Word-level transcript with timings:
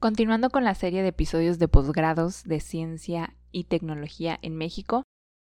Continuando 0.00 0.48
con 0.48 0.64
la 0.64 0.74
serie 0.74 1.02
de 1.02 1.08
episodios 1.08 1.58
de 1.58 1.68
posgrados 1.68 2.44
de 2.44 2.60
ciencia 2.60 3.36
y 3.52 3.64
tecnología 3.64 4.38
en 4.40 4.56
México, 4.56 5.02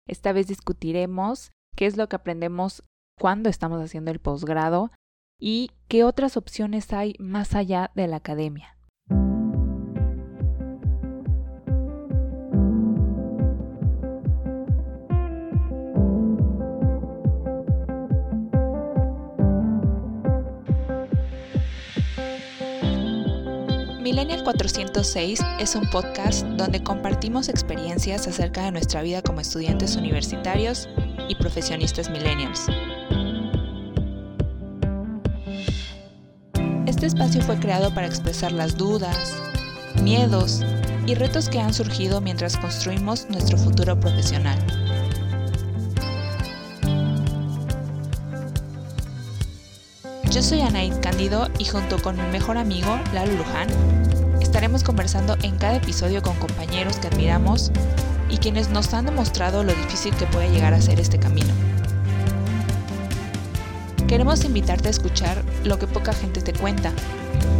esta 0.09 0.33
vez 0.33 0.47
discutiremos 0.47 1.51
qué 1.77 1.85
es 1.85 1.96
lo 1.96 2.09
que 2.09 2.17
aprendemos 2.17 2.83
cuando 3.17 3.48
estamos 3.48 3.82
haciendo 3.82 4.11
el 4.11 4.19
posgrado 4.19 4.92
y 5.40 5.72
qué 5.87 6.03
otras 6.03 6.35
opciones 6.35 6.92
hay 6.92 7.16
más 7.17 7.56
allá 7.56 7.92
de 7.95 8.07
la 8.07 8.18
academia. 8.18 8.75
Millennial 24.32 24.45
406 24.45 25.41
es 25.59 25.75
un 25.75 25.89
podcast 25.89 26.45
donde 26.55 26.81
compartimos 26.81 27.49
experiencias 27.49 28.27
acerca 28.27 28.63
de 28.63 28.72
nuestra 28.72 29.02
vida 29.02 29.22
como 29.22 29.41
estudiantes 29.41 29.98
universitarios 29.98 30.88
y 31.27 31.35
profesionistas 31.35 32.09
millennials. 32.09 32.67
Este 36.86 37.08
espacio 37.08 37.41
fue 37.41 37.59
creado 37.59 37.94
para 37.94 38.08
expresar 38.08 38.53
las 38.53 38.77
dudas, 38.77 39.36
miedos 40.02 40.61
y 41.05 41.13
retos 41.16 41.50
que 41.50 41.59
han 41.59 41.73
surgido 41.73 42.22
mientras 42.22 42.55
construimos 42.55 43.30
nuestro 43.30 43.58
futuro 43.58 44.00
profesional. 44.00 44.58
Yo 50.31 50.41
soy 50.41 50.61
Anaid 50.61 50.94
Cándido 51.02 51.50
y 51.59 51.66
junto 51.66 52.02
con 52.02 52.16
mi 52.16 52.23
mejor 52.31 52.58
amigo, 52.58 52.98
Lalo 53.13 53.34
Luján, 53.34 53.67
estaremos 54.52 54.84
conversando 54.84 55.38
en 55.44 55.55
cada 55.55 55.78
episodio 55.78 56.22
con 56.22 56.36
compañeros 56.36 56.98
que 56.98 57.08
admiramos 57.08 57.72
y 58.30 58.36
quienes 58.36 58.70
nos 58.70 58.94
han 58.94 59.06
demostrado 59.06 59.64
lo 59.64 59.73
difícil 59.73 60.14
que 60.17 60.25
puede 60.25 60.52
llegar 60.52 60.73
a 60.73 60.81
ser 60.81 61.00
este 61.00 61.17
camino. 61.17 61.53
Queremos 64.09 64.44
invitarte 64.44 64.90
a 64.90 64.92
escuchar 64.92 65.42
lo 65.64 65.80
que 65.80 65.88
poca 65.88 66.12
gente 66.12 66.42
te 66.42 66.52
cuenta, 66.52 66.92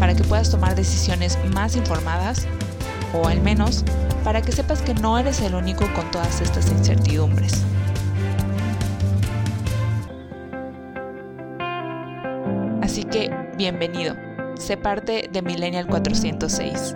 para 0.02 0.16
que 0.16 0.26
puedas 0.26 0.52
tomar 0.52 0.76
decisiones 0.76 1.38
más 1.54 1.78
informadas, 1.78 2.46
o 3.14 3.26
al 3.26 3.40
menos 3.40 3.86
para 4.26 4.42
que 4.42 4.52
sepas 4.52 4.82
que 4.82 4.94
no 4.94 5.18
eres 5.18 5.40
el 5.40 5.56
único 5.56 5.86
con 5.94 6.12
todas 6.12 6.42
estas 6.42 6.70
incertidumbres. 6.72 7.54
Así 12.82 13.06
que, 13.06 13.32
bienvenido. 13.56 14.31
Sé 14.62 14.78
parte 14.78 15.28
de 15.31 15.42
Millennial 15.42 15.88
406. 15.88 16.94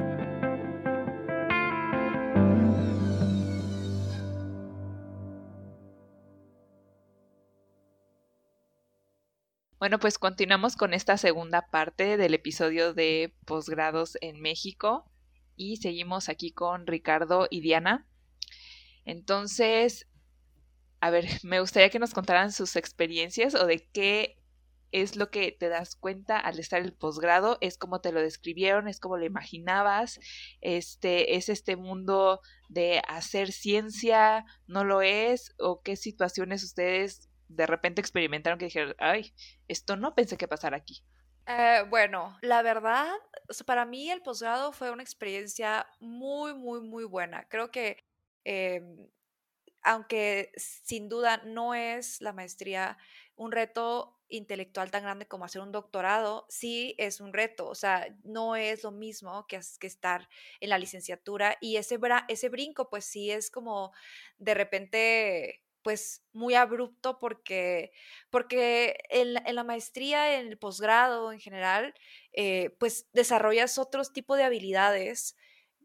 Bueno, 9.79 9.97
pues 9.99 10.19
continuamos 10.19 10.75
con 10.75 10.93
esta 10.93 11.17
segunda 11.17 11.65
parte 11.71 12.17
del 12.17 12.35
episodio 12.35 12.93
de 12.93 13.33
posgrados 13.45 14.19
en 14.21 14.41
México 14.41 15.11
y 15.55 15.77
seguimos 15.77 16.29
aquí 16.29 16.51
con 16.51 16.85
Ricardo 16.85 17.47
y 17.49 17.61
Diana. 17.61 18.07
Entonces, 19.05 20.07
a 21.01 21.09
ver, 21.09 21.25
me 21.41 21.59
gustaría 21.61 21.89
que 21.89 21.97
nos 21.97 22.13
contaran 22.13 22.51
sus 22.51 22.75
experiencias 22.75 23.55
o 23.55 23.65
de 23.65 23.89
qué 23.91 24.37
es 24.91 25.15
lo 25.15 25.29
que 25.29 25.51
te 25.51 25.69
das 25.69 25.95
cuenta 25.95 26.39
al 26.39 26.59
estar 26.59 26.81
el 26.81 26.93
posgrado, 26.93 27.57
es 27.61 27.77
como 27.77 28.01
te 28.01 28.11
lo 28.11 28.21
describieron, 28.21 28.87
es 28.87 28.99
como 28.99 29.17
lo 29.17 29.25
imaginabas, 29.25 30.19
este, 30.61 31.35
es 31.35 31.49
este 31.49 31.75
mundo 31.75 32.41
de 32.69 33.01
hacer 33.07 33.51
ciencia, 33.51 34.45
no 34.67 34.83
lo 34.83 35.01
es, 35.01 35.53
o 35.59 35.81
qué 35.81 35.95
situaciones 35.95 36.63
ustedes 36.63 37.29
de 37.47 37.67
repente 37.67 38.01
experimentaron 38.01 38.57
que 38.57 38.65
dijeron, 38.65 38.95
ay, 38.97 39.33
esto 39.67 39.95
no 39.95 40.15
pensé 40.15 40.37
que 40.37 40.47
pasara 40.47 40.77
aquí. 40.77 41.03
Eh, 41.47 41.83
bueno, 41.89 42.37
la 42.41 42.61
verdad, 42.63 43.11
para 43.65 43.85
mí 43.85 44.09
el 44.09 44.21
posgrado 44.21 44.71
fue 44.71 44.91
una 44.91 45.03
experiencia 45.03 45.87
muy, 45.99 46.55
muy, 46.55 46.81
muy 46.81 47.03
buena. 47.03 47.47
Creo 47.49 47.69
que, 47.69 48.03
em, 48.43 49.09
aunque 49.83 50.51
sin 50.57 51.07
duda 51.07 51.37
no 51.45 51.75
es 51.75 52.19
la 52.21 52.33
maestría 52.33 52.97
un 53.35 53.51
reto 53.51 54.14
intelectual 54.29 54.91
tan 54.91 55.03
grande 55.03 55.27
como 55.27 55.45
hacer 55.45 55.61
un 55.61 55.71
doctorado, 55.71 56.45
sí 56.49 56.95
es 56.97 57.21
un 57.21 57.33
reto, 57.33 57.67
o 57.67 57.75
sea, 57.75 58.07
no 58.23 58.55
es 58.55 58.83
lo 58.83 58.91
mismo 58.91 59.45
que, 59.47 59.59
que 59.79 59.87
estar 59.87 60.27
en 60.59 60.69
la 60.69 60.77
licenciatura 60.77 61.57
y 61.61 61.77
ese, 61.77 61.99
ese 62.27 62.49
brinco 62.49 62.89
pues 62.89 63.05
sí 63.05 63.31
es 63.31 63.51
como 63.51 63.93
de 64.37 64.53
repente 64.53 65.61
pues 65.85 66.23
muy 66.33 66.55
abrupto 66.55 67.19
porque, 67.19 67.91
porque 68.31 68.97
en, 69.11 69.35
la 69.35 69.63
maestría, 69.63 70.39
en 70.39 70.47
el 70.47 70.57
posgrado 70.57 71.31
en 71.31 71.39
general, 71.39 71.93
eh, 72.33 72.71
pues 72.79 73.07
desarrollas 73.13 73.77
otros 73.77 74.11
tipos 74.11 74.35
de 74.37 74.45
habilidades 74.45 75.37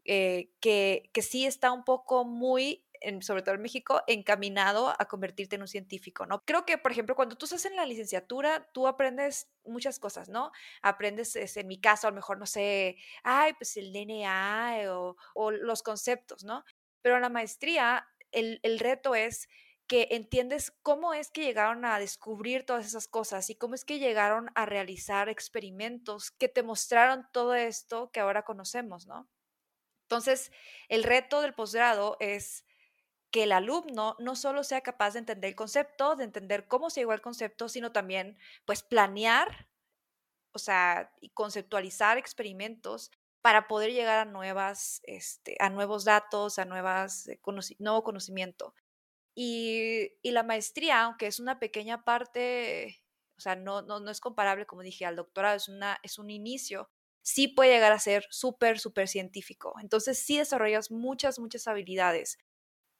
eh, 0.05 0.49
que, 0.59 1.11
que 1.13 1.21
sí 1.21 1.45
está 1.45 1.71
un 1.71 1.83
poco 1.83 2.25
muy 2.25 2.83
sobre 3.21 3.41
todo 3.41 3.55
en 3.55 3.61
México, 3.61 4.01
encaminado 4.07 4.89
a 4.89 5.05
convertirte 5.05 5.55
en 5.55 5.61
un 5.63 5.67
científico, 5.67 6.25
¿no? 6.25 6.43
Creo 6.45 6.65
que, 6.65 6.77
por 6.77 6.91
ejemplo, 6.91 7.15
cuando 7.15 7.35
tú 7.35 7.45
estás 7.45 7.65
en 7.65 7.75
la 7.75 7.85
licenciatura, 7.85 8.69
tú 8.73 8.87
aprendes 8.87 9.49
muchas 9.65 9.99
cosas, 9.99 10.29
¿no? 10.29 10.51
Aprendes, 10.81 11.35
en 11.35 11.67
mi 11.67 11.79
caso, 11.79 12.07
a 12.07 12.11
lo 12.11 12.15
mejor, 12.15 12.37
no 12.37 12.45
sé, 12.45 12.97
ay, 13.23 13.53
pues 13.53 13.77
el 13.77 13.91
DNA 13.91 14.83
o, 14.93 15.15
o 15.33 15.51
los 15.51 15.83
conceptos, 15.83 16.43
¿no? 16.43 16.63
Pero 17.01 17.15
en 17.15 17.21
la 17.21 17.29
maestría, 17.29 18.07
el, 18.31 18.59
el 18.63 18.79
reto 18.79 19.15
es 19.15 19.49
que 19.87 20.07
entiendes 20.11 20.71
cómo 20.83 21.13
es 21.13 21.31
que 21.31 21.43
llegaron 21.43 21.83
a 21.83 21.99
descubrir 21.99 22.65
todas 22.65 22.85
esas 22.85 23.07
cosas 23.09 23.49
y 23.49 23.55
cómo 23.55 23.75
es 23.75 23.83
que 23.83 23.99
llegaron 23.99 24.49
a 24.55 24.65
realizar 24.65 25.27
experimentos 25.27 26.31
que 26.31 26.47
te 26.47 26.63
mostraron 26.63 27.27
todo 27.33 27.55
esto 27.55 28.09
que 28.11 28.21
ahora 28.21 28.43
conocemos, 28.43 29.05
¿no? 29.05 29.27
Entonces, 30.03 30.51
el 30.87 31.03
reto 31.03 31.41
del 31.41 31.53
posgrado 31.53 32.17
es 32.19 32.65
que 33.31 33.43
el 33.43 33.53
alumno 33.53 34.15
no 34.19 34.35
solo 34.35 34.63
sea 34.63 34.81
capaz 34.81 35.13
de 35.13 35.19
entender 35.19 35.49
el 35.49 35.55
concepto, 35.55 36.15
de 36.15 36.25
entender 36.25 36.67
cómo 36.67 36.89
se 36.89 36.99
llegó 37.01 37.13
al 37.13 37.21
concepto, 37.21 37.69
sino 37.69 37.91
también 37.91 38.37
pues 38.65 38.83
planear, 38.83 39.69
o 40.53 40.59
sea, 40.59 41.13
y 41.21 41.29
conceptualizar 41.29 42.17
experimentos 42.17 43.11
para 43.41 43.67
poder 43.67 43.91
llegar 43.93 44.19
a 44.19 44.25
nuevas, 44.25 45.01
este, 45.05 45.55
a 45.59 45.69
nuevos 45.69 46.03
datos, 46.03 46.59
a 46.59 46.65
nuevas, 46.65 47.27
eh, 47.29 47.39
nuevo 47.79 48.03
conocimiento. 48.03 48.75
Y, 49.33 50.11
y, 50.21 50.31
la 50.31 50.43
maestría, 50.43 51.03
aunque 51.03 51.27
es 51.27 51.39
una 51.39 51.57
pequeña 51.57 52.03
parte, 52.03 53.01
o 53.37 53.41
sea, 53.41 53.55
no, 53.55 53.81
no, 53.81 54.01
no 54.01 54.11
es 54.11 54.19
comparable, 54.19 54.65
como 54.65 54.83
dije, 54.83 55.05
al 55.05 55.15
doctorado, 55.15 55.55
es, 55.55 55.69
una, 55.69 55.99
es 56.03 56.19
un 56.19 56.29
inicio, 56.29 56.89
sí 57.21 57.47
puede 57.47 57.71
llegar 57.71 57.93
a 57.93 57.99
ser 57.99 58.25
súper, 58.29 58.77
súper 58.79 59.07
científico. 59.07 59.73
Entonces 59.81 60.19
sí 60.19 60.37
desarrollas 60.37 60.91
muchas, 60.91 61.39
muchas 61.39 61.67
habilidades 61.67 62.37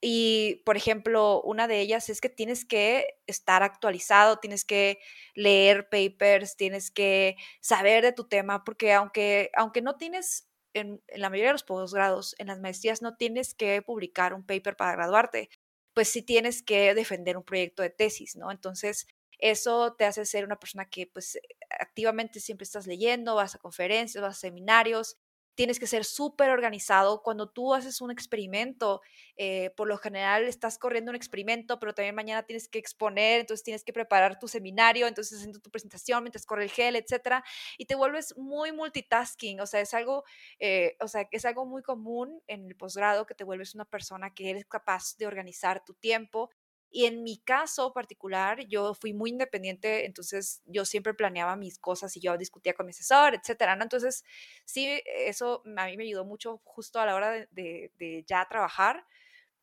y, 0.04 0.56
por 0.66 0.76
ejemplo, 0.76 1.40
una 1.42 1.68
de 1.68 1.80
ellas 1.80 2.08
es 2.08 2.20
que 2.20 2.28
tienes 2.28 2.64
que 2.64 3.20
estar 3.28 3.62
actualizado, 3.62 4.40
tienes 4.40 4.64
que 4.64 4.98
leer 5.36 5.88
papers, 5.88 6.56
tienes 6.56 6.90
que 6.90 7.36
saber 7.60 8.02
de 8.02 8.12
tu 8.12 8.24
tema, 8.24 8.64
porque 8.64 8.92
aunque, 8.94 9.52
aunque 9.54 9.80
no 9.80 9.96
tienes, 9.96 10.48
en, 10.74 11.00
la 11.14 11.30
mayoría 11.30 11.50
de 11.50 11.54
los 11.54 11.62
posgrados, 11.62 12.34
en 12.38 12.48
las 12.48 12.58
maestrías 12.58 13.00
no 13.00 13.16
tienes 13.16 13.54
que 13.54 13.80
publicar 13.80 14.34
un 14.34 14.44
paper 14.44 14.76
para 14.76 14.92
graduarte, 14.96 15.50
pues 15.94 16.08
sí 16.08 16.22
tienes 16.22 16.64
que 16.64 16.94
defender 16.94 17.36
un 17.36 17.44
proyecto 17.44 17.82
de 17.82 17.90
tesis, 17.90 18.34
¿no? 18.34 18.50
Entonces, 18.50 19.06
eso 19.38 19.94
te 19.94 20.04
hace 20.04 20.26
ser 20.26 20.44
una 20.44 20.58
persona 20.58 20.88
que 20.88 21.06
pues 21.06 21.38
activamente 21.78 22.40
siempre 22.40 22.64
estás 22.64 22.88
leyendo, 22.88 23.36
vas 23.36 23.54
a 23.54 23.58
conferencias, 23.58 24.20
vas 24.22 24.36
a 24.36 24.40
seminarios, 24.40 25.16
tienes 25.54 25.78
que 25.78 25.86
ser 25.86 26.04
súper 26.04 26.50
organizado. 26.50 27.22
Cuando 27.22 27.48
tú 27.50 27.74
haces 27.74 28.00
un 28.00 28.10
experimento, 28.10 29.00
eh, 29.36 29.70
por 29.76 29.88
lo 29.88 29.98
general 29.98 30.44
estás 30.44 30.78
corriendo 30.78 31.10
un 31.10 31.16
experimento, 31.16 31.78
pero 31.78 31.94
también 31.94 32.14
mañana 32.14 32.42
tienes 32.44 32.68
que 32.68 32.78
exponer, 32.78 33.40
entonces 33.40 33.64
tienes 33.64 33.84
que 33.84 33.92
preparar 33.92 34.38
tu 34.38 34.48
seminario, 34.48 35.06
entonces 35.06 35.38
haciendo 35.38 35.60
tu 35.60 35.70
presentación 35.70 36.22
mientras 36.22 36.46
corre 36.46 36.64
el 36.64 36.70
gel, 36.70 36.96
etcétera, 36.96 37.44
y 37.78 37.86
te 37.86 37.94
vuelves 37.94 38.36
muy 38.36 38.72
multitasking. 38.72 39.60
O 39.60 39.66
sea, 39.66 39.80
es 39.80 39.94
algo, 39.94 40.24
eh, 40.58 40.96
o 41.00 41.08
sea, 41.08 41.28
es 41.30 41.44
algo 41.44 41.66
muy 41.66 41.82
común 41.82 42.42
en 42.46 42.66
el 42.66 42.76
posgrado 42.76 43.26
que 43.26 43.34
te 43.34 43.44
vuelves 43.44 43.74
una 43.74 43.84
persona 43.84 44.32
que 44.34 44.50
eres 44.50 44.64
capaz 44.66 45.16
de 45.18 45.26
organizar 45.26 45.84
tu 45.84 45.94
tiempo 45.94 46.50
y 46.92 47.06
en 47.06 47.22
mi 47.22 47.38
caso 47.38 47.92
particular, 47.94 48.66
yo 48.68 48.94
fui 48.94 49.14
muy 49.14 49.30
independiente, 49.30 50.04
entonces 50.04 50.62
yo 50.66 50.84
siempre 50.84 51.14
planeaba 51.14 51.56
mis 51.56 51.78
cosas 51.78 52.16
y 52.16 52.20
yo 52.20 52.36
discutía 52.36 52.74
con 52.74 52.86
mi 52.86 52.90
asesor, 52.90 53.34
etcétera, 53.34 53.76
¿no? 53.76 53.82
Entonces, 53.84 54.24
sí, 54.66 55.02
eso 55.06 55.62
a 55.76 55.86
mí 55.86 55.96
me 55.96 56.04
ayudó 56.04 56.24
mucho 56.26 56.60
justo 56.64 57.00
a 57.00 57.06
la 57.06 57.14
hora 57.14 57.30
de, 57.50 57.90
de, 57.98 58.24
ya 58.26 58.46
trabajar, 58.48 59.06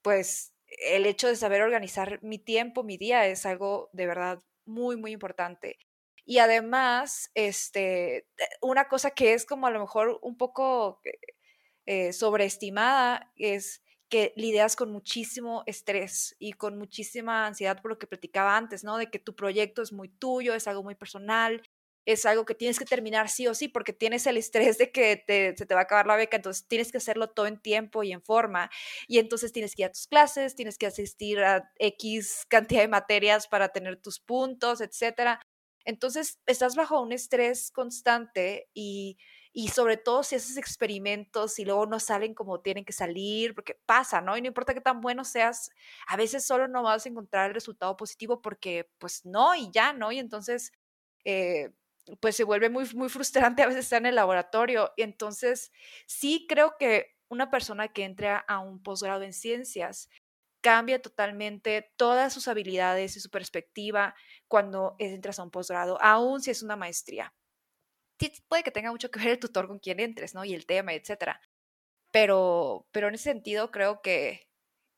pues 0.01 0.53
el 0.67 1.05
hecho 1.05 1.27
de 1.27 1.35
saber 1.35 1.61
organizar 1.61 2.19
mi 2.23 2.39
tiempo, 2.39 2.83
mi 2.83 2.97
día, 2.97 3.27
es 3.27 3.45
algo 3.45 3.89
de 3.93 4.07
verdad 4.07 4.39
muy, 4.65 4.97
muy 4.97 5.11
importante. 5.11 5.77
Y 6.25 6.39
además, 6.39 7.31
este, 7.35 8.27
una 8.61 8.87
cosa 8.87 9.11
que 9.11 9.33
es 9.33 9.45
como 9.45 9.67
a 9.67 9.71
lo 9.71 9.79
mejor 9.79 10.19
un 10.21 10.37
poco 10.37 11.01
eh, 11.85 12.13
sobreestimada 12.13 13.31
es 13.35 13.83
que 14.09 14.33
lidias 14.35 14.75
con 14.75 14.91
muchísimo 14.91 15.63
estrés 15.67 16.35
y 16.39 16.53
con 16.53 16.77
muchísima 16.77 17.47
ansiedad 17.47 17.81
por 17.81 17.91
lo 17.91 17.99
que 17.99 18.07
platicaba 18.07 18.57
antes, 18.57 18.83
¿no? 18.83 18.97
De 18.97 19.09
que 19.11 19.19
tu 19.19 19.35
proyecto 19.35 19.81
es 19.81 19.93
muy 19.93 20.09
tuyo, 20.09 20.53
es 20.55 20.67
algo 20.67 20.83
muy 20.83 20.95
personal, 20.95 21.61
es 22.05 22.25
algo 22.25 22.45
que 22.45 22.55
tienes 22.55 22.79
que 22.79 22.85
terminar 22.85 23.29
sí 23.29 23.47
o 23.47 23.53
sí, 23.53 23.67
porque 23.67 23.93
tienes 23.93 24.25
el 24.27 24.37
estrés 24.37 24.77
de 24.79 24.91
que 24.91 25.23
se 25.57 25.65
te 25.65 25.73
va 25.75 25.81
a 25.81 25.83
acabar 25.83 26.07
la 26.07 26.15
beca, 26.15 26.37
entonces 26.37 26.67
tienes 26.67 26.91
que 26.91 26.97
hacerlo 26.97 27.29
todo 27.29 27.45
en 27.47 27.59
tiempo 27.61 28.03
y 28.03 28.11
en 28.11 28.21
forma, 28.23 28.69
y 29.07 29.19
entonces 29.19 29.51
tienes 29.53 29.75
que 29.75 29.83
ir 29.83 29.87
a 29.87 29.91
tus 29.91 30.07
clases, 30.07 30.55
tienes 30.55 30.77
que 30.77 30.87
asistir 30.87 31.39
a 31.39 31.71
X 31.77 32.45
cantidad 32.49 32.81
de 32.81 32.87
materias 32.87 33.47
para 33.47 33.69
tener 33.69 33.97
tus 34.01 34.19
puntos, 34.19 34.81
etcétera. 34.81 35.39
Entonces, 35.85 36.39
estás 36.47 36.75
bajo 36.75 37.01
un 37.01 37.11
estrés 37.11 37.71
constante 37.71 38.69
y 38.73 39.17
y 39.53 39.69
sobre 39.69 39.97
todo 39.97 40.23
si 40.23 40.35
haces 40.35 40.57
experimentos 40.57 41.57
y 41.59 41.65
luego 41.65 41.85
no 41.87 41.99
salen 41.99 42.33
como 42.35 42.61
tienen 42.61 42.85
que 42.85 42.93
salir, 42.93 43.55
porque 43.55 43.75
pasa, 43.85 44.21
¿no? 44.21 44.37
Y 44.37 44.41
no 44.41 44.47
importa 44.47 44.73
qué 44.73 44.81
tan 44.81 45.01
bueno 45.01 45.25
seas, 45.25 45.71
a 46.07 46.17
veces 46.17 46.45
solo 46.45 46.67
no 46.67 46.83
vas 46.83 47.05
a 47.05 47.09
encontrar 47.09 47.49
el 47.49 47.55
resultado 47.55 47.97
positivo 47.97 48.41
porque 48.41 48.89
pues 48.99 49.25
no 49.25 49.55
y 49.55 49.71
ya, 49.71 49.93
¿no? 49.93 50.11
Y 50.11 50.19
entonces, 50.19 50.71
eh, 51.25 51.71
pues 52.21 52.35
se 52.35 52.43
vuelve 52.43 52.69
muy, 52.69 52.85
muy 52.95 53.09
frustrante 53.09 53.63
a 53.63 53.67
veces 53.67 53.85
estar 53.85 54.01
en 54.01 54.07
el 54.07 54.15
laboratorio. 54.15 54.91
Y 54.97 55.03
entonces, 55.03 55.71
sí 56.07 56.45
creo 56.49 56.75
que 56.79 57.15
una 57.29 57.49
persona 57.51 57.87
que 57.89 58.03
entra 58.05 58.37
a 58.37 58.59
un 58.59 58.81
posgrado 58.81 59.23
en 59.23 59.33
ciencias 59.33 60.09
cambia 60.61 61.01
totalmente 61.01 61.91
todas 61.97 62.33
sus 62.33 62.47
habilidades 62.47 63.15
y 63.15 63.19
su 63.21 63.29
perspectiva 63.29 64.15
cuando 64.47 64.95
entras 64.99 65.39
a 65.39 65.43
un 65.43 65.51
posgrado, 65.51 66.01
aún 66.01 66.41
si 66.41 66.51
es 66.51 66.63
una 66.63 66.75
maestría 66.75 67.33
puede 68.47 68.63
que 68.63 68.71
tenga 68.71 68.91
mucho 68.91 69.11
que 69.11 69.19
ver 69.19 69.29
el 69.29 69.39
tutor 69.39 69.67
con 69.67 69.79
quien 69.79 69.99
entres, 69.99 70.33
¿no? 70.33 70.45
Y 70.45 70.53
el 70.53 70.65
tema, 70.65 70.93
etcétera. 70.93 71.41
Pero, 72.11 72.87
pero 72.91 73.07
en 73.07 73.15
ese 73.15 73.25
sentido 73.25 73.71
creo 73.71 74.01
que, 74.01 74.49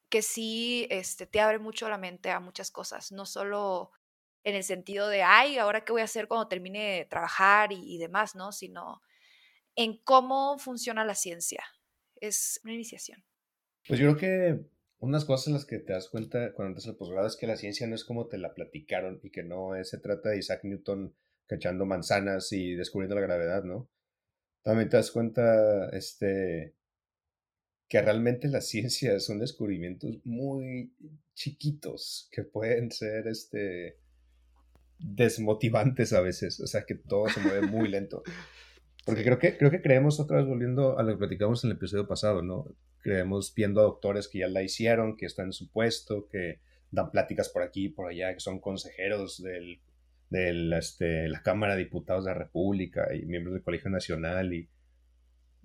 que 0.09 0.21
sí 0.21 0.87
este, 0.89 1.27
te 1.27 1.39
abre 1.39 1.59
mucho 1.59 1.89
la 1.89 1.97
mente 1.97 2.31
a 2.31 2.39
muchas 2.39 2.71
cosas, 2.71 3.11
no 3.11 3.25
solo 3.25 3.91
en 4.43 4.55
el 4.55 4.63
sentido 4.63 5.07
de, 5.07 5.23
ay, 5.23 5.57
ahora 5.57 5.83
qué 5.83 5.91
voy 5.91 6.01
a 6.01 6.05
hacer 6.05 6.27
cuando 6.27 6.47
termine 6.47 6.97
de 6.97 7.05
trabajar 7.05 7.71
y, 7.71 7.95
y 7.95 7.97
demás, 7.97 8.35
¿no? 8.35 8.51
Sino 8.51 9.01
en 9.75 9.97
cómo 10.03 10.57
funciona 10.57 11.05
la 11.05 11.15
ciencia. 11.15 11.63
Es 12.15 12.59
una 12.63 12.73
iniciación. 12.73 13.23
Pues 13.87 13.99
yo 13.99 14.15
creo 14.15 14.17
que 14.17 14.65
unas 14.99 15.25
cosas 15.25 15.47
en 15.47 15.53
las 15.53 15.65
que 15.65 15.79
te 15.79 15.93
das 15.93 16.09
cuenta 16.09 16.53
cuando 16.53 16.69
entras 16.69 16.87
al 16.87 16.95
posgrado 16.95 17.27
es 17.27 17.35
que 17.35 17.47
la 17.47 17.57
ciencia 17.57 17.87
no 17.87 17.95
es 17.95 18.05
como 18.05 18.27
te 18.27 18.37
la 18.37 18.53
platicaron 18.53 19.19
y 19.23 19.31
que 19.31 19.43
no 19.43 19.71
se 19.83 19.97
trata 19.97 20.29
de 20.29 20.37
Isaac 20.37 20.61
Newton 20.63 21.15
cachando 21.51 21.85
manzanas 21.85 22.53
y 22.53 22.75
descubriendo 22.75 23.13
la 23.15 23.27
gravedad, 23.27 23.65
¿no? 23.65 23.89
También 24.63 24.87
te 24.87 24.95
das 24.95 25.11
cuenta, 25.11 25.89
este, 25.89 26.75
que 27.89 28.01
realmente 28.01 28.47
la 28.47 28.61
ciencia 28.61 29.19
son 29.19 29.39
descubrimientos 29.39 30.21
muy 30.23 30.93
chiquitos 31.33 32.29
que 32.31 32.43
pueden 32.43 32.89
ser, 32.89 33.27
este, 33.27 33.97
desmotivantes 34.97 36.13
a 36.13 36.21
veces, 36.21 36.57
o 36.61 36.67
sea, 36.67 36.85
que 36.85 36.95
todo 36.95 37.27
se 37.27 37.41
mueve 37.41 37.67
muy 37.67 37.89
lento. 37.89 38.23
Porque 39.05 39.23
creo 39.23 39.37
que, 39.37 39.57
creo 39.57 39.71
que 39.71 39.81
creemos 39.81 40.21
otra 40.21 40.37
vez, 40.37 40.45
volviendo 40.45 40.97
a 40.97 41.03
lo 41.03 41.11
que 41.11 41.17
platicamos 41.17 41.65
en 41.65 41.71
el 41.71 41.75
episodio 41.75 42.07
pasado, 42.07 42.41
¿no? 42.41 42.65
Creemos 43.01 43.53
viendo 43.53 43.81
a 43.81 43.83
doctores 43.83 44.29
que 44.29 44.39
ya 44.39 44.47
la 44.47 44.63
hicieron, 44.63 45.17
que 45.17 45.25
están 45.25 45.47
en 45.47 45.53
su 45.53 45.69
puesto, 45.69 46.29
que 46.29 46.61
dan 46.91 47.11
pláticas 47.11 47.49
por 47.49 47.63
aquí 47.63 47.87
y 47.87 47.89
por 47.89 48.07
allá, 48.07 48.33
que 48.33 48.39
son 48.39 48.61
consejeros 48.61 49.41
del 49.43 49.81
de 50.31 50.75
este, 50.77 51.29
la 51.29 51.43
Cámara 51.43 51.75
de 51.75 51.83
Diputados 51.83 52.25
de 52.25 52.31
la 52.31 52.37
República 52.37 53.13
y 53.13 53.25
miembros 53.25 53.53
del 53.53 53.63
Colegio 53.63 53.91
Nacional 53.91 54.53
y 54.53 54.69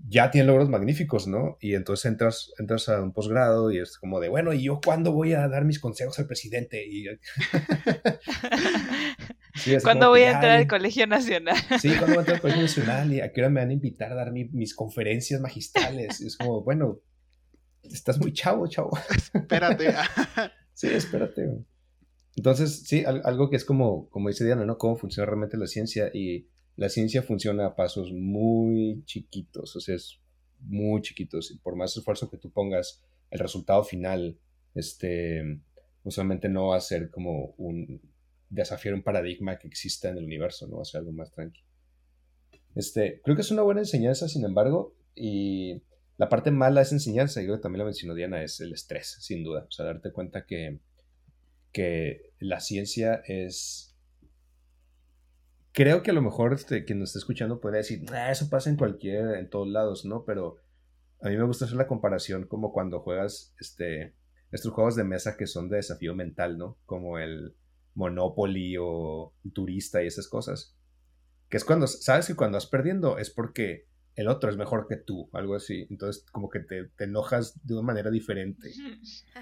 ya 0.08 0.30
tienen 0.30 0.48
logros 0.48 0.68
magníficos, 0.68 1.26
¿no? 1.26 1.56
Y 1.60 1.74
entonces 1.74 2.04
entras, 2.04 2.52
entras 2.58 2.90
a 2.90 3.00
un 3.00 3.14
posgrado 3.14 3.72
y 3.72 3.78
es 3.78 3.96
como 3.96 4.20
de, 4.20 4.28
bueno, 4.28 4.52
¿y 4.52 4.64
yo 4.64 4.78
cuándo 4.84 5.12
voy 5.12 5.32
a 5.32 5.48
dar 5.48 5.64
mis 5.64 5.80
consejos 5.80 6.18
al 6.18 6.26
presidente? 6.26 6.84
Y... 6.86 7.06
¿Cuándo 9.82 10.10
voy 10.10 10.20
a 10.22 10.32
entrar 10.32 10.58
al 10.58 10.66
Colegio 10.66 11.06
Nacional? 11.06 11.56
Sí, 11.80 11.88
¿cuándo 11.96 12.08
voy 12.08 12.16
a 12.16 12.20
entrar 12.20 12.36
al 12.36 12.42
Colegio 12.42 12.62
Nacional? 12.66 13.10
¿Y 13.12 13.22
a 13.22 13.32
qué 13.32 13.40
hora 13.40 13.48
me 13.48 13.60
van 13.60 13.70
a 13.70 13.72
invitar 13.72 14.12
a 14.12 14.16
dar 14.16 14.32
mis 14.32 14.74
conferencias 14.74 15.40
magistrales? 15.40 16.20
Y 16.20 16.26
es 16.26 16.36
como, 16.36 16.62
bueno, 16.62 17.00
estás 17.82 18.18
muy 18.18 18.32
chavo, 18.32 18.66
chavo. 18.66 18.90
Espérate. 19.32 19.94
sí, 20.74 20.88
espérate. 20.88 21.64
Entonces, 22.36 22.82
sí, 22.86 23.04
algo 23.06 23.48
que 23.48 23.56
es 23.56 23.64
como, 23.64 24.08
como 24.10 24.28
dice 24.28 24.44
Diana, 24.44 24.66
¿no? 24.66 24.76
Cómo 24.76 24.96
funciona 24.96 25.26
realmente 25.26 25.56
la 25.56 25.66
ciencia 25.66 26.10
y 26.12 26.46
la 26.76 26.90
ciencia 26.90 27.22
funciona 27.22 27.66
a 27.66 27.74
pasos 27.74 28.12
muy 28.12 29.02
chiquitos, 29.06 29.74
o 29.74 29.80
sea, 29.80 29.94
es 29.94 30.20
muy 30.60 31.00
chiquitos. 31.00 31.50
Y 31.50 31.58
por 31.58 31.76
más 31.76 31.96
esfuerzo 31.96 32.30
que 32.30 32.36
tú 32.36 32.50
pongas, 32.50 33.02
el 33.30 33.38
resultado 33.38 33.82
final, 33.82 34.38
este, 34.74 35.60
usualmente 36.04 36.50
no 36.50 36.68
va 36.68 36.76
a 36.76 36.80
ser 36.80 37.10
como 37.10 37.54
un 37.56 38.02
desafiar 38.50 38.94
un 38.94 39.02
paradigma 39.02 39.58
que 39.58 39.66
exista 39.66 40.10
en 40.10 40.18
el 40.18 40.24
universo, 40.24 40.68
¿no? 40.68 40.76
Va 40.76 40.82
a 40.82 40.84
ser 40.84 41.00
algo 41.00 41.12
más 41.12 41.30
tranquilo. 41.30 41.66
Este, 42.74 43.22
creo 43.24 43.34
que 43.34 43.42
es 43.42 43.50
una 43.50 43.62
buena 43.62 43.80
enseñanza, 43.80 44.28
sin 44.28 44.44
embargo, 44.44 44.94
y 45.14 45.82
la 46.18 46.28
parte 46.28 46.50
mala 46.50 46.82
esa 46.82 46.94
enseñanza, 46.94 47.40
y 47.40 47.44
creo 47.44 47.56
que 47.56 47.62
también 47.62 47.78
la 47.78 47.86
mencionó 47.86 48.14
Diana, 48.14 48.42
es 48.42 48.60
el 48.60 48.74
estrés, 48.74 49.16
sin 49.20 49.42
duda. 49.42 49.64
O 49.66 49.70
sea, 49.70 49.86
darte 49.86 50.12
cuenta 50.12 50.44
que 50.44 50.80
que 51.72 52.32
la 52.38 52.60
ciencia 52.60 53.22
es... 53.26 53.94
Creo 55.72 56.02
que 56.02 56.10
a 56.10 56.14
lo 56.14 56.22
mejor 56.22 56.54
este, 56.54 56.84
quien 56.84 56.98
nos 56.98 57.10
está 57.10 57.18
escuchando 57.18 57.60
podría 57.60 57.78
decir, 57.78 58.06
ah, 58.10 58.30
eso 58.30 58.48
pasa 58.48 58.70
en 58.70 58.76
cualquier, 58.76 59.36
en 59.36 59.50
todos 59.50 59.68
lados, 59.68 60.06
¿no? 60.06 60.24
Pero 60.24 60.56
a 61.20 61.28
mí 61.28 61.36
me 61.36 61.44
gusta 61.44 61.66
hacer 61.66 61.76
la 61.76 61.86
comparación 61.86 62.46
como 62.46 62.72
cuando 62.72 63.00
juegas 63.00 63.54
este, 63.60 64.14
estos 64.52 64.72
juegos 64.72 64.96
de 64.96 65.04
mesa 65.04 65.36
que 65.36 65.46
son 65.46 65.68
de 65.68 65.76
desafío 65.76 66.14
mental, 66.14 66.56
¿no? 66.56 66.78
Como 66.86 67.18
el 67.18 67.54
Monopoly 67.94 68.76
o 68.80 69.34
Turista 69.52 70.02
y 70.02 70.06
esas 70.06 70.28
cosas. 70.28 70.76
Que 71.48 71.56
es 71.56 71.64
cuando, 71.64 71.86
sabes 71.86 72.26
que 72.26 72.36
cuando 72.36 72.56
vas 72.56 72.66
perdiendo 72.66 73.18
es 73.18 73.30
porque 73.30 73.86
el 74.14 74.28
otro 74.28 74.50
es 74.50 74.56
mejor 74.56 74.86
que 74.88 74.96
tú, 74.96 75.28
algo 75.32 75.54
así. 75.54 75.86
Entonces 75.90 76.24
como 76.30 76.48
que 76.48 76.60
te, 76.60 76.86
te 76.96 77.04
enojas 77.04 77.60
de 77.66 77.74
una 77.74 77.82
manera 77.82 78.10
diferente. 78.10 78.72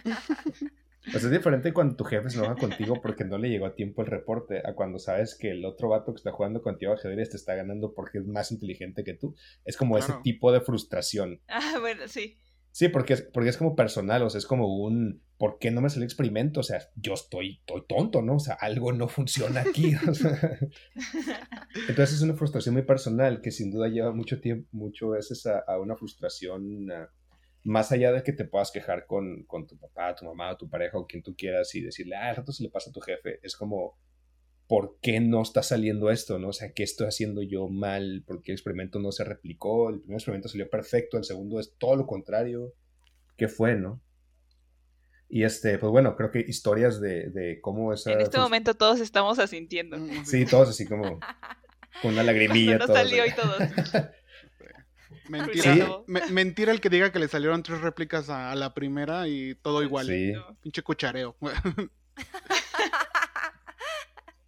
O 1.09 1.11
sea, 1.11 1.21
es 1.21 1.31
diferente 1.31 1.73
cuando 1.73 1.97
tu 1.97 2.05
jefe 2.05 2.31
se 2.31 2.39
enoja 2.39 2.57
contigo 2.57 3.01
porque 3.03 3.25
no 3.25 3.37
le 3.39 3.51
llegó 3.51 3.67
a 3.67 3.75
tiempo 3.75 4.03
el 4.03 4.09
reporte, 4.09 4.63
a 4.65 4.75
cuando 4.75 4.99
sabes 4.99 5.37
que 5.39 5.51
el 5.51 5.65
otro 5.65 5.89
vato 5.89 6.13
que 6.13 6.19
está 6.19 6.33
jugando 6.33 6.63
contigo 6.63 6.93
ajedrez 6.93 7.31
te 7.31 7.37
está 7.37 7.55
ganando 7.55 7.93
porque 7.95 8.19
es 8.19 8.27
más 8.27 8.53
inteligente 8.53 9.05
que 9.05 9.15
tú. 9.15 9.35
Es 9.65 9.77
como 9.77 9.99
ese 9.99 10.15
tipo 10.23 10.53
de 10.53 10.61
frustración. 10.61 11.41
Ah, 11.49 11.77
bueno, 11.81 12.09
sí. 12.09 12.39
Sí, 12.75 12.89
porque 12.89 13.13
es, 13.13 13.23
porque 13.23 13.51
es 13.51 13.57
como 13.57 13.77
personal, 13.77 14.23
o 14.23 14.31
sea, 14.31 14.39
es 14.39 14.47
como 14.47 14.83
un, 14.83 15.23
¿por 15.39 15.59
qué 15.61 15.71
no 15.71 15.81
me 15.81 15.89
sale 15.91 16.01
el 16.01 16.09
experimento? 16.09 16.59
O 16.59 16.65
sea, 16.65 16.81
yo 16.97 17.15
estoy, 17.15 17.59
estoy 17.61 17.85
tonto, 17.87 18.21
¿no? 18.21 18.35
O 18.35 18.41
sea, 18.41 18.55
algo 18.55 18.93
no 18.93 19.07
funciona 19.07 19.61
aquí. 19.61 19.93
Entonces 21.89 22.17
es 22.17 22.23
una 22.23 22.35
frustración 22.35 22.75
muy 22.75 22.83
personal 22.83 23.41
que 23.43 23.53
sin 23.53 23.71
duda 23.71 23.87
lleva 23.87 24.13
mucho 24.13 24.41
tiempo, 24.41 24.69
mucho 24.73 25.11
veces 25.11 25.47
a, 25.47 25.61
a 25.61 25.79
una 25.79 25.95
frustración 25.95 26.91
más 27.65 27.91
allá 27.93 28.13
de 28.13 28.23
que 28.23 28.33
te 28.33 28.45
puedas 28.45 28.71
quejar 28.71 29.07
con, 29.07 29.47
tu 29.67 29.79
papá, 29.79 30.15
tu 30.15 30.27
mamá, 30.27 30.57
tu 30.57 30.69
pareja 30.69 30.99
o 30.99 31.07
quien 31.07 31.23
tú 31.23 31.35
quieras 31.35 31.75
y 31.75 31.81
decirle, 31.81 32.15
ah, 32.15 32.29
al 32.29 32.37
rato 32.37 32.53
se 32.53 32.63
le 32.63 32.69
pasa 32.69 32.91
a 32.91 32.93
tu 32.93 33.01
jefe, 33.01 33.41
es 33.43 33.57
como, 33.57 33.99
¿por 34.69 34.99
qué 35.01 35.19
no 35.19 35.43
está 35.43 35.63
saliendo 35.63 36.11
esto? 36.11 36.39
¿no? 36.39 36.49
O 36.49 36.53
sea, 36.53 36.73
¿qué 36.73 36.83
estoy 36.83 37.07
haciendo 37.07 37.43
yo 37.43 37.69
mal? 37.69 38.23
¿Por 38.27 38.43
qué 38.43 38.53
el 38.53 38.57
experimento 38.57 38.99
no 38.99 39.13
se 39.13 39.25
replicó? 39.25 39.89
El 39.89 40.01
primer 40.01 40.17
experimento 40.17 40.49
salió 40.49 40.69
perfecto, 40.69 41.17
el 41.17 41.25
segundo 41.25 41.59
es 41.59 41.75
todo 41.79 41.97
lo 41.97 42.07
contrario. 42.07 42.75
¿Qué 43.37 43.49
fue, 43.49 43.77
no? 43.77 44.01
Y 45.31 45.43
este, 45.43 45.79
pues 45.79 45.91
bueno, 45.91 46.17
creo 46.17 46.31
que 46.31 46.41
historias 46.41 47.01
de, 47.01 47.59
cómo 47.63 47.95
esa... 47.95 48.13
En 48.13 48.21
este 48.21 48.39
momento 48.39 48.75
todos 48.75 49.01
estamos 49.01 49.39
asintiendo. 49.39 49.97
Sí, 50.25 50.45
todos 50.45 50.69
así 50.69 50.87
como 50.87 51.19
con 52.03 52.13
una 52.13 52.23
lagrimilla. 52.23 52.77
no 52.77 52.87
salió 52.87 53.25
y 53.25 53.33
todos. 53.33 53.59
Mentira, 55.29 56.73
el 56.73 56.81
que 56.81 56.91
diga 56.91 57.13
que 57.13 57.19
le 57.19 57.29
salieron 57.29 57.63
tres 57.63 57.81
réplicas 57.81 58.29
a, 58.31 58.55
la 58.55 58.75
primera 58.75 59.29
y 59.29 59.55
todo 59.57 59.83
igual. 59.83 60.07
Pinche 60.61 60.83
cuchareo. 60.83 61.37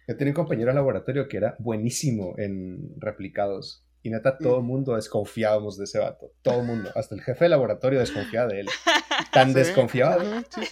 Yo 0.09 0.17
tenía 0.17 0.31
un 0.31 0.37
compañero 0.37 0.71
de 0.71 0.75
laboratorio 0.75 1.27
que 1.27 1.37
era 1.37 1.57
buenísimo 1.59 2.35
en 2.39 2.95
replicados. 2.99 3.83
Y 4.03 4.11
neta, 4.11 4.39
todo 4.39 4.59
el 4.59 4.63
mm. 4.63 4.67
mundo 4.67 4.95
desconfiábamos 4.95 5.77
de 5.79 5.85
ese 5.85 5.99
vato. 5.99 6.31
Todo 6.43 6.61
el 6.61 6.67
mundo. 6.67 6.93
Hasta 6.95 7.17
el 7.17 7.23
jefe 7.23 7.47
de 7.47 7.49
laboratorio 7.49 7.99
desconfiaba 7.99 8.47
de 8.47 8.61
él. 8.61 8.69
Tan 9.33 9.53
desconfiado. 9.53 10.23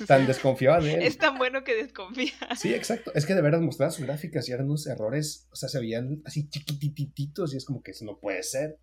tan 0.07 0.27
desconfiaba 0.27 0.79
de 0.81 0.95
él. 0.95 1.03
Es 1.03 1.19
tan 1.19 1.37
bueno 1.37 1.65
que 1.65 1.75
desconfía. 1.75 2.33
Sí, 2.57 2.73
exacto. 2.73 3.11
Es 3.15 3.27
que 3.27 3.35
de 3.35 3.43
verdad 3.43 3.61
mostraban 3.61 3.93
sus 3.93 4.07
gráficas 4.07 4.49
y 4.49 4.53
eran 4.53 4.67
unos 4.67 4.87
errores. 4.87 5.49
O 5.51 5.57
sea, 5.57 5.69
se 5.69 5.81
veían 5.81 6.23
así 6.25 6.49
chiquitititos 6.49 7.55
y 7.55 7.57
es 7.57 7.65
como 7.65 7.83
que 7.83 7.91
eso 7.91 8.05
no 8.05 8.19
puede 8.21 8.43
ser 8.43 8.79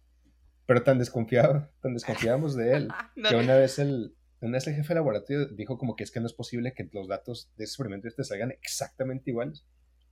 pero 0.72 0.84
tan 0.84 1.00
desconfiado, 1.00 1.68
tan 1.82 1.94
desconfiábamos 1.94 2.56
de 2.56 2.72
él, 2.72 2.88
que 3.30 3.36
una 3.36 3.58
vez 3.58 3.78
el, 3.78 4.16
una 4.40 4.54
vez 4.54 4.68
el 4.68 4.76
jefe 4.76 4.88
de 4.88 4.96
laboratorio 4.96 5.46
dijo 5.48 5.78
como 5.78 5.98
que 5.98 6.06
es 6.06 6.12
que 6.12 6.22
no 6.22 6.28
es 6.28 6.34
posible 6.34 6.74
que 6.74 6.88
los 6.94 7.10
datos 7.10 7.52
de 7.58 7.66
ese 7.66 7.72
experimento 7.72 8.08
este 8.08 8.24
salgan 8.24 8.52
exactamente 8.52 9.32
iguales. 9.32 9.66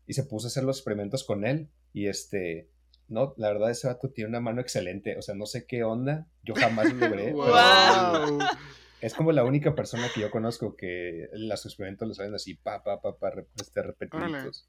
Y 0.05 0.15
se 0.15 0.23
puso 0.23 0.47
a 0.47 0.49
hacer 0.49 0.65
los 0.65 0.79
experimentos 0.79 1.23
con 1.23 1.45
él 1.45 1.69
y 1.93 2.07
este 2.07 2.69
no, 3.07 3.35
la 3.37 3.53
verdad 3.53 3.71
ese 3.71 3.87
vato 3.87 4.09
tiene 4.09 4.31
una 4.31 4.41
mano 4.41 4.59
excelente, 4.59 5.17
o 5.17 5.21
sea, 5.21 5.33
no 5.33 5.45
sé 5.45 5.65
qué 5.65 5.85
onda, 5.85 6.27
yo 6.43 6.55
jamás 6.55 6.93
lo 6.93 7.07
logré. 7.07 7.31
wow. 7.31 8.39
Es 8.99 9.13
como 9.13 9.31
la 9.31 9.45
única 9.45 9.75
persona 9.75 10.09
que 10.13 10.19
yo 10.19 10.29
conozco 10.29 10.75
que 10.75 11.29
los 11.31 11.65
experimentos 11.65 12.05
lo 12.05 12.13
saben 12.13 12.35
así, 12.35 12.55
pa, 12.55 12.83
pa, 12.83 12.99
pa, 12.99 13.17
pa, 13.17 13.31
este, 13.55 13.81
repetidos. 13.81 14.67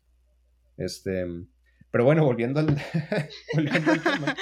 Este, 0.77 1.27
pero 1.91 2.05
bueno, 2.05 2.25
volviendo 2.25 2.61
al, 2.61 2.81
volviendo 3.55 3.91
al 3.91 4.03
tema, 4.05 4.37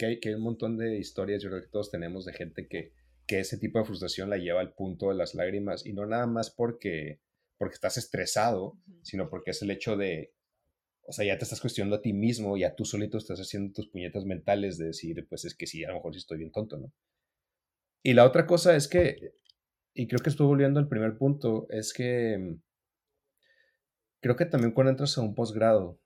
que 0.00 0.06
hay, 0.06 0.18
que 0.18 0.30
hay 0.30 0.34
un 0.34 0.44
montón 0.44 0.78
de 0.78 0.96
historias, 0.96 1.42
yo 1.42 1.50
creo 1.50 1.60
que 1.60 1.68
todos 1.68 1.90
tenemos 1.90 2.24
de 2.24 2.32
gente 2.32 2.66
que, 2.66 2.94
que 3.26 3.40
ese 3.40 3.58
tipo 3.58 3.78
de 3.78 3.84
frustración 3.84 4.30
la 4.30 4.38
lleva 4.38 4.60
al 4.60 4.72
punto 4.72 5.10
de 5.10 5.14
las 5.14 5.34
lágrimas 5.34 5.84
y 5.84 5.92
no 5.92 6.06
nada 6.06 6.26
más 6.26 6.50
porque, 6.50 7.20
porque 7.58 7.74
estás 7.74 7.98
estresado, 7.98 8.78
sino 9.02 9.28
porque 9.28 9.50
es 9.50 9.60
el 9.60 9.70
hecho 9.70 9.98
de, 9.98 10.32
o 11.02 11.12
sea, 11.12 11.26
ya 11.26 11.36
te 11.36 11.44
estás 11.44 11.60
cuestionando 11.60 11.96
a 11.96 12.00
ti 12.00 12.14
mismo, 12.14 12.56
ya 12.56 12.74
tú 12.74 12.86
solito 12.86 13.18
estás 13.18 13.40
haciendo 13.40 13.74
tus 13.74 13.90
puñetas 13.90 14.24
mentales 14.24 14.78
de 14.78 14.86
decir, 14.86 15.26
pues 15.28 15.44
es 15.44 15.54
que 15.54 15.66
sí, 15.66 15.84
a 15.84 15.88
lo 15.88 15.96
mejor 15.96 16.14
sí 16.14 16.20
estoy 16.20 16.38
bien 16.38 16.50
tonto, 16.50 16.78
¿no? 16.78 16.90
Y 18.02 18.14
la 18.14 18.24
otra 18.24 18.46
cosa 18.46 18.74
es 18.74 18.88
que, 18.88 19.34
y 19.92 20.06
creo 20.06 20.20
que 20.20 20.30
estoy 20.30 20.46
volviendo 20.46 20.80
al 20.80 20.88
primer 20.88 21.18
punto, 21.18 21.66
es 21.68 21.92
que 21.92 22.38
mm, 22.38 22.62
creo 24.22 24.34
que 24.34 24.46
también 24.46 24.72
cuando 24.72 24.92
entras 24.92 25.18
a 25.18 25.20
un 25.20 25.34
posgrado, 25.34 26.00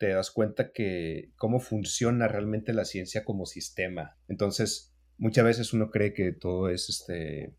te 0.00 0.08
das 0.08 0.30
cuenta 0.30 0.72
que 0.72 1.30
cómo 1.36 1.60
funciona 1.60 2.26
realmente 2.26 2.72
la 2.72 2.86
ciencia 2.86 3.22
como 3.22 3.44
sistema. 3.44 4.16
Entonces, 4.28 4.94
muchas 5.18 5.44
veces 5.44 5.74
uno 5.74 5.90
cree 5.90 6.14
que 6.14 6.32
todo 6.32 6.70
es 6.70 6.88
este 6.88 7.54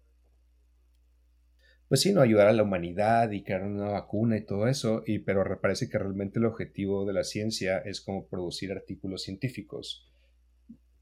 pues 1.88 2.01
sí, 2.01 2.13
no 2.13 2.21
ayudar 2.21 2.48
a 2.48 2.53
la 2.53 2.63
humanidad 2.63 3.31
y 3.31 3.43
crear 3.43 3.63
una 3.63 3.89
vacuna 3.89 4.38
y 4.38 4.45
todo 4.45 4.69
eso, 4.69 5.03
y, 5.05 5.19
pero 5.19 5.60
parece 5.60 5.89
que 5.89 6.00
realmente 6.00 6.39
el 6.39 6.45
objetivo 6.45 7.05
de 7.05 7.12
la 7.12 7.25
ciencia 7.25 7.79
es 7.79 8.00
como 8.00 8.27
producir 8.27 8.71
artículos 8.71 9.24
científicos. 9.24 10.10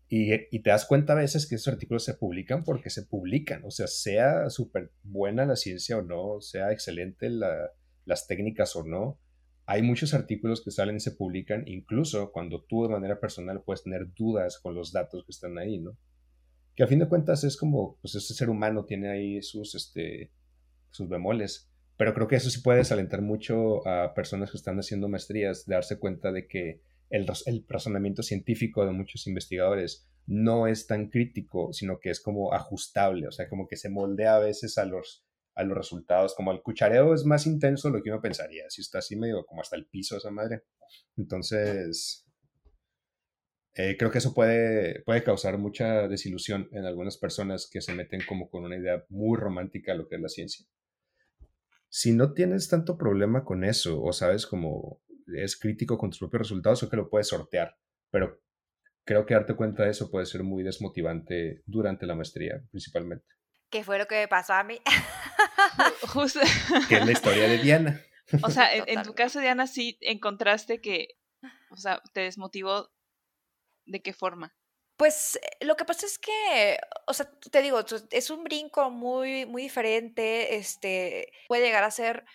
Y, 0.08 0.34
y, 0.34 0.64
te 0.64 0.72
das 0.72 0.88
cuenta 0.88 1.14
a 1.14 1.18
veces 1.18 1.46
que 1.46 1.56
esos 1.56 1.72
artículos 1.72 2.04
se 2.04 2.16
publican 2.16 2.64
porque 2.64 2.90
se 2.90 3.04
publican, 3.04 3.64
o 3.66 3.70
sea, 3.70 3.86
sea 3.86 4.50
súper 4.50 4.92
buena 5.04 5.46
la 5.46 5.56
ciencia 5.56 6.00
o 6.00 6.02
no, 6.02 6.42
sea 6.42 6.72
excelente 6.72 7.30
la, 7.30 7.70
las 8.06 8.26
técnicas 8.26 8.76
o 8.76 8.84
no, 8.84 9.20
hay 9.72 9.84
muchos 9.84 10.16
artículos 10.16 10.64
que 10.64 10.72
salen 10.72 10.96
y 10.96 11.00
se 11.00 11.12
publican, 11.12 11.64
incluso 11.68 12.32
cuando 12.32 12.64
tú 12.64 12.82
de 12.82 12.90
manera 12.90 13.20
personal 13.20 13.62
puedes 13.62 13.84
tener 13.84 14.12
dudas 14.16 14.58
con 14.58 14.74
los 14.74 14.92
datos 14.92 15.24
que 15.24 15.32
están 15.32 15.60
ahí, 15.60 15.78
¿no? 15.78 15.96
Que 16.76 16.82
a 16.82 16.88
fin 16.88 16.98
de 16.98 17.08
cuentas 17.08 17.44
es 17.44 17.56
como, 17.56 18.00
pues 18.02 18.16
ese 18.16 18.34
ser 18.34 18.50
humano 18.50 18.86
tiene 18.86 19.12
ahí 19.12 19.44
sus, 19.44 19.76
este, 19.76 20.32
sus 20.90 21.08
bemoles, 21.08 21.70
pero 21.98 22.16
creo 22.16 22.28
que 22.28 22.38
eso 22.38 22.50
sí 22.50 22.62
puede 22.62 22.80
desalentar 22.80 23.22
mucho 23.22 23.88
a 23.88 24.16
personas 24.16 24.50
que 24.50 24.58
están 24.58 24.80
haciendo 24.80 25.08
maestrías, 25.08 25.68
de 25.68 25.76
darse 25.76 26.00
cuenta 26.00 26.32
de 26.32 26.48
que 26.48 26.82
el, 27.12 27.28
el 27.46 27.64
razonamiento 27.68 28.24
científico 28.24 28.84
de 28.88 28.92
muchos 28.92 29.28
investigadores 29.28 30.10
no 30.26 30.66
es 30.66 30.88
tan 30.88 31.10
crítico, 31.12 31.74
sino 31.74 32.00
que 32.00 32.10
es 32.10 32.22
como 32.22 32.56
ajustable, 32.56 33.28
o 33.28 33.32
sea, 33.32 33.48
como 33.48 33.68
que 33.68 33.76
se 33.76 33.90
moldea 33.90 34.38
a 34.38 34.40
veces 34.40 34.80
a 34.80 34.86
los 34.86 35.29
a 35.56 35.64
los 35.64 35.78
resultados. 35.78 36.36
Como 36.36 36.52
el 36.52 36.62
cuchareo 36.62 37.14
es 37.14 37.26
más 37.26 37.46
intenso 37.46 37.90
de 37.90 37.98
lo 37.98 38.04
que 38.04 38.10
uno 38.10 38.22
pensaría. 38.22 38.70
Si 38.70 38.82
está 38.82 39.00
así 39.00 39.16
medio 39.16 39.46
como 39.46 39.62
hasta 39.62 39.76
el 39.76 39.88
piso 39.88 40.18
esa 40.18 40.32
madre. 40.32 40.64
Entonces, 41.18 42.26
eh, 43.76 43.96
creo 43.98 44.12
que 44.12 44.18
eso 44.18 44.34
puede, 44.34 45.04
puede 45.04 45.24
causar 45.24 45.58
mucha 45.58 46.08
desilusión 46.08 46.68
en 46.72 46.86
algunas 46.86 47.18
personas 47.18 47.70
que 47.72 47.82
se 47.82 47.94
meten 47.94 48.22
como 48.28 48.50
con 48.50 48.66
una 48.66 48.78
idea 48.78 49.06
muy 49.10 49.38
romántica 49.38 49.92
de 49.92 50.00
lo 50.00 50.08
que 50.08 50.16
es 50.16 50.22
la 50.22 50.30
ciencia. 50.30 50.66
Si 51.90 52.12
no 52.12 52.34
tienes 52.34 52.68
tanto 52.70 52.98
problema 52.98 53.44
con 53.44 53.64
eso, 53.64 54.02
o 54.02 54.14
sabes 54.14 54.46
como 54.46 55.02
es 55.36 55.58
crítico 55.58 55.98
con 55.98 56.10
tus 56.10 56.20
propios 56.20 56.42
resultados, 56.42 56.80
creo 56.80 56.90
que 56.90 56.98
lo 56.98 57.10
puedes 57.10 57.28
sortear. 57.28 57.76
Pero 58.12 58.42
creo 59.06 59.26
que 59.26 59.34
darte 59.34 59.56
cuenta 59.56 59.84
de 59.84 59.92
eso 59.92 60.12
puede 60.12 60.26
ser 60.26 60.44
muy 60.44 60.64
desmotivante 60.64 61.64
durante 61.66 62.06
la 62.06 62.16
maestría, 62.16 62.62
principalmente. 62.70 63.26
¿Qué 63.72 63.84
fue 63.84 63.98
lo 63.98 64.08
que 64.08 64.16
me 64.16 64.28
pasó 64.28 64.54
a 64.54 64.64
mí? 64.64 64.80
Justo. 66.08 66.40
que 66.90 66.98
es 66.98 67.06
la 67.06 67.12
historia 67.12 67.48
de 67.48 67.58
Diana. 67.58 68.02
O 68.44 68.50
sea, 68.50 68.74
en, 68.74 69.04
tu 69.04 69.14
caso, 69.16 69.40
Diana, 69.40 69.68
sí 69.68 69.98
encontraste 70.02 70.82
que, 70.82 71.18
o 71.72 71.78
sea, 71.78 72.02
te 72.14 72.22
desmotivó. 72.22 72.90
¿De 73.86 74.02
qué 74.04 74.14
forma? 74.14 74.56
Pues 74.98 75.38
eh, 75.38 75.66
lo 75.66 75.76
que 75.76 75.86
pasa 75.86 76.06
es 76.06 76.20
que, 76.20 76.78
o 77.08 77.14
sea, 77.14 77.32
te 77.52 77.62
digo, 77.64 77.84
es 78.12 78.30
un 78.30 78.44
brinco 78.44 78.92
muy, 78.92 79.46
muy 79.48 79.64
diferente. 79.64 80.58
Este 80.58 81.32
puede 81.48 81.66
llegar 81.66 81.84
a 81.84 81.92
ser 81.92 82.26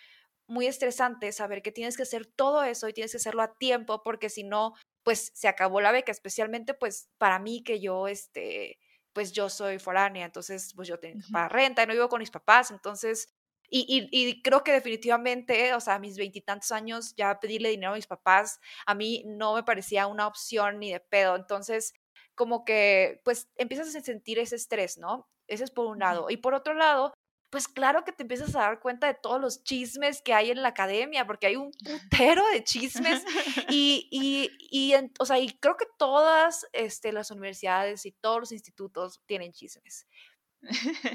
muy 0.47 0.67
estresante 0.67 1.31
saber 1.31 1.61
que 1.61 1.71
tienes 1.71 1.97
que 1.97 2.03
hacer 2.03 2.25
todo 2.25 2.63
eso 2.63 2.87
y 2.87 2.93
tienes 2.93 3.11
que 3.11 3.17
hacerlo 3.17 3.41
a 3.41 3.55
tiempo, 3.55 4.03
porque 4.03 4.29
si 4.29 4.43
no, 4.43 4.73
pues 5.03 5.31
se 5.33 5.47
acabó 5.47 5.81
la 5.81 5.91
beca, 5.91 6.11
especialmente 6.11 6.73
pues 6.73 7.09
para 7.17 7.39
mí 7.39 7.63
que 7.63 7.79
yo, 7.79 8.07
este, 8.07 8.79
pues 9.15 9.31
yo 9.31 9.49
soy 9.49 9.79
foránea, 9.79 10.25
entonces 10.25 10.73
pues 10.75 10.89
yo 10.89 10.99
tengo 10.99 11.21
para 11.31 11.47
renta 11.47 11.81
y 11.81 11.87
no 11.87 11.93
vivo 11.93 12.09
con 12.09 12.19
mis 12.19 12.29
papás, 12.29 12.69
entonces, 12.69 13.33
y, 13.69 14.09
y, 14.11 14.41
creo 14.43 14.63
que 14.63 14.73
definitivamente, 14.73 15.73
o 15.73 15.79
sea, 15.79 15.95
a 15.95 15.99
mis 15.99 16.17
veintitantos 16.17 16.71
años 16.71 17.15
ya 17.15 17.39
pedirle 17.39 17.69
dinero 17.69 17.93
a 17.93 17.95
mis 17.95 18.07
papás, 18.07 18.59
a 18.85 18.93
mí 18.93 19.23
no 19.25 19.55
me 19.55 19.63
parecía 19.63 20.05
una 20.07 20.27
opción 20.27 20.79
ni 20.79 20.91
de 20.91 20.99
pedo, 20.99 21.37
entonces 21.37 21.93
como 22.35 22.65
que 22.65 23.21
pues 23.23 23.49
empiezas 23.55 23.95
a 23.95 24.01
sentir 24.01 24.37
ese 24.37 24.57
estrés, 24.57 24.97
¿no? 24.97 25.29
Ese 25.47 25.63
es 25.63 25.71
por 25.71 25.87
un 25.87 25.99
lado. 25.99 26.29
Y 26.29 26.37
por 26.37 26.53
otro 26.53 26.73
lado, 26.73 27.13
pues 27.55 27.69
claro 27.69 28.03
que 28.03 28.11
te 28.11 28.23
empiezas 28.23 28.53
a 28.57 28.63
dar 28.63 28.81
cuenta 28.81 29.07
de 29.07 29.13
todos 29.13 29.39
los 29.39 29.63
chismes 29.63 30.21
que 30.21 30.33
hay 30.33 30.51
en 30.51 30.61
la 30.61 30.67
academia, 30.67 31.25
porque 31.25 31.47
hay 31.47 31.55
un 31.55 31.71
putero 31.71 32.43
de 32.49 32.65
chismes 32.65 33.23
y, 33.69 34.09
y, 34.11 34.51
y 34.69 34.93
o 35.19 35.25
sea, 35.25 35.39
y 35.39 35.57
creo 35.59 35.77
que 35.77 35.85
todas 35.97 36.67
este, 36.73 37.13
las 37.13 37.31
universidades 37.31 38.05
y 38.05 38.11
todos 38.11 38.41
los 38.41 38.51
institutos 38.51 39.21
tienen 39.25 39.53
chismes. 39.53 40.05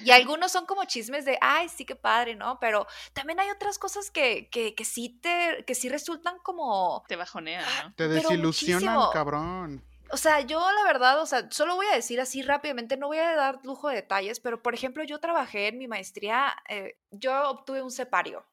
Y 0.03 0.11
algunos 0.13 0.51
son 0.51 0.65
como 0.65 0.87
chismes 0.87 1.27
de, 1.27 1.37
ay, 1.43 1.69
sí, 1.69 1.85
qué 1.85 1.95
padre, 1.95 2.37
¿no? 2.37 2.59
Pero 2.59 2.87
también 3.13 3.39
hay 3.39 3.51
otras 3.51 3.79
cosas 3.79 4.11
que, 4.11 4.49
que, 4.49 4.75
que 4.75 4.87
sí 4.87 5.21
te, 5.21 5.63
que 5.67 5.75
sí 5.75 5.91
resultan 5.91 6.39
como... 6.39 7.05
Te 7.07 7.17
bajonean, 7.17 7.67
¿no? 7.85 7.95
Te 7.97 8.09
desilusionan, 8.09 9.11
cabrón. 9.13 9.85
O 10.13 10.17
sea, 10.17 10.41
yo 10.41 10.61
la 10.73 10.85
verdad, 10.85 11.21
o 11.21 11.27
sea, 11.27 11.49
solo 11.51 11.77
voy 11.77 11.87
a 11.87 11.95
decir 11.95 12.21
así 12.21 12.43
rápidamente, 12.43 12.97
no 12.97 13.07
voy 13.07 13.19
a 13.19 13.35
dar 13.37 13.61
lujo 13.65 13.89
de 13.89 13.97
detalles, 13.97 14.41
pero 14.41 14.63
por 14.63 14.75
ejemplo, 14.75 15.05
yo 15.05 15.21
trabajé 15.21 15.69
en 15.69 15.79
mi 15.79 15.87
maestría, 15.87 16.57
eh, 16.69 16.99
yo 17.11 17.49
obtuve 17.51 17.83
un 17.83 17.91
separio. 17.91 18.45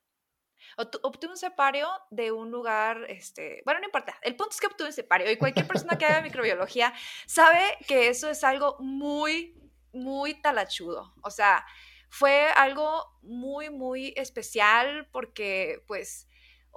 Obtuve 0.77 1.31
un 1.31 1.37
separio 1.37 1.87
de 2.11 2.31
un 2.31 2.51
lugar, 2.51 3.05
este, 3.09 3.61
bueno, 3.65 3.79
no 3.79 3.87
importa, 3.87 4.15
el 4.21 4.35
punto 4.35 4.51
es 4.51 4.59
que 4.59 4.67
obtuve 4.67 4.87
un 4.89 4.93
separio 4.93 5.31
y 5.31 5.37
cualquier 5.37 5.65
persona 5.67 5.97
que 5.97 6.05
haga 6.05 6.21
microbiología 6.21 6.93
sabe 7.25 7.77
que 7.87 8.09
eso 8.09 8.29
es 8.29 8.43
algo 8.43 8.75
muy, 8.79 9.55
muy 9.93 10.39
talachudo. 10.41 11.13
O 11.23 11.31
sea, 11.31 11.65
fue 12.09 12.47
algo 12.55 13.17
muy, 13.21 13.69
muy 13.69 14.13
especial 14.15 15.07
porque, 15.11 15.83
pues, 15.87 16.27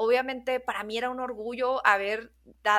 Obviamente 0.02 0.60
para 0.60 0.82
mí 0.82 0.96
era 0.96 1.10
un 1.10 1.20
orgullo 1.20 1.86
haber 1.86 2.32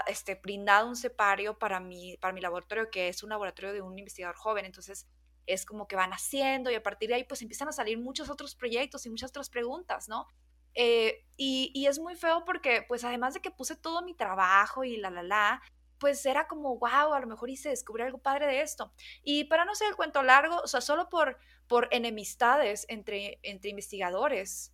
este, 0.07 0.33
brindado 0.33 0.87
un 0.87 0.95
separio 0.95 1.55
para 1.59 1.79
mi, 1.79 2.17
para 2.17 2.33
mi 2.33 2.41
laboratorio, 2.41 2.89
que 2.89 3.09
es 3.09 3.21
un 3.21 3.29
laboratorio 3.29 3.73
de 3.73 3.81
un 3.83 3.95
investigador 3.99 4.35
joven. 4.35 4.65
Entonces 4.65 5.05
es 5.45 5.63
como 5.63 5.87
que 5.87 5.95
van 5.95 6.13
haciendo 6.13 6.71
y 6.71 6.73
a 6.73 6.81
partir 6.81 7.09
de 7.09 7.15
ahí 7.15 7.23
pues 7.23 7.43
empiezan 7.43 7.67
a 7.67 7.73
salir 7.73 7.99
muchos 7.99 8.31
otros 8.31 8.55
proyectos 8.55 9.05
y 9.05 9.11
muchas 9.11 9.29
otras 9.29 9.51
preguntas, 9.51 10.09
¿no? 10.09 10.25
Eh, 10.73 11.23
y, 11.37 11.71
y, 11.75 11.85
es 11.85 11.99
muy 11.99 12.15
feo 12.15 12.43
porque 12.43 12.83
pues 12.87 13.03
además 13.03 13.35
de 13.35 13.39
que 13.39 13.51
puse 13.51 13.75
todo 13.75 14.01
mi 14.01 14.15
trabajo 14.15 14.83
y 14.83 14.97
la, 14.97 15.11
la, 15.11 15.21
la, 15.21 15.61
pues 15.99 16.25
era 16.25 16.47
como, 16.47 16.79
wow, 16.79 17.13
a 17.13 17.19
lo 17.19 17.27
mejor 17.27 17.51
hice 17.51 17.69
descubrir 17.69 18.07
algo 18.07 18.17
padre 18.17 18.47
de 18.47 18.61
esto. 18.61 18.91
Y 19.23 19.43
para 19.43 19.63
no 19.63 19.75
ser 19.75 19.89
el 19.89 19.95
cuento 19.95 20.23
largo, 20.23 20.57
o 20.57 20.67
sea, 20.67 20.81
solo 20.81 21.07
por, 21.07 21.37
por 21.67 21.87
enemistades 21.91 22.87
entre, 22.89 23.37
entre 23.43 23.69
investigadores, 23.69 24.73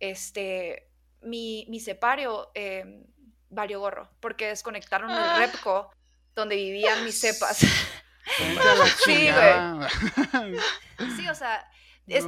este, 0.00 0.87
mi, 1.22 1.66
mi 1.68 1.80
separio 1.80 2.50
eh, 2.54 3.04
valió 3.50 3.80
gorro, 3.80 4.10
porque 4.20 4.48
desconectaron 4.48 5.10
el 5.10 5.16
ah. 5.16 5.36
repco 5.38 5.90
donde 6.34 6.56
vivían 6.56 7.04
mis 7.04 7.20
cepas. 7.20 7.58
sí, 9.04 9.30
güey. 9.30 10.58
Sí, 11.16 11.28
o 11.28 11.34
sea, 11.34 11.68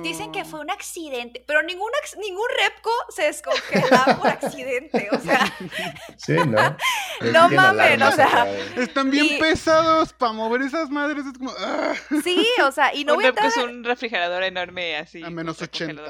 dicen 0.03 0.31
que 0.33 0.45
fue 0.45 0.61
un 0.61 0.71
accidente, 0.71 1.43
pero 1.47 1.63
ningún, 1.63 1.91
ningún 2.19 2.47
repco 2.59 2.91
se 3.09 3.23
descongelaba 3.25 4.17
por 4.19 4.29
accidente, 4.29 5.09
o 5.13 5.19
sea. 5.19 5.41
Sí, 6.17 6.35
¿no? 6.35 6.77
no 7.33 7.49
mames, 7.49 8.03
o 8.03 8.13
sea. 8.13 8.47
Están 8.77 9.11
bien 9.11 9.39
pesados 9.39 10.13
para 10.13 10.33
mover 10.33 10.63
esas 10.63 10.91
madres, 10.91 11.25
es 11.27 11.39
como. 11.39 11.53
¡ah! 11.59 11.95
Sí, 12.23 12.47
o 12.63 12.71
sea, 12.73 12.95
y 12.95 13.05
no 13.05 13.15
un 13.15 13.17
voy 13.17 13.25
a 13.27 13.29
entrar... 13.29 13.47
es 13.47 13.57
un 13.57 13.85
refrigerador 13.85 14.43
enorme 14.43 14.97
así. 14.97 15.23
A 15.23 15.31
menos 15.31 15.63
80. 15.63 16.03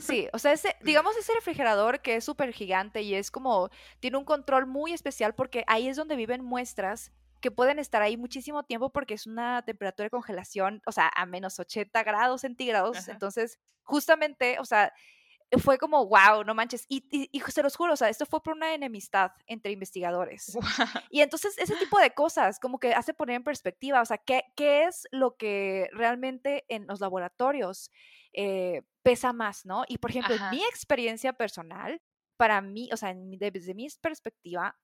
Sí, 0.00 0.28
o 0.32 0.38
sea, 0.38 0.52
ese, 0.52 0.76
digamos 0.82 1.16
ese 1.16 1.32
refrigerador 1.34 2.00
que 2.00 2.16
es 2.16 2.24
súper 2.24 2.52
gigante 2.52 3.02
y 3.02 3.14
es 3.14 3.30
como. 3.30 3.70
Tiene 3.98 4.16
un 4.18 4.24
control 4.24 4.66
muy 4.66 4.92
especial 4.92 5.34
porque 5.34 5.64
ahí 5.66 5.88
es 5.88 5.96
donde 5.96 6.16
viven 6.16 6.44
muestras 6.44 7.12
que 7.40 7.50
pueden 7.50 7.78
estar 7.78 8.02
ahí 8.02 8.16
muchísimo 8.16 8.64
tiempo 8.64 8.90
porque 8.90 9.14
es 9.14 9.26
una 9.26 9.62
temperatura 9.62 10.04
de 10.04 10.10
congelación, 10.10 10.82
o 10.86 10.92
sea, 10.92 11.10
a 11.14 11.26
menos 11.26 11.58
80 11.58 12.02
grados 12.04 12.42
centígrados. 12.42 13.08
Entonces, 13.08 13.58
justamente, 13.82 14.58
o 14.60 14.64
sea, 14.64 14.92
fue 15.58 15.78
como, 15.78 16.06
wow, 16.06 16.44
no 16.44 16.54
manches. 16.54 16.86
Y, 16.88 17.04
y, 17.10 17.40
se 17.40 17.62
los 17.62 17.76
juro, 17.76 17.94
o 17.94 17.96
sea, 17.96 18.08
esto 18.08 18.26
fue 18.26 18.42
por 18.42 18.54
una 18.54 18.74
enemistad 18.74 19.32
entre 19.46 19.72
investigadores. 19.72 20.56
Y 21.10 21.22
entonces 21.22 21.58
ese 21.58 21.74
tipo 21.76 21.98
de 21.98 22.12
cosas 22.12 22.60
como 22.60 22.78
que 22.78 22.94
hace 22.94 23.14
poner 23.14 23.36
en 23.36 23.44
perspectiva, 23.44 24.00
o 24.00 24.04
sea, 24.04 24.18
¿qué, 24.18 24.44
qué 24.54 24.84
es 24.84 25.08
lo 25.10 25.36
que 25.36 25.88
realmente 25.92 26.64
en 26.68 26.86
los 26.86 27.00
laboratorios 27.00 27.90
eh, 28.32 28.82
pesa 29.02 29.32
más, 29.32 29.66
¿no? 29.66 29.84
Y 29.88 29.98
por 29.98 30.10
ejemplo, 30.10 30.34
en 30.34 30.50
mi 30.50 30.62
experiencia 30.64 31.32
personal, 31.32 32.00
para 32.36 32.60
mí, 32.60 32.88
o 32.92 32.96
sea, 32.96 33.14
desde 33.14 33.74
mi 33.74 33.88
perspectiva, 34.00 34.78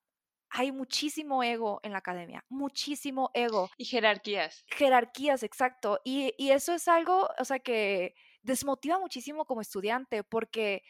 hay 0.58 0.72
muchísimo 0.72 1.42
ego 1.42 1.80
en 1.82 1.92
la 1.92 1.98
academia, 1.98 2.44
muchísimo 2.48 3.30
ego. 3.34 3.68
Y 3.76 3.84
jerarquías. 3.84 4.64
Jerarquías, 4.68 5.42
exacto. 5.42 6.00
Y, 6.02 6.32
y 6.38 6.50
eso 6.50 6.72
es 6.72 6.88
algo, 6.88 7.28
o 7.38 7.44
sea, 7.44 7.58
que 7.58 8.14
desmotiva 8.42 8.98
muchísimo 8.98 9.44
como 9.44 9.60
estudiante 9.60 10.24
porque 10.24 10.82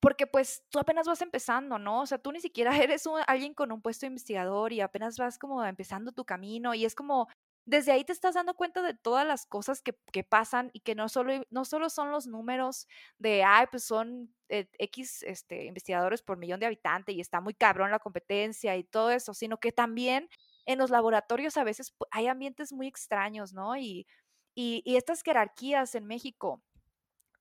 porque 0.00 0.26
pues 0.26 0.62
tú 0.68 0.78
apenas 0.78 1.06
vas 1.06 1.22
empezando, 1.22 1.78
¿no? 1.78 2.02
O 2.02 2.06
sea, 2.06 2.18
tú 2.18 2.30
ni 2.30 2.40
siquiera 2.40 2.70
eres 2.82 3.04
alguien 3.26 3.54
con 3.54 3.72
un 3.72 3.80
puesto 3.80 4.04
de 4.04 4.08
investigador 4.08 4.72
y 4.72 4.80
apenas 4.80 5.16
vas 5.16 5.38
como 5.38 5.64
empezando 5.64 6.12
tu 6.12 6.24
camino 6.24 6.74
y 6.74 6.84
es 6.84 6.94
como, 6.94 7.28
desde 7.66 7.90
ahí 7.90 8.04
te 8.04 8.12
estás 8.12 8.34
dando 8.34 8.54
cuenta 8.54 8.80
de 8.80 8.94
todas 8.94 9.26
las 9.26 9.44
cosas 9.44 9.82
que, 9.82 9.98
que 10.12 10.22
pasan 10.22 10.70
y 10.72 10.80
que 10.80 10.94
no 10.94 11.08
solo, 11.08 11.44
no 11.50 11.64
solo 11.64 11.90
son 11.90 12.12
los 12.12 12.28
números 12.28 12.86
de, 13.18 13.42
ay, 13.42 13.66
pues 13.70 13.82
son 13.82 14.32
eh, 14.48 14.68
X 14.78 15.24
este, 15.24 15.64
investigadores 15.66 16.22
por 16.22 16.38
millón 16.38 16.60
de 16.60 16.66
habitantes 16.66 17.14
y 17.14 17.20
está 17.20 17.40
muy 17.40 17.54
cabrón 17.54 17.90
la 17.90 17.98
competencia 17.98 18.76
y 18.76 18.84
todo 18.84 19.10
eso, 19.10 19.34
sino 19.34 19.58
que 19.58 19.72
también 19.72 20.28
en 20.64 20.78
los 20.78 20.90
laboratorios 20.90 21.56
a 21.56 21.64
veces 21.64 21.92
hay 22.12 22.28
ambientes 22.28 22.72
muy 22.72 22.86
extraños, 22.86 23.52
¿no? 23.52 23.76
Y, 23.76 24.06
y, 24.54 24.96
estas 24.96 25.22
jerarquías 25.22 25.94
en 25.96 26.06
México 26.06 26.62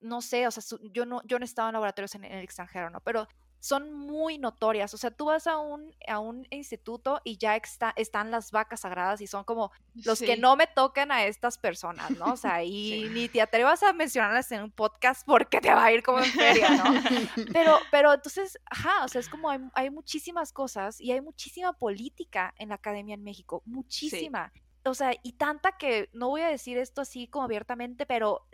no 0.01 0.21
sé, 0.21 0.47
o 0.47 0.51
sea, 0.51 0.63
yo 0.91 1.05
no, 1.05 1.21
yo 1.25 1.39
no 1.39 1.43
he 1.43 1.47
estado 1.47 1.69
en 1.69 1.73
laboratorios 1.73 2.15
en, 2.15 2.25
el 2.25 2.43
extranjero, 2.43 2.89
¿no? 2.89 3.01
Pero 3.01 3.27
son 3.59 3.93
muy 3.93 4.37
notorias. 4.37 4.93
O 4.93 4.97
sea, 4.97 5.11
tú 5.11 5.25
vas 5.25 5.47
a 5.47 5.57
un, 5.57 5.93
a 6.07 6.19
un 6.19 6.45
instituto 6.51 7.21
y 7.23 7.37
ya 7.37 7.59
están 7.95 8.31
las 8.31 8.51
vacas 8.51 8.81
sagradas 8.81 9.21
y 9.21 9.27
son 9.27 9.43
como 9.43 9.71
los 10.03 10.19
que 10.19 10.37
no 10.37 10.55
me 10.55 10.67
tocan 10.67 11.11
a 11.11 11.25
estas 11.25 11.57
personas, 11.57 12.11
¿no? 12.11 12.33
O 12.33 12.37
sea, 12.37 12.63
y 12.63 13.09
ni 13.11 13.27
te 13.27 13.41
atrevas 13.41 13.81
a 13.83 13.93
mencionarlas 13.93 14.51
en 14.51 14.63
un 14.63 14.71
podcast 14.71 15.25
porque 15.25 15.61
te 15.61 15.73
va 15.73 15.85
a 15.85 15.91
ir 15.91 16.03
como 16.03 16.19
en 16.19 16.25
feria, 16.25 16.69
¿no? 16.71 16.83
Pero, 17.53 17.77
pero 17.91 18.13
entonces, 18.13 18.59
ajá, 18.65 19.03
o 19.03 19.07
sea, 19.07 19.19
es 19.19 19.29
como 19.29 19.49
hay, 19.49 19.59
hay 19.73 19.89
muchísimas 19.89 20.51
cosas 20.51 20.99
y 20.99 21.11
hay 21.11 21.21
muchísima 21.21 21.73
política 21.73 22.53
en 22.57 22.69
la 22.69 22.75
academia 22.75 23.13
en 23.13 23.23
México, 23.23 23.61
muchísima. 23.65 24.51
O 24.85 24.93
sea, 24.93 25.13
y 25.23 25.33
tanta 25.33 25.77
que 25.77 26.09
no 26.13 26.29
voy 26.29 26.41
a 26.41 26.47
decir 26.47 26.77
esto 26.77 27.01
así 27.01 27.27
como 27.27 27.45
abiertamente, 27.45 28.05
pero 28.05 28.45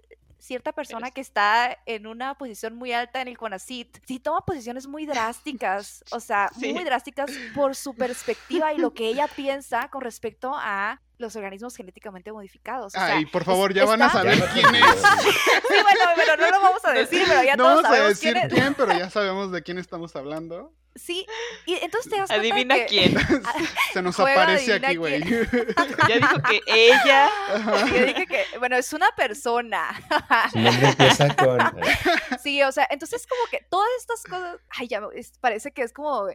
cierta 0.41 0.71
persona 0.73 1.11
que 1.11 1.21
está 1.21 1.77
en 1.85 2.07
una 2.07 2.35
posición 2.35 2.75
muy 2.75 2.91
alta 2.91 3.21
en 3.21 3.27
el 3.27 3.37
CONACIT, 3.37 3.99
sí 4.05 4.19
toma 4.19 4.41
posiciones 4.41 4.87
muy 4.87 5.05
drásticas, 5.05 6.03
o 6.11 6.19
sea, 6.19 6.49
muy 6.57 6.83
drásticas 6.83 7.31
por 7.53 7.75
su 7.75 7.93
perspectiva 7.93 8.73
y 8.73 8.77
lo 8.77 8.93
que 8.93 9.07
ella 9.07 9.27
piensa 9.27 9.89
con 9.89 10.01
respecto 10.01 10.53
a 10.55 10.99
los 11.17 11.35
organismos 11.35 11.75
genéticamente 11.75 12.31
modificados. 12.31 12.95
Ay, 12.95 13.27
por 13.27 13.43
favor, 13.43 13.73
ya 13.73 13.85
van 13.85 14.01
a 14.01 14.09
saber 14.09 14.43
quién 14.53 14.73
es. 14.73 14.83
sí, 15.67 15.75
bueno, 15.83 16.05
pero 16.15 16.35
no 16.35 16.49
lo 16.49 16.61
vamos 16.61 16.83
a 16.83 16.91
decir, 16.91 17.23
pero 17.27 17.43
ya 17.43 17.55
no 17.55 17.63
todos 17.63 17.83
vamos 17.83 17.99
a 17.99 18.07
decir 18.07 18.33
quién, 18.33 18.49
quién, 18.49 18.73
pero 18.73 18.97
ya 18.97 19.09
sabemos 19.11 19.51
de 19.51 19.61
quién 19.61 19.77
estamos 19.77 20.15
hablando. 20.15 20.73
Sí, 20.95 21.25
y 21.65 21.75
entonces 21.75 22.11
te 22.11 22.17
das 22.17 22.29
Adivina 22.31 22.75
cuenta 22.75 22.85
quién. 22.85 23.15
Se 23.93 24.01
nos 24.01 24.19
aparece 24.19 24.73
aquí, 24.73 24.97
güey. 24.97 25.21
Ya 26.09 26.15
dijo 26.15 26.41
que 26.41 26.61
ella. 26.67 27.29
Yo 27.87 28.05
dije 28.05 28.27
que, 28.27 28.45
bueno, 28.59 28.75
es 28.75 28.91
una 28.91 29.09
persona. 29.15 29.89
Su 30.51 30.59
nombre 30.59 30.89
empieza 30.89 31.35
con. 31.35 31.59
Sí, 32.43 32.61
o 32.63 32.71
sea, 32.71 32.87
entonces 32.89 33.25
como 33.25 33.41
que 33.49 33.65
todas 33.69 33.89
estas 33.99 34.23
cosas, 34.23 34.57
ay, 34.69 34.87
ya 34.87 35.01
parece 35.39 35.71
que 35.71 35.83
es 35.83 35.93
como 35.93 36.27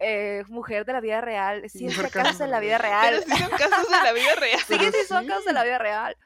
eh, 0.00 0.42
mujer 0.48 0.84
de 0.84 0.92
la 0.92 1.00
vida 1.00 1.20
real. 1.20 1.62
Sí, 1.70 1.86
es 1.86 1.96
casos 2.10 2.38
de 2.38 2.48
la 2.48 2.58
vida 2.58 2.78
real. 2.78 3.22
Pero 3.24 3.36
sí 3.36 3.42
son 3.42 3.58
casos 3.58 3.90
de 3.90 4.02
la 4.02 4.12
vida 4.12 4.34
real. 4.36 4.60
Sí, 4.66 4.78
sí, 4.78 5.06
son 5.06 5.26
casos 5.26 5.44
de 5.44 5.52
la 5.52 5.64
vida 5.64 5.78
real. 5.78 6.16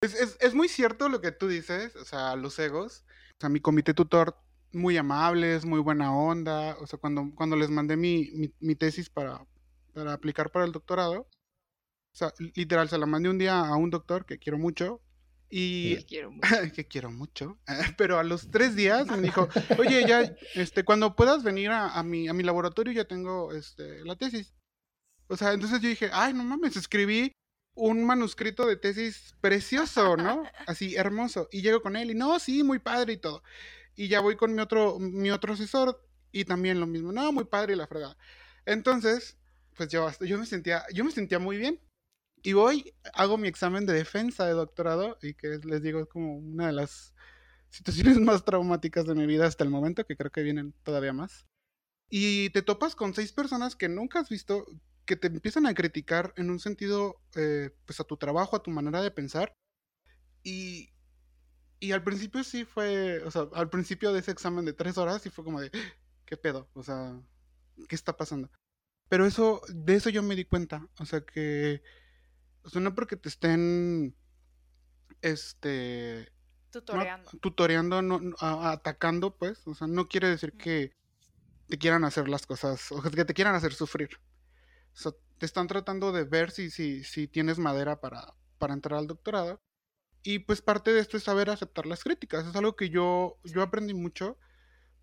Es, 0.00 0.14
es, 0.14 0.36
es 0.40 0.54
muy 0.54 0.68
cierto 0.68 1.08
lo 1.08 1.20
que 1.20 1.32
tú 1.32 1.48
dices, 1.48 1.96
o 1.96 2.04
sea, 2.04 2.36
los 2.36 2.58
egos. 2.58 3.04
O 3.32 3.40
sea, 3.40 3.50
mi 3.50 3.60
comité 3.60 3.92
tutor 3.92 4.38
muy 4.76 4.96
amables, 4.96 5.64
muy 5.64 5.80
buena 5.80 6.14
onda. 6.14 6.76
O 6.80 6.86
sea, 6.86 6.98
cuando, 6.98 7.32
cuando 7.34 7.56
les 7.56 7.70
mandé 7.70 7.96
mi, 7.96 8.52
mi, 8.60 8.74
tesis 8.74 9.10
para, 9.10 9.44
para, 9.92 10.12
aplicar 10.12 10.52
para 10.52 10.66
el 10.66 10.72
doctorado, 10.72 11.20
o 11.20 11.28
sea, 12.12 12.32
literal, 12.54 12.88
se 12.88 12.98
la 12.98 13.06
mandé 13.06 13.28
un 13.28 13.38
día 13.38 13.58
a 13.58 13.76
un 13.76 13.90
doctor 13.90 14.26
que 14.26 14.38
quiero 14.38 14.58
mucho. 14.58 15.00
Y 15.48 15.96
que 15.96 16.04
quiero 16.04 16.30
mucho. 16.30 16.48
que 16.74 16.86
quiero 16.86 17.10
mucho. 17.10 17.58
Pero 17.96 18.18
a 18.18 18.24
los 18.24 18.50
tres 18.50 18.76
días 18.76 19.06
me 19.08 19.18
dijo, 19.18 19.48
oye, 19.78 20.06
ya, 20.06 20.34
este, 20.54 20.84
cuando 20.84 21.16
puedas 21.16 21.42
venir 21.42 21.70
a, 21.70 21.88
a, 21.88 22.02
mi, 22.02 22.28
a 22.28 22.34
mi 22.34 22.42
laboratorio 22.42 22.92
ya 22.92 23.04
tengo 23.04 23.52
este, 23.52 24.04
la 24.04 24.16
tesis. 24.16 24.54
O 25.28 25.36
sea, 25.36 25.52
entonces 25.52 25.80
yo 25.80 25.88
dije, 25.88 26.10
ay, 26.12 26.34
no 26.34 26.44
mames, 26.44 26.76
escribí 26.76 27.32
un 27.74 28.04
manuscrito 28.04 28.66
de 28.66 28.76
tesis 28.76 29.34
precioso, 29.40 30.16
¿no? 30.16 30.44
Así, 30.66 30.96
hermoso. 30.96 31.48
Y 31.50 31.62
llego 31.62 31.82
con 31.82 31.96
él 31.96 32.10
y 32.10 32.14
no, 32.14 32.38
sí, 32.38 32.62
muy 32.62 32.78
padre 32.78 33.14
y 33.14 33.16
todo 33.16 33.42
y 33.96 34.08
ya 34.08 34.20
voy 34.20 34.36
con 34.36 34.54
mi 34.54 34.60
otro, 34.60 34.98
mi 34.98 35.30
otro 35.30 35.54
asesor 35.54 36.06
y 36.30 36.44
también 36.44 36.78
lo 36.78 36.86
mismo. 36.86 37.12
No, 37.12 37.32
muy 37.32 37.44
padre 37.44 37.72
y 37.72 37.76
la 37.76 37.86
fregada. 37.86 38.16
Entonces, 38.66 39.38
pues 39.74 39.88
yo, 39.88 40.08
yo, 40.20 40.38
me 40.38 40.46
sentía, 40.46 40.84
yo 40.92 41.04
me 41.04 41.10
sentía 41.10 41.38
muy 41.38 41.56
bien. 41.56 41.80
Y 42.42 42.52
voy, 42.52 42.94
hago 43.14 43.38
mi 43.38 43.48
examen 43.48 43.86
de 43.86 43.94
defensa 43.94 44.46
de 44.46 44.52
doctorado 44.52 45.18
y 45.22 45.34
que 45.34 45.58
les 45.64 45.82
digo 45.82 46.00
es 46.00 46.08
como 46.08 46.36
una 46.36 46.66
de 46.68 46.74
las 46.74 47.14
situaciones 47.70 48.18
más 48.20 48.44
traumáticas 48.44 49.06
de 49.06 49.14
mi 49.14 49.26
vida 49.26 49.46
hasta 49.46 49.64
el 49.64 49.70
momento, 49.70 50.04
que 50.04 50.16
creo 50.16 50.30
que 50.30 50.42
vienen 50.42 50.74
todavía 50.82 51.12
más. 51.12 51.46
Y 52.08 52.50
te 52.50 52.62
topas 52.62 52.94
con 52.94 53.14
seis 53.14 53.32
personas 53.32 53.74
que 53.74 53.88
nunca 53.88 54.20
has 54.20 54.28
visto, 54.28 54.66
que 55.06 55.16
te 55.16 55.26
empiezan 55.28 55.66
a 55.66 55.74
criticar 55.74 56.32
en 56.36 56.50
un 56.50 56.60
sentido, 56.60 57.20
eh, 57.34 57.70
pues 57.84 57.98
a 57.98 58.04
tu 58.04 58.16
trabajo, 58.16 58.54
a 58.54 58.62
tu 58.62 58.70
manera 58.70 59.02
de 59.02 59.10
pensar. 59.10 59.52
Y, 60.44 60.90
y 61.78 61.92
al 61.92 62.02
principio 62.02 62.42
sí 62.44 62.64
fue, 62.64 63.22
o 63.24 63.30
sea, 63.30 63.48
al 63.54 63.68
principio 63.68 64.12
de 64.12 64.20
ese 64.20 64.30
examen 64.30 64.64
de 64.64 64.72
tres 64.72 64.98
horas 64.98 65.22
sí 65.22 65.30
fue 65.30 65.44
como 65.44 65.60
de, 65.60 65.70
¿qué 66.24 66.36
pedo? 66.36 66.68
O 66.74 66.82
sea, 66.82 67.20
¿qué 67.88 67.94
está 67.94 68.16
pasando? 68.16 68.50
Pero 69.08 69.26
eso, 69.26 69.60
de 69.68 69.94
eso 69.94 70.10
yo 70.10 70.22
me 70.22 70.36
di 70.36 70.44
cuenta, 70.44 70.88
o 70.98 71.04
sea 71.04 71.20
que, 71.20 71.82
o 72.62 72.70
sea, 72.70 72.80
no 72.80 72.94
porque 72.94 73.16
te 73.16 73.28
estén, 73.28 74.16
este... 75.22 76.32
Tutoreando. 76.70 77.30
tutoreando, 77.40 78.02
no, 78.02 78.34
atacando, 78.40 79.36
pues, 79.36 79.66
o 79.66 79.74
sea, 79.74 79.86
no 79.86 80.08
quiere 80.08 80.28
decir 80.28 80.52
que 80.52 80.92
te 81.68 81.78
quieran 81.78 82.04
hacer 82.04 82.28
las 82.28 82.46
cosas, 82.46 82.90
o 82.92 83.00
que 83.02 83.24
te 83.24 83.34
quieran 83.34 83.54
hacer 83.54 83.72
sufrir. 83.72 84.10
O 84.92 84.96
sea, 84.96 85.12
te 85.38 85.46
están 85.46 85.68
tratando 85.68 86.12
de 86.12 86.24
ver 86.24 86.50
si, 86.50 86.70
si, 86.70 87.04
si 87.04 87.28
tienes 87.28 87.58
madera 87.58 88.00
para, 88.00 88.34
para 88.58 88.74
entrar 88.74 88.98
al 88.98 89.06
doctorado 89.06 89.60
y 90.26 90.40
pues 90.40 90.60
parte 90.60 90.92
de 90.92 90.98
esto 90.98 91.16
es 91.16 91.22
saber 91.22 91.50
aceptar 91.50 91.86
las 91.86 92.02
críticas. 92.02 92.44
Es 92.44 92.56
algo 92.56 92.74
que 92.74 92.90
yo, 92.90 93.38
yo 93.44 93.62
aprendí 93.62 93.94
mucho, 93.94 94.36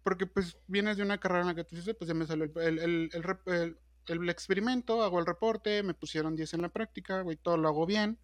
porque 0.03 0.25
pues 0.25 0.57
vienes 0.67 0.97
de 0.97 1.03
una 1.03 1.17
carrera 1.17 1.41
en 1.41 1.47
la 1.47 1.55
que 1.55 1.63
tú 1.63 1.77
dices, 1.77 1.95
pues 1.97 2.09
ya 2.09 2.13
me 2.13 2.27
salió 2.27 2.51
el, 2.57 2.79
el, 2.79 3.09
el, 3.45 3.77
el, 4.07 4.29
experimento, 4.29 5.01
hago 5.01 5.19
el 5.19 5.25
reporte, 5.25 5.81
me 5.81 5.93
pusieron 5.93 6.35
10 6.35 6.55
en 6.55 6.63
la 6.63 6.73
práctica, 6.73 7.21
güey, 7.21 7.37
todo 7.37 7.55
lo 7.55 7.69
hago 7.69 7.85
bien. 7.85 8.19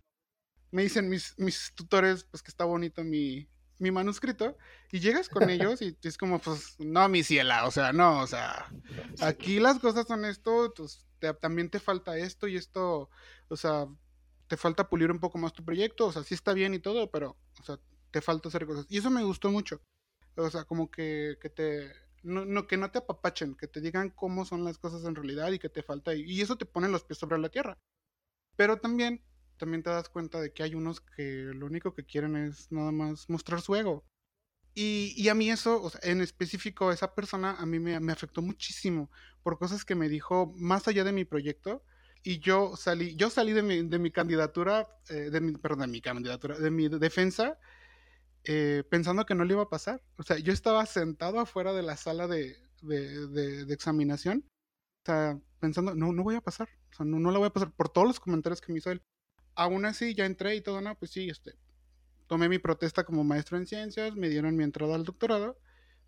Me 0.72 0.84
dicen 0.84 1.08
mis, 1.08 1.40
mis 1.40 1.72
tutores, 1.74 2.26
pues 2.26 2.44
que 2.44 2.52
está 2.52 2.66
bonito 2.66 3.02
mi, 3.06 3.48
mi 3.78 3.92
manuscrito, 3.92 4.58
y 4.92 5.00
llegas 5.00 5.30
con 5.30 5.50
ellos 5.50 5.82
y 5.82 5.98
es 6.04 6.18
como, 6.18 6.40
pues, 6.40 6.76
no, 6.80 7.08
mi 7.08 7.24
ciela, 7.24 7.66
o 7.66 7.72
sea, 7.72 7.94
no, 7.94 8.20
o 8.20 8.28
sea, 8.28 8.66
aquí 9.22 9.62
las 9.62 9.80
cosas 9.80 10.06
son 10.06 10.26
esto, 10.26 10.74
pues, 10.76 11.08
también 11.40 11.70
te 11.70 11.80
falta 11.80 12.18
esto 12.18 12.46
y 12.50 12.58
esto, 12.58 13.10
o 13.48 13.56
sea, 13.56 13.88
te 14.50 14.58
falta 14.58 14.90
pulir 14.90 15.12
un 15.12 15.20
poco 15.20 15.38
más 15.38 15.54
tu 15.54 15.64
proyecto, 15.64 16.08
o 16.08 16.12
sea, 16.12 16.24
sí 16.24 16.34
está 16.34 16.54
bien 16.54 16.74
y 16.74 16.80
todo, 16.80 17.10
pero, 17.12 17.38
o 17.62 17.64
sea, 17.64 17.80
te 18.12 18.20
falta 18.20 18.50
hacer 18.50 18.66
cosas. 18.66 18.88
Y 18.90 18.98
eso 18.98 19.12
me 19.12 19.24
gustó 19.24 19.52
mucho. 19.52 19.80
O 20.36 20.50
sea, 20.50 20.66
como 20.66 20.90
que, 20.90 21.38
que 21.40 21.50
te, 21.50 21.92
no, 22.24 22.68
que 22.68 22.76
no 22.76 22.90
te 22.92 22.98
apapachen, 22.98 23.56
que 23.56 23.68
te 23.68 23.80
digan 23.80 24.10
cómo 24.10 24.46
son 24.46 24.64
las 24.64 24.80
cosas 24.80 25.06
en 25.06 25.16
realidad 25.16 25.52
y 25.52 25.60
que 25.60 25.70
te 25.70 25.84
falta, 25.84 26.16
y, 26.16 26.42
eso 26.42 26.58
te 26.58 26.66
pone 26.66 26.90
los 26.90 27.04
pies 27.04 27.20
sobre 27.20 27.38
la 27.38 27.50
tierra. 27.50 27.78
Pero 28.56 28.78
también, 28.78 29.24
también 29.58 29.84
te 29.84 29.92
das 29.92 30.10
cuenta 30.10 30.42
de 30.42 30.52
que 30.52 30.64
hay 30.64 30.74
unos 30.74 31.00
que 31.00 31.52
lo 31.54 31.68
único 31.68 31.94
que 31.94 32.06
quieren 32.06 32.36
es 32.36 32.72
nada 32.72 32.92
más 32.92 33.30
mostrar 33.30 33.62
su 33.62 33.76
ego. 33.76 34.04
Y, 34.74 35.14
y 35.16 35.30
a 35.30 35.36
mí 35.36 35.52
eso, 35.52 35.82
o 35.82 35.90
sea, 35.92 36.02
en 36.04 36.22
específico, 36.22 36.92
esa 36.92 37.14
persona 37.14 37.56
a 37.60 37.66
mí 37.68 37.80
me, 37.80 38.00
me 38.00 38.14
afectó 38.14 38.42
muchísimo 38.42 39.12
por 39.44 39.60
cosas 39.60 39.86
que 39.86 39.96
me 39.96 40.10
dijo 40.10 40.52
más 40.56 40.88
allá 40.88 41.04
de 41.04 41.12
mi 41.12 41.26
proyecto 41.26 41.84
y 42.24 42.40
yo 42.40 42.76
salí, 42.76 43.16
yo 43.16 43.30
salí 43.30 43.54
de 43.54 43.64
mi, 43.64 43.84
de 43.84 44.00
mi 44.00 44.12
candidatura, 44.12 44.88
eh, 45.10 45.30
de 45.30 45.42
mi, 45.42 45.54
perdón, 45.54 45.82
de 45.82 45.88
mi 45.88 46.02
candidatura, 46.02 46.58
de 46.58 46.72
mi 46.72 46.90
defensa, 46.90 47.58
eh, 48.44 48.84
pensando 48.90 49.26
que 49.26 49.36
no 49.36 49.46
le 49.46 49.54
iba 49.54 49.64
a 49.64 49.70
pasar. 49.70 50.02
O 50.18 50.24
sea, 50.24 50.38
yo 50.38 50.54
estaba 50.54 50.86
sentado 50.86 51.40
afuera 51.40 51.74
de 51.74 51.84
la 51.84 51.98
sala 51.98 52.28
de, 52.28 52.58
de, 52.82 53.28
de, 53.28 53.74
examinación, 53.74 54.46
o 55.04 55.06
sea, 55.06 55.40
pensando, 55.60 55.96
no, 55.96 56.12
no 56.14 56.24
voy 56.24 56.36
a 56.36 56.42
pasar, 56.42 56.70
o 56.92 56.96
sea, 56.96 57.06
no, 57.06 57.20
no 57.20 57.32
la 57.32 57.40
voy 57.40 57.48
a 57.48 57.54
pasar 57.54 57.72
por 57.72 57.90
todos 57.90 58.08
los 58.08 58.20
comentarios 58.20 58.62
que 58.62 58.72
me 58.74 58.80
hizo 58.80 58.92
él. 58.92 59.02
Aún 59.56 59.86
así, 59.86 60.14
ya 60.16 60.26
entré 60.26 60.56
y 60.56 60.62
todo, 60.62 60.82
no, 60.82 60.96
pues 60.98 61.12
sí, 61.12 61.30
este, 61.30 61.56
tomé 62.28 62.50
mi 62.50 62.60
protesta 62.60 63.04
como 63.06 63.24
maestro 63.24 63.58
en 63.58 63.68
ciencias, 63.68 64.16
me 64.16 64.30
dieron 64.30 64.56
mi 64.56 64.64
entrada 64.64 64.96
al 64.96 65.06
doctorado, 65.06 65.58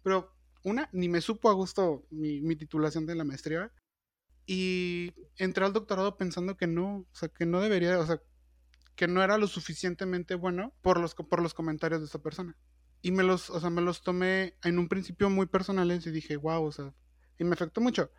Pero 0.03 0.33
una, 0.63 0.89
ni 0.93 1.09
me 1.09 1.21
supo 1.21 1.49
a 1.49 1.53
gusto 1.53 2.05
mi, 2.11 2.41
mi 2.41 2.55
titulación 2.55 3.05
de 3.05 3.15
la 3.15 3.23
maestría. 3.23 3.71
Y 4.45 5.13
entré 5.37 5.65
al 5.65 5.73
doctorado 5.73 6.17
pensando 6.17 6.57
que 6.57 6.67
no, 6.67 6.97
o 6.97 7.15
sea, 7.15 7.29
que 7.29 7.45
no 7.45 7.61
debería, 7.61 7.99
o 7.99 8.05
sea, 8.05 8.21
que 8.95 9.07
no 9.07 9.23
era 9.23 9.37
lo 9.37 9.47
suficientemente 9.47 10.35
bueno 10.35 10.73
por 10.81 10.99
los, 10.99 11.15
por 11.15 11.41
los 11.41 11.53
comentarios 11.53 12.01
de 12.01 12.05
esta 12.05 12.21
persona. 12.21 12.57
Y 13.01 13.11
me 13.11 13.23
los, 13.23 13.49
o 13.49 13.59
sea, 13.59 13.69
me 13.69 13.81
los 13.81 14.03
tomé 14.03 14.55
en 14.63 14.77
un 14.77 14.87
principio 14.87 15.29
muy 15.29 15.47
personales 15.47 16.05
y 16.05 16.11
dije, 16.11 16.37
wow, 16.37 16.63
o 16.63 16.71
sea, 16.71 16.93
y 17.39 17.43
me 17.43 17.53
afectó 17.53 17.81
mucho. 17.81 18.11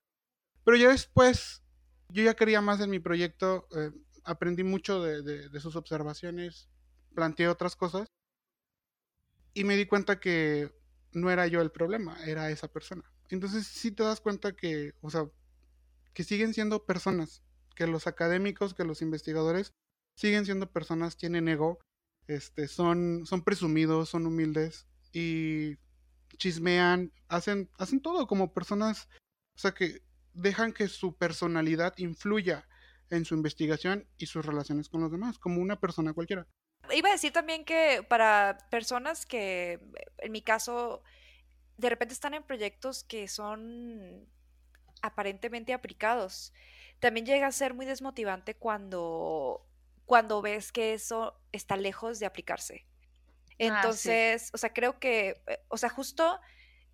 Pero 0.64 0.76
ya 0.76 0.90
después, 0.90 1.62
yo 2.08 2.22
ya 2.22 2.34
quería 2.34 2.60
más 2.60 2.80
en 2.80 2.90
mi 2.90 2.98
proyecto, 2.98 3.68
eh, 3.76 3.92
aprendí 4.24 4.64
mucho 4.64 5.02
de, 5.02 5.22
de, 5.22 5.60
sus 5.60 5.76
observaciones, 5.76 6.68
planteé 7.14 7.48
otras 7.48 7.76
cosas 7.76 8.06
y 9.54 9.64
me 9.64 9.76
di 9.76 9.86
cuenta 9.86 10.20
que 10.20 10.72
no 11.12 11.30
era 11.30 11.46
yo 11.46 11.60
el 11.60 11.70
problema, 11.70 12.16
era 12.24 12.50
esa 12.50 12.68
persona. 12.68 13.02
Entonces 13.28 13.66
sí 13.66 13.92
te 13.92 14.02
das 14.02 14.20
cuenta 14.20 14.52
que, 14.52 14.94
o 15.00 15.10
sea, 15.10 15.28
que 16.14 16.24
siguen 16.24 16.54
siendo 16.54 16.84
personas, 16.84 17.42
que 17.74 17.86
los 17.86 18.06
académicos, 18.06 18.74
que 18.74 18.84
los 18.84 19.02
investigadores 19.02 19.72
siguen 20.16 20.44
siendo 20.44 20.70
personas, 20.70 21.16
tienen 21.16 21.48
ego, 21.48 21.78
este, 22.26 22.68
son, 22.68 23.26
son 23.26 23.42
presumidos, 23.42 24.10
son 24.10 24.26
humildes 24.26 24.86
y 25.12 25.76
chismean, 26.36 27.12
hacen, 27.28 27.70
hacen 27.78 28.00
todo 28.00 28.26
como 28.26 28.52
personas, 28.52 29.08
o 29.56 29.58
sea 29.58 29.72
que 29.72 30.02
dejan 30.34 30.72
que 30.72 30.88
su 30.88 31.16
personalidad 31.16 31.94
influya 31.98 32.66
en 33.10 33.24
su 33.24 33.34
investigación 33.34 34.08
y 34.16 34.26
sus 34.26 34.44
relaciones 34.44 34.88
con 34.88 35.02
los 35.02 35.12
demás, 35.12 35.38
como 35.38 35.60
una 35.60 35.78
persona 35.78 36.14
cualquiera. 36.14 36.46
Iba 36.92 37.10
a 37.10 37.12
decir 37.12 37.32
también 37.32 37.64
que 37.64 38.04
para 38.08 38.58
personas 38.70 39.26
que, 39.26 39.78
en 40.18 40.32
mi 40.32 40.42
caso, 40.42 41.02
de 41.76 41.90
repente 41.90 42.14
están 42.14 42.34
en 42.34 42.42
proyectos 42.42 43.04
que 43.04 43.28
son 43.28 44.26
aparentemente 45.02 45.72
aplicados, 45.74 46.52
también 47.00 47.26
llega 47.26 47.46
a 47.46 47.52
ser 47.52 47.74
muy 47.74 47.84
desmotivante 47.84 48.54
cuando, 48.54 49.66
cuando 50.06 50.40
ves 50.40 50.72
que 50.72 50.94
eso 50.94 51.40
está 51.52 51.76
lejos 51.76 52.18
de 52.18 52.26
aplicarse. 52.26 52.86
Ah, 53.50 53.54
Entonces, 53.58 54.50
o 54.54 54.58
sea, 54.58 54.72
creo 54.72 54.98
que, 54.98 55.42
eh, 55.46 55.58
o 55.68 55.76
sea, 55.76 55.88
justo 55.88 56.40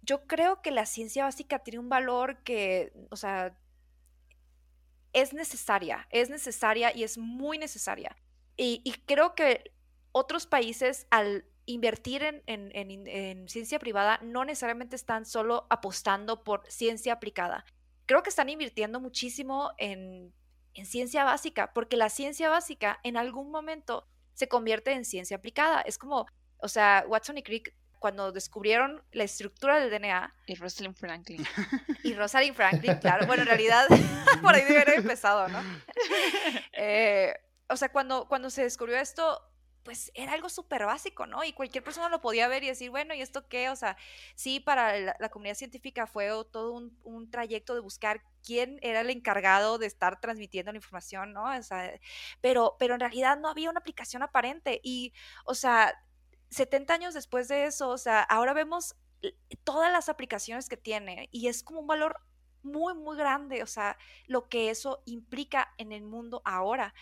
yo 0.02 0.26
creo 0.26 0.62
que 0.62 0.70
la 0.70 0.86
ciencia 0.86 1.24
básica 1.24 1.58
tiene 1.60 1.78
un 1.78 1.88
valor 1.88 2.42
que, 2.42 2.92
o 3.10 3.16
sea, 3.16 3.56
es 5.12 5.32
necesaria, 5.32 6.06
es 6.10 6.30
necesaria 6.30 6.94
y 6.94 7.04
es 7.04 7.18
muy 7.18 7.58
necesaria. 7.58 8.16
Y, 8.56 8.82
creo 9.06 9.34
que 9.34 9.72
otros 10.10 10.46
países 10.46 11.06
al 11.10 11.44
invertir 11.64 12.24
en, 12.24 12.42
en, 12.46 13.48
ciencia 13.48 13.78
privada 13.78 14.18
no 14.22 14.44
necesariamente 14.44 14.96
están 14.96 15.26
solo 15.26 15.66
apostando 15.70 16.42
por 16.42 16.64
ciencia 16.68 17.12
aplicada. 17.12 17.64
Creo 18.08 18.22
que 18.22 18.30
están 18.30 18.48
invirtiendo 18.48 19.00
muchísimo 19.00 19.70
en, 19.76 20.32
ciencia 20.84 21.24
básica, 21.24 21.72
porque 21.74 21.96
la 21.96 22.08
ciencia 22.08 22.48
básica 22.48 23.00
en 23.02 23.16
algún 23.16 23.50
momento 23.50 24.06
se 24.32 24.48
convierte 24.48 24.92
en 24.92 25.04
ciencia 25.04 25.36
aplicada. 25.36 25.82
Es 25.82 25.98
como, 25.98 26.24
o 26.56 26.68
sea, 26.68 27.04
Watson 27.06 27.36
y 27.36 27.42
Crick 27.42 27.74
cuando 27.98 28.32
descubrieron 28.32 29.02
la 29.12 29.24
estructura 29.24 29.78
del 29.78 29.90
DNA. 29.90 30.34
Y 30.46 30.54
Rosalind 30.54 30.96
Franklin. 30.96 31.44
Y 32.02 32.14
Rosalind 32.14 32.56
Franklin, 32.56 32.94
claro. 32.96 33.26
Bueno, 33.26 33.42
en 33.42 33.48
realidad, 33.48 33.86
por 34.42 34.54
ahí 34.54 34.62
debe 34.62 34.80
haber 34.80 34.98
empezado, 35.00 35.48
¿no? 35.48 35.60
Eh, 36.72 37.34
o 37.68 37.76
sea, 37.76 37.90
cuando, 37.90 38.26
cuando 38.28 38.48
se 38.48 38.62
descubrió 38.62 38.96
esto, 38.96 39.38
pues 39.82 40.10
era 40.14 40.32
algo 40.32 40.48
súper 40.48 40.84
básico, 40.84 41.26
¿no? 41.26 41.44
Y 41.44 41.52
cualquier 41.52 41.82
persona 41.84 42.08
lo 42.08 42.20
podía 42.20 42.48
ver 42.48 42.64
y 42.64 42.68
decir, 42.68 42.90
bueno, 42.90 43.14
¿y 43.14 43.22
esto 43.22 43.48
qué? 43.48 43.70
O 43.70 43.76
sea, 43.76 43.96
sí, 44.34 44.60
para 44.60 44.98
la, 45.18 45.28
comunidad 45.30 45.54
científica 45.54 46.06
fue 46.06 46.28
todo 46.50 46.72
un, 46.72 46.98
un, 47.04 47.30
trayecto 47.30 47.74
de 47.74 47.80
buscar 47.80 48.22
quién 48.44 48.78
era 48.82 49.00
el 49.00 49.10
encargado 49.10 49.78
de 49.78 49.86
estar 49.86 50.20
transmitiendo 50.20 50.72
la 50.72 50.78
información, 50.78 51.32
¿no? 51.32 51.44
O 51.44 51.62
sea, 51.62 51.98
pero, 52.40 52.76
pero 52.78 52.94
en 52.94 53.00
realidad 53.00 53.38
no 53.38 53.48
había 53.48 53.70
una 53.70 53.80
aplicación 53.80 54.22
aparente 54.22 54.80
y, 54.82 55.12
o 55.44 55.54
sea, 55.54 55.94
70 56.50 56.94
años 56.94 57.14
después 57.14 57.48
de 57.48 57.66
eso, 57.66 57.88
o 57.90 57.98
sea, 57.98 58.22
ahora 58.22 58.52
vemos 58.52 58.96
todas 59.64 59.92
las 59.92 60.08
aplicaciones 60.08 60.68
que 60.68 60.76
tiene 60.76 61.28
y 61.32 61.48
es 61.48 61.62
como 61.62 61.80
un 61.80 61.86
valor 61.86 62.20
muy, 62.62 62.94
muy 62.94 63.16
grande, 63.16 63.62
o 63.62 63.66
sea, 63.66 63.96
lo 64.26 64.48
que 64.48 64.70
eso 64.70 65.02
implica 65.06 65.74
en 65.78 65.92
el 65.92 66.04
mundo 66.04 66.42
ahora. 66.44 66.94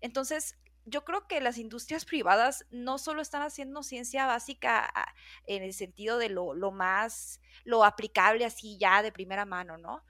Entonces, 0.00 0.56
yo 0.84 1.04
creo 1.04 1.26
que 1.26 1.40
las 1.40 1.58
industrias 1.58 2.04
privadas 2.04 2.66
no 2.70 2.98
solo 2.98 3.22
están 3.22 3.42
haciendo 3.42 3.82
ciencia 3.82 4.26
básica 4.26 4.90
ah, 4.94 5.14
en 5.46 5.62
el 5.62 5.72
sentido 5.72 6.18
de 6.18 6.28
lo, 6.28 6.54
más, 6.70 7.40
lo 7.64 7.84
aplicable 7.84 8.44
así 8.44 8.78
ya 8.78 9.02
de 9.02 9.12
primera 9.12 9.44
mano, 9.44 9.78
¿no? 9.78 10.04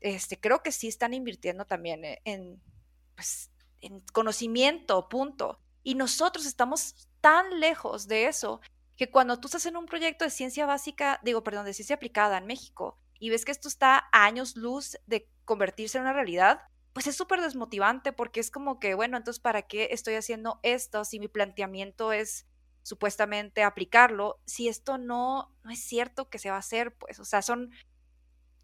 Este, 0.00 0.38
creo 0.38 0.62
que 0.62 0.72
sí 0.72 0.88
están 0.88 1.14
invirtiendo 1.14 1.64
también 1.64 2.04
e, 2.04 2.20
en, 2.24 2.60
pues, 3.14 3.50
en 3.80 4.00
conocimiento, 4.12 5.08
punto. 5.08 5.60
Y 5.82 5.94
nosotros 5.94 6.46
estamos 6.46 7.08
tan 7.20 7.60
lejos 7.60 8.08
de 8.08 8.26
eso 8.26 8.60
que 8.96 9.10
cuando 9.10 9.40
tú 9.40 9.48
estás 9.48 9.66
en 9.66 9.76
un 9.76 9.86
proyecto 9.86 10.24
de 10.24 10.30
ciencia 10.30 10.66
básica, 10.66 11.20
digo, 11.22 11.42
perdón, 11.42 11.64
de 11.66 11.74
ciencia 11.74 11.96
aplicada 11.96 12.38
en 12.38 12.46
México, 12.46 12.98
y 13.18 13.30
ves 13.30 13.44
que 13.44 13.52
esto 13.52 13.68
está 13.68 14.08
a 14.12 14.24
años 14.24 14.56
luz 14.56 14.98
de 15.06 15.28
convertirse 15.44 15.98
en 15.98 16.02
una 16.04 16.12
realidad, 16.12 16.60
pues 16.94 17.08
es 17.08 17.16
súper 17.16 17.40
desmotivante 17.40 18.12
porque 18.12 18.38
es 18.40 18.52
como 18.52 18.78
que, 18.78 18.94
bueno, 18.94 19.16
entonces, 19.16 19.40
¿para 19.40 19.62
qué 19.62 19.88
estoy 19.90 20.14
haciendo 20.14 20.60
esto 20.62 21.04
si 21.04 21.18
mi 21.18 21.26
planteamiento 21.26 22.12
es 22.12 22.46
supuestamente 22.84 23.64
aplicarlo? 23.64 24.40
Si 24.46 24.68
esto 24.68 24.96
no, 24.96 25.52
no 25.64 25.70
es 25.72 25.80
cierto 25.80 26.30
que 26.30 26.38
se 26.38 26.50
va 26.50 26.56
a 26.56 26.60
hacer, 26.60 26.94
pues, 26.94 27.18
o 27.18 27.24
sea, 27.24 27.42
son, 27.42 27.72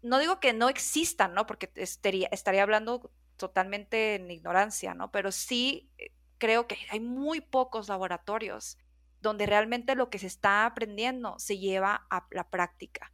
no 0.01 0.17
digo 0.17 0.39
que 0.39 0.53
no 0.53 0.69
existan, 0.69 1.33
¿no? 1.33 1.45
Porque 1.45 1.69
estaría, 1.75 2.29
estaría 2.31 2.63
hablando 2.63 3.11
totalmente 3.35 4.15
en 4.15 4.31
ignorancia, 4.31 4.93
¿no? 4.93 5.11
Pero 5.11 5.33
sí 5.33 5.91
eh, 5.97 6.13
creo 6.37 6.67
que 6.67 6.77
hay 6.89 7.01
muy 7.01 7.41
pocos 7.41 7.89
laboratorios 7.89 8.77
donde 9.19 9.45
realmente 9.45 9.93
lo 9.95 10.09
que 10.09 10.19
se 10.19 10.27
está 10.27 10.65
aprendiendo 10.65 11.37
se 11.37 11.57
lleva 11.57 12.07
a 12.09 12.27
la 12.31 12.49
práctica. 12.49 13.11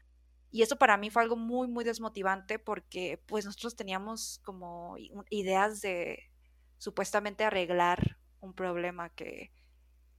Y 0.58 0.64
eso 0.64 0.76
para 0.76 0.98
mí 0.98 1.12
fue 1.12 1.22
algo 1.22 1.36
muy, 1.36 1.68
muy 1.68 1.84
desmotivante 1.84 2.58
porque 2.58 3.22
pues 3.28 3.46
nosotros 3.46 3.76
teníamos 3.76 4.42
como 4.44 4.96
ideas 5.30 5.82
de 5.82 6.32
supuestamente 6.80 7.44
arreglar 7.44 8.18
un 8.40 8.56
problema 8.56 9.10
que 9.10 9.52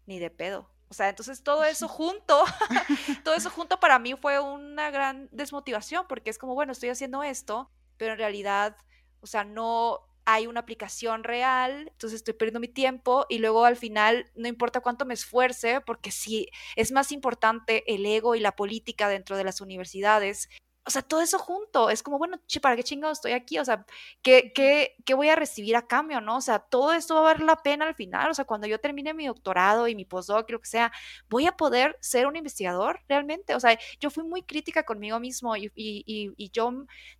ni 0.06 0.20
de 0.20 0.30
pedo. 0.30 0.70
O 0.90 0.94
sea, 0.94 1.08
entonces 1.08 1.42
todo 1.42 1.64
eso 1.64 1.88
junto, 1.88 2.44
todo 3.24 3.34
eso 3.34 3.50
junto 3.50 3.80
para 3.80 3.98
mí 3.98 4.14
fue 4.14 4.38
una 4.38 4.92
gran 4.92 5.28
desmotivación 5.32 6.06
porque 6.08 6.30
es 6.30 6.38
como, 6.38 6.54
bueno, 6.54 6.70
estoy 6.70 6.90
haciendo 6.90 7.24
esto, 7.24 7.72
pero 7.96 8.12
en 8.12 8.18
realidad, 8.18 8.76
o 9.20 9.26
sea, 9.26 9.42
no, 9.42 10.07
hay 10.30 10.46
una 10.46 10.60
aplicación 10.60 11.24
real, 11.24 11.88
entonces 11.90 12.18
estoy 12.18 12.34
perdiendo 12.34 12.60
mi 12.60 12.68
tiempo 12.68 13.24
y 13.30 13.38
luego 13.38 13.64
al 13.64 13.76
final 13.76 14.30
no 14.34 14.46
importa 14.46 14.80
cuánto 14.80 15.06
me 15.06 15.14
esfuerce, 15.14 15.80
porque 15.80 16.10
si 16.10 16.50
es 16.76 16.92
más 16.92 17.12
importante 17.12 17.82
el 17.94 18.04
ego 18.04 18.34
y 18.34 18.40
la 18.40 18.54
política 18.54 19.08
dentro 19.08 19.38
de 19.38 19.44
las 19.44 19.62
universidades. 19.62 20.50
O 20.84 20.90
sea, 20.90 21.00
todo 21.00 21.22
eso 21.22 21.38
junto, 21.38 21.88
es 21.88 22.02
como, 22.02 22.18
bueno, 22.18 22.38
¿para 22.60 22.76
qué 22.76 22.82
chingado 22.84 23.12
estoy 23.12 23.32
aquí? 23.32 23.58
O 23.58 23.64
sea, 23.64 23.86
¿qué, 24.20 24.52
qué, 24.54 24.96
qué 25.06 25.14
voy 25.14 25.30
a 25.30 25.36
recibir 25.36 25.76
a 25.76 25.86
cambio, 25.86 26.20
no? 26.20 26.36
O 26.36 26.40
sea, 26.42 26.58
todo 26.58 26.92
esto 26.92 27.14
va 27.14 27.20
a 27.20 27.22
valer 27.24 27.42
la 27.44 27.62
pena 27.62 27.86
al 27.86 27.94
final. 27.94 28.30
O 28.30 28.34
sea, 28.34 28.44
cuando 28.44 28.66
yo 28.66 28.78
termine 28.80 29.14
mi 29.14 29.26
doctorado 29.26 29.88
y 29.88 29.94
mi 29.94 30.04
postdoc, 30.04 30.50
lo 30.50 30.60
que 30.60 30.68
sea, 30.68 30.92
¿voy 31.30 31.46
a 31.46 31.56
poder 31.56 31.96
ser 32.00 32.26
un 32.26 32.36
investigador 32.36 33.00
realmente? 33.08 33.54
O 33.54 33.60
sea, 33.60 33.78
yo 33.98 34.10
fui 34.10 34.24
muy 34.24 34.42
crítica 34.42 34.82
conmigo 34.84 35.20
mismo 35.20 35.56
y, 35.56 35.72
y, 35.74 36.04
y 36.36 36.50
yo 36.50 36.70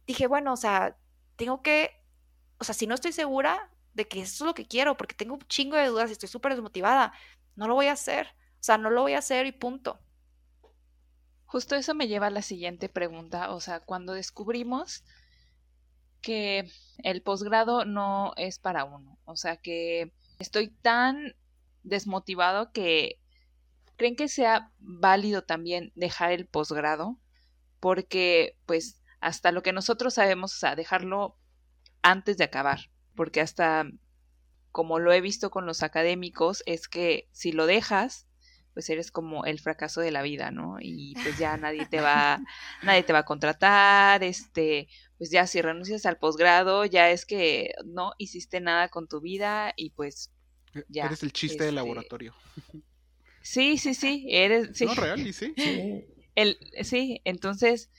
dije, 0.06 0.26
bueno, 0.26 0.52
o 0.52 0.56
sea, 0.56 0.96
tengo 1.36 1.62
que 1.62 1.98
o 2.58 2.64
sea, 2.64 2.74
si 2.74 2.86
no 2.86 2.94
estoy 2.94 3.12
segura 3.12 3.70
de 3.94 4.06
que 4.06 4.20
eso 4.20 4.44
es 4.44 4.46
lo 4.48 4.54
que 4.54 4.66
quiero, 4.66 4.96
porque 4.96 5.14
tengo 5.14 5.34
un 5.34 5.40
chingo 5.42 5.76
de 5.76 5.86
dudas 5.86 6.10
y 6.10 6.12
estoy 6.12 6.28
súper 6.28 6.52
desmotivada, 6.52 7.12
no 7.56 7.68
lo 7.68 7.74
voy 7.74 7.86
a 7.86 7.92
hacer. 7.92 8.28
O 8.60 8.62
sea, 8.62 8.78
no 8.78 8.90
lo 8.90 9.02
voy 9.02 9.14
a 9.14 9.18
hacer 9.18 9.46
y 9.46 9.52
punto. 9.52 9.98
Justo 11.46 11.76
eso 11.76 11.94
me 11.94 12.08
lleva 12.08 12.26
a 12.26 12.30
la 12.30 12.42
siguiente 12.42 12.88
pregunta. 12.88 13.52
O 13.52 13.60
sea, 13.60 13.80
cuando 13.80 14.12
descubrimos 14.12 15.04
que 16.20 16.70
el 17.02 17.22
posgrado 17.22 17.84
no 17.84 18.32
es 18.36 18.58
para 18.58 18.84
uno, 18.84 19.18
o 19.24 19.36
sea, 19.36 19.56
que 19.56 20.12
estoy 20.38 20.68
tan 20.68 21.34
desmotivado 21.84 22.72
que 22.72 23.20
creen 23.96 24.16
que 24.16 24.28
sea 24.28 24.72
válido 24.78 25.42
también 25.42 25.92
dejar 25.94 26.32
el 26.32 26.46
posgrado, 26.46 27.18
porque 27.80 28.56
pues 28.66 29.00
hasta 29.20 29.52
lo 29.52 29.62
que 29.62 29.72
nosotros 29.72 30.14
sabemos, 30.14 30.54
o 30.54 30.58
sea, 30.58 30.76
dejarlo 30.76 31.36
antes 32.02 32.36
de 32.36 32.44
acabar, 32.44 32.90
porque 33.14 33.40
hasta 33.40 33.86
como 34.72 34.98
lo 34.98 35.12
he 35.12 35.20
visto 35.20 35.50
con 35.50 35.66
los 35.66 35.82
académicos, 35.82 36.62
es 36.66 36.88
que 36.88 37.28
si 37.32 37.52
lo 37.52 37.66
dejas, 37.66 38.28
pues 38.74 38.90
eres 38.90 39.10
como 39.10 39.44
el 39.44 39.58
fracaso 39.58 40.00
de 40.00 40.12
la 40.12 40.22
vida, 40.22 40.50
¿no? 40.52 40.76
Y 40.80 41.14
pues 41.22 41.36
ya 41.36 41.56
nadie 41.56 41.86
te 41.86 42.00
va, 42.00 42.40
nadie 42.84 43.02
te 43.02 43.12
va 43.12 43.20
a 43.20 43.24
contratar, 43.24 44.22
este, 44.22 44.88
pues 45.16 45.30
ya 45.30 45.46
si 45.48 45.60
renuncias 45.60 46.06
al 46.06 46.18
posgrado, 46.18 46.84
ya 46.84 47.10
es 47.10 47.26
que 47.26 47.72
no 47.84 48.12
hiciste 48.18 48.60
nada 48.60 48.88
con 48.88 49.08
tu 49.08 49.20
vida 49.20 49.72
y 49.76 49.90
pues 49.90 50.30
e, 50.74 50.84
ya. 50.88 51.06
Eres 51.06 51.22
el 51.24 51.32
chiste 51.32 51.64
del 51.64 51.74
este 51.74 51.74
laboratorio. 51.74 52.36
Sí, 53.40 53.78
sí, 53.78 53.94
sí, 53.94 54.26
eres, 54.28 54.70
sí. 54.74 54.84
No, 54.84 54.94
real, 54.94 55.26
y 55.26 55.32
sí. 55.32 55.54
El, 56.34 56.58
sí, 56.82 57.22
entonces, 57.24 57.90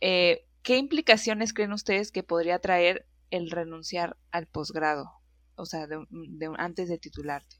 eh, 0.00 0.46
¿qué 0.62 0.78
implicaciones 0.78 1.52
creen 1.52 1.72
ustedes 1.72 2.10
que 2.10 2.22
podría 2.22 2.60
traer 2.60 3.06
el 3.30 3.50
renunciar 3.50 4.16
al 4.30 4.46
posgrado? 4.46 5.10
O 5.54 5.64
sea, 5.64 5.86
de, 5.86 6.04
antes 6.58 6.88
de 6.88 6.98
titularte. 6.98 7.56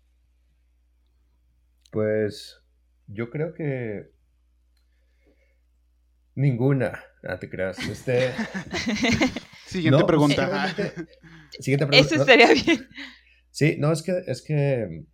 Pues 1.90 2.62
yo 3.06 3.30
creo 3.30 3.54
que 3.54 4.10
ninguna. 6.34 7.02
Ah, 7.22 7.38
te 7.38 7.48
creas. 7.48 7.78
Este... 7.88 8.32
Siguiente 9.66 10.04
pregunta. 10.04 10.74
Siguiente 11.58 11.86
pregunta. 11.86 12.14
Eso 12.14 12.22
estaría 12.22 12.52
bien. 12.52 12.88
Sí, 13.50 13.76
no, 13.78 13.90
es 13.90 14.02
que, 14.02 14.22
es 14.26 14.42
que 14.42 15.06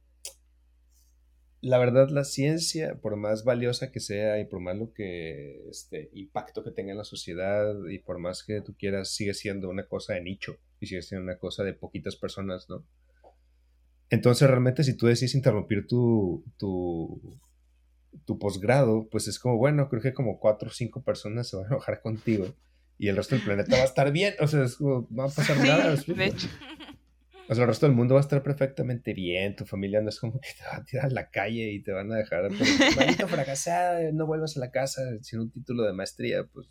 la 1.62 1.78
verdad, 1.78 2.08
la 2.10 2.24
ciencia, 2.24 2.96
por 3.00 3.14
más 3.14 3.44
valiosa 3.44 3.92
que 3.92 4.00
sea 4.00 4.40
y 4.40 4.44
por 4.44 4.58
más 4.58 4.76
lo 4.76 4.92
que 4.92 5.64
este 5.70 6.10
impacto 6.12 6.64
que 6.64 6.72
tenga 6.72 6.90
en 6.90 6.98
la 6.98 7.04
sociedad 7.04 7.72
y 7.88 8.00
por 8.00 8.18
más 8.18 8.42
que 8.42 8.60
tú 8.60 8.74
quieras, 8.76 9.14
sigue 9.14 9.32
siendo 9.32 9.70
una 9.70 9.86
cosa 9.86 10.14
de 10.14 10.22
nicho 10.22 10.58
y 10.80 10.88
sigue 10.88 11.02
siendo 11.02 11.22
una 11.22 11.38
cosa 11.38 11.62
de 11.62 11.72
poquitas 11.72 12.16
personas, 12.16 12.68
¿no? 12.68 12.84
Entonces, 14.10 14.50
realmente, 14.50 14.82
si 14.82 14.96
tú 14.96 15.06
decides 15.06 15.36
interrumpir 15.36 15.86
tu, 15.86 16.44
tu, 16.58 17.38
tu 18.26 18.40
posgrado, 18.40 19.08
pues 19.08 19.28
es 19.28 19.38
como, 19.38 19.56
bueno, 19.56 19.88
creo 19.88 20.02
que 20.02 20.12
como 20.12 20.40
cuatro 20.40 20.68
o 20.68 20.72
cinco 20.72 21.02
personas 21.02 21.48
se 21.48 21.56
van 21.56 21.66
a 21.66 21.68
enojar 21.68 22.00
contigo 22.00 22.52
y 22.98 23.06
el 23.06 23.16
resto 23.16 23.36
del 23.36 23.44
planeta 23.44 23.76
va 23.76 23.82
a 23.82 23.86
estar 23.86 24.10
bien, 24.10 24.34
o 24.40 24.48
sea, 24.48 24.64
es 24.64 24.76
como, 24.76 25.06
no 25.10 25.22
va 25.22 25.30
a 25.30 25.34
pasar 25.34 25.56
nada. 25.58 25.94
De 25.94 26.24
hecho. 26.26 26.48
O 27.48 27.54
sea, 27.54 27.64
el 27.64 27.68
resto 27.68 27.86
del 27.86 27.94
mundo 27.94 28.14
va 28.14 28.20
a 28.20 28.22
estar 28.22 28.42
perfectamente 28.42 29.14
bien. 29.14 29.56
Tu 29.56 29.64
familia 29.64 30.00
no 30.00 30.08
es 30.08 30.20
como 30.20 30.40
que 30.40 30.48
te 30.56 30.64
va 30.64 30.76
a 30.76 30.84
tirar 30.84 31.06
a 31.06 31.10
la 31.10 31.30
calle 31.30 31.72
y 31.72 31.82
te 31.82 31.92
van 31.92 32.12
a 32.12 32.16
dejar. 32.16 32.50
Maldito 32.96 33.28
fracasado, 33.28 34.12
no 34.12 34.26
vuelvas 34.26 34.56
a 34.56 34.60
la 34.60 34.70
casa 34.70 35.02
sin 35.22 35.40
un 35.40 35.50
título 35.50 35.84
de 35.84 35.92
maestría. 35.92 36.44
Pues 36.44 36.68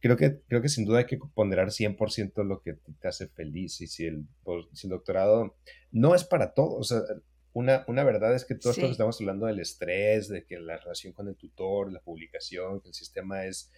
creo 0.00 0.16
que, 0.16 0.40
creo 0.48 0.62
que 0.62 0.68
sin 0.68 0.84
duda 0.84 1.00
hay 1.00 1.06
que 1.06 1.18
ponderar 1.34 1.68
100% 1.68 2.44
lo 2.44 2.60
que 2.60 2.78
te 3.00 3.08
hace 3.08 3.28
feliz. 3.28 3.80
Y 3.80 3.86
si 3.88 4.06
el, 4.06 4.26
pues, 4.44 4.66
si 4.72 4.86
el 4.86 4.92
doctorado 4.92 5.56
no 5.90 6.14
es 6.14 6.24
para 6.24 6.54
todos. 6.54 6.78
O 6.78 6.84
sea, 6.84 7.16
una, 7.52 7.84
una 7.86 8.04
verdad 8.04 8.34
es 8.34 8.44
que 8.44 8.54
todo 8.54 8.72
esto 8.72 8.86
que 8.86 8.92
estamos 8.92 9.20
hablando 9.20 9.46
del 9.46 9.60
estrés, 9.60 10.28
de 10.28 10.44
que 10.44 10.58
la 10.58 10.76
relación 10.76 11.12
con 11.12 11.28
el 11.28 11.36
tutor, 11.36 11.92
la 11.92 12.00
publicación, 12.00 12.80
que 12.80 12.88
el 12.88 12.94
sistema 12.94 13.44
es 13.44 13.70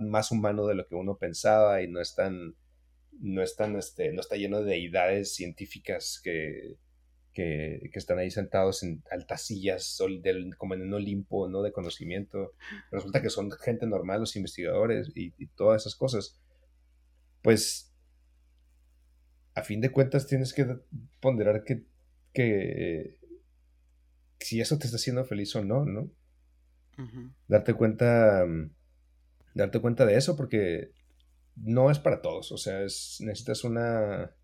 más 0.00 0.30
humano 0.30 0.66
de 0.66 0.74
lo 0.74 0.86
que 0.86 0.94
uno 0.94 1.16
pensaba 1.16 1.82
y 1.82 1.88
no 1.88 2.00
es 2.00 2.14
tan 2.14 2.54
no, 3.20 3.42
este, 3.42 4.12
no 4.12 4.20
está 4.20 4.36
lleno 4.36 4.62
de 4.62 4.70
deidades 4.70 5.34
científicas 5.34 6.20
que, 6.22 6.76
que, 7.32 7.90
están 7.94 8.18
ahí 8.18 8.30
sentados 8.30 8.82
en 8.82 9.02
altas 9.10 9.42
sillas, 9.42 9.98
como 10.56 10.74
en 10.74 10.82
un 10.82 10.94
Olimpo 10.94 11.48
¿no? 11.48 11.62
de 11.62 11.72
conocimiento. 11.72 12.52
Resulta 12.90 13.22
que 13.22 13.30
son 13.30 13.50
gente 13.52 13.86
normal, 13.86 14.20
los 14.20 14.36
investigadores 14.36 15.12
y, 15.14 15.30
todas 15.48 15.82
esas 15.82 15.94
cosas. 15.94 16.40
Pues, 17.42 17.92
a 19.54 19.62
fin 19.62 19.80
de 19.80 19.90
cuentas, 19.90 20.26
tienes 20.26 20.52
que 20.52 20.66
ponderar 21.20 21.62
que, 21.64 21.84
que 22.32 23.18
si 24.40 24.60
eso 24.60 24.78
te 24.78 24.86
está 24.86 24.96
haciendo 24.96 25.24
feliz 25.24 25.54
o 25.56 25.64
no, 25.64 25.84
¿no? 25.84 26.10
Darte 27.46 27.74
cuenta, 27.74 28.44
darte 29.54 29.80
cuenta 29.80 30.04
de 30.04 30.16
eso, 30.16 30.36
porque 30.36 30.90
no 31.62 31.90
es 31.90 31.98
para 31.98 32.22
todos, 32.22 32.52
o 32.52 32.56
sea, 32.56 32.82
es, 32.82 33.18
necesitas 33.20 33.64
una, 33.64 34.34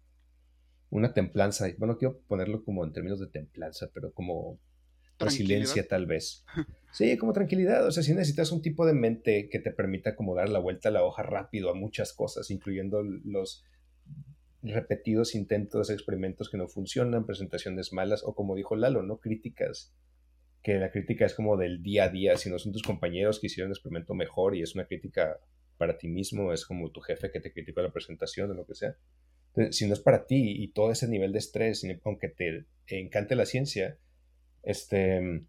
una 0.91 1.13
templanza. 1.13 1.67
Bueno, 1.79 1.99
quiero 1.99 2.21
ponerlo 2.27 2.65
como 2.65 2.85
en 2.85 2.93
términos 2.93 3.21
de 3.21 3.27
templanza, 3.27 3.91
pero 3.93 4.13
como 4.13 4.59
resiliencia 5.19 5.87
tal 5.87 6.07
vez. 6.07 6.45
Sí, 6.95 7.17
como 7.19 7.33
tranquilidad. 7.33 7.85
O 7.85 7.91
sea, 7.91 8.05
si 8.05 8.15
necesitas 8.15 8.53
un 8.53 8.63
tipo 8.63 8.87
de 8.87 8.93
mente 8.93 9.49
que 9.51 9.59
te 9.59 9.73
permita 9.73 10.15
como 10.15 10.37
dar 10.37 10.49
la 10.49 10.61
vuelta 10.61 10.91
a 10.91 10.93
la 10.93 11.03
hoja 11.03 11.25
rápido 11.25 11.69
a 11.69 11.75
muchas 11.75 12.13
cosas, 12.13 12.53
incluyendo 12.53 13.03
los 13.03 13.65
repetidos 14.63 15.35
intentos, 15.35 15.91
experimentos 15.91 16.49
que 16.49 16.57
no 16.57 16.69
funcionan, 16.69 17.27
presentaciones 17.27 17.93
malas 17.93 18.23
o 18.25 18.37
como 18.37 18.55
dijo 18.55 18.77
Lalo, 18.77 19.03
¿no? 19.03 19.19
Críticas. 19.19 19.93
Que 20.63 20.79
la 20.79 20.93
crítica 20.93 21.27
es 21.27 21.35
como 21.35 21.57
del 21.57 21.83
día 21.83 22.05
a 22.05 22.09
día, 22.11 22.37
si 22.37 22.49
no 22.49 22.61
son 22.61 22.71
tus 22.71 22.85
compañeros 22.85 23.41
que 23.41 23.49
hicieron 23.49 23.71
un 23.71 23.73
experimento 23.73 24.15
mejor 24.15 24.55
y 24.55 24.63
es 24.63 24.77
una 24.77 24.87
crítica 24.87 25.41
para 25.77 25.99
ti 25.99 26.09
mismo, 26.09 26.53
es 26.53 26.65
como 26.65 26.91
tu 26.91 27.01
jefe 27.01 27.31
que 27.31 27.41
te 27.41 27.53
criticó 27.53 27.83
la 27.83 27.93
presentación 27.93 28.51
o 28.51 28.55
lo 28.55 28.67
que 28.67 28.75
sea. 28.75 28.97
Entonces, 29.49 29.77
si 29.77 29.87
no 29.87 29.95
es 29.95 30.01
para 30.01 30.27
ti 30.27 30.63
y 30.63 30.69
todo 30.69 30.91
ese 30.91 31.09
nivel 31.09 31.33
de 31.33 31.39
estrés, 31.39 31.87
aunque 32.05 32.29
te 32.29 32.67
encante 32.89 33.37
la 33.37 33.47
ciencia, 33.47 33.99
este, 34.63 35.45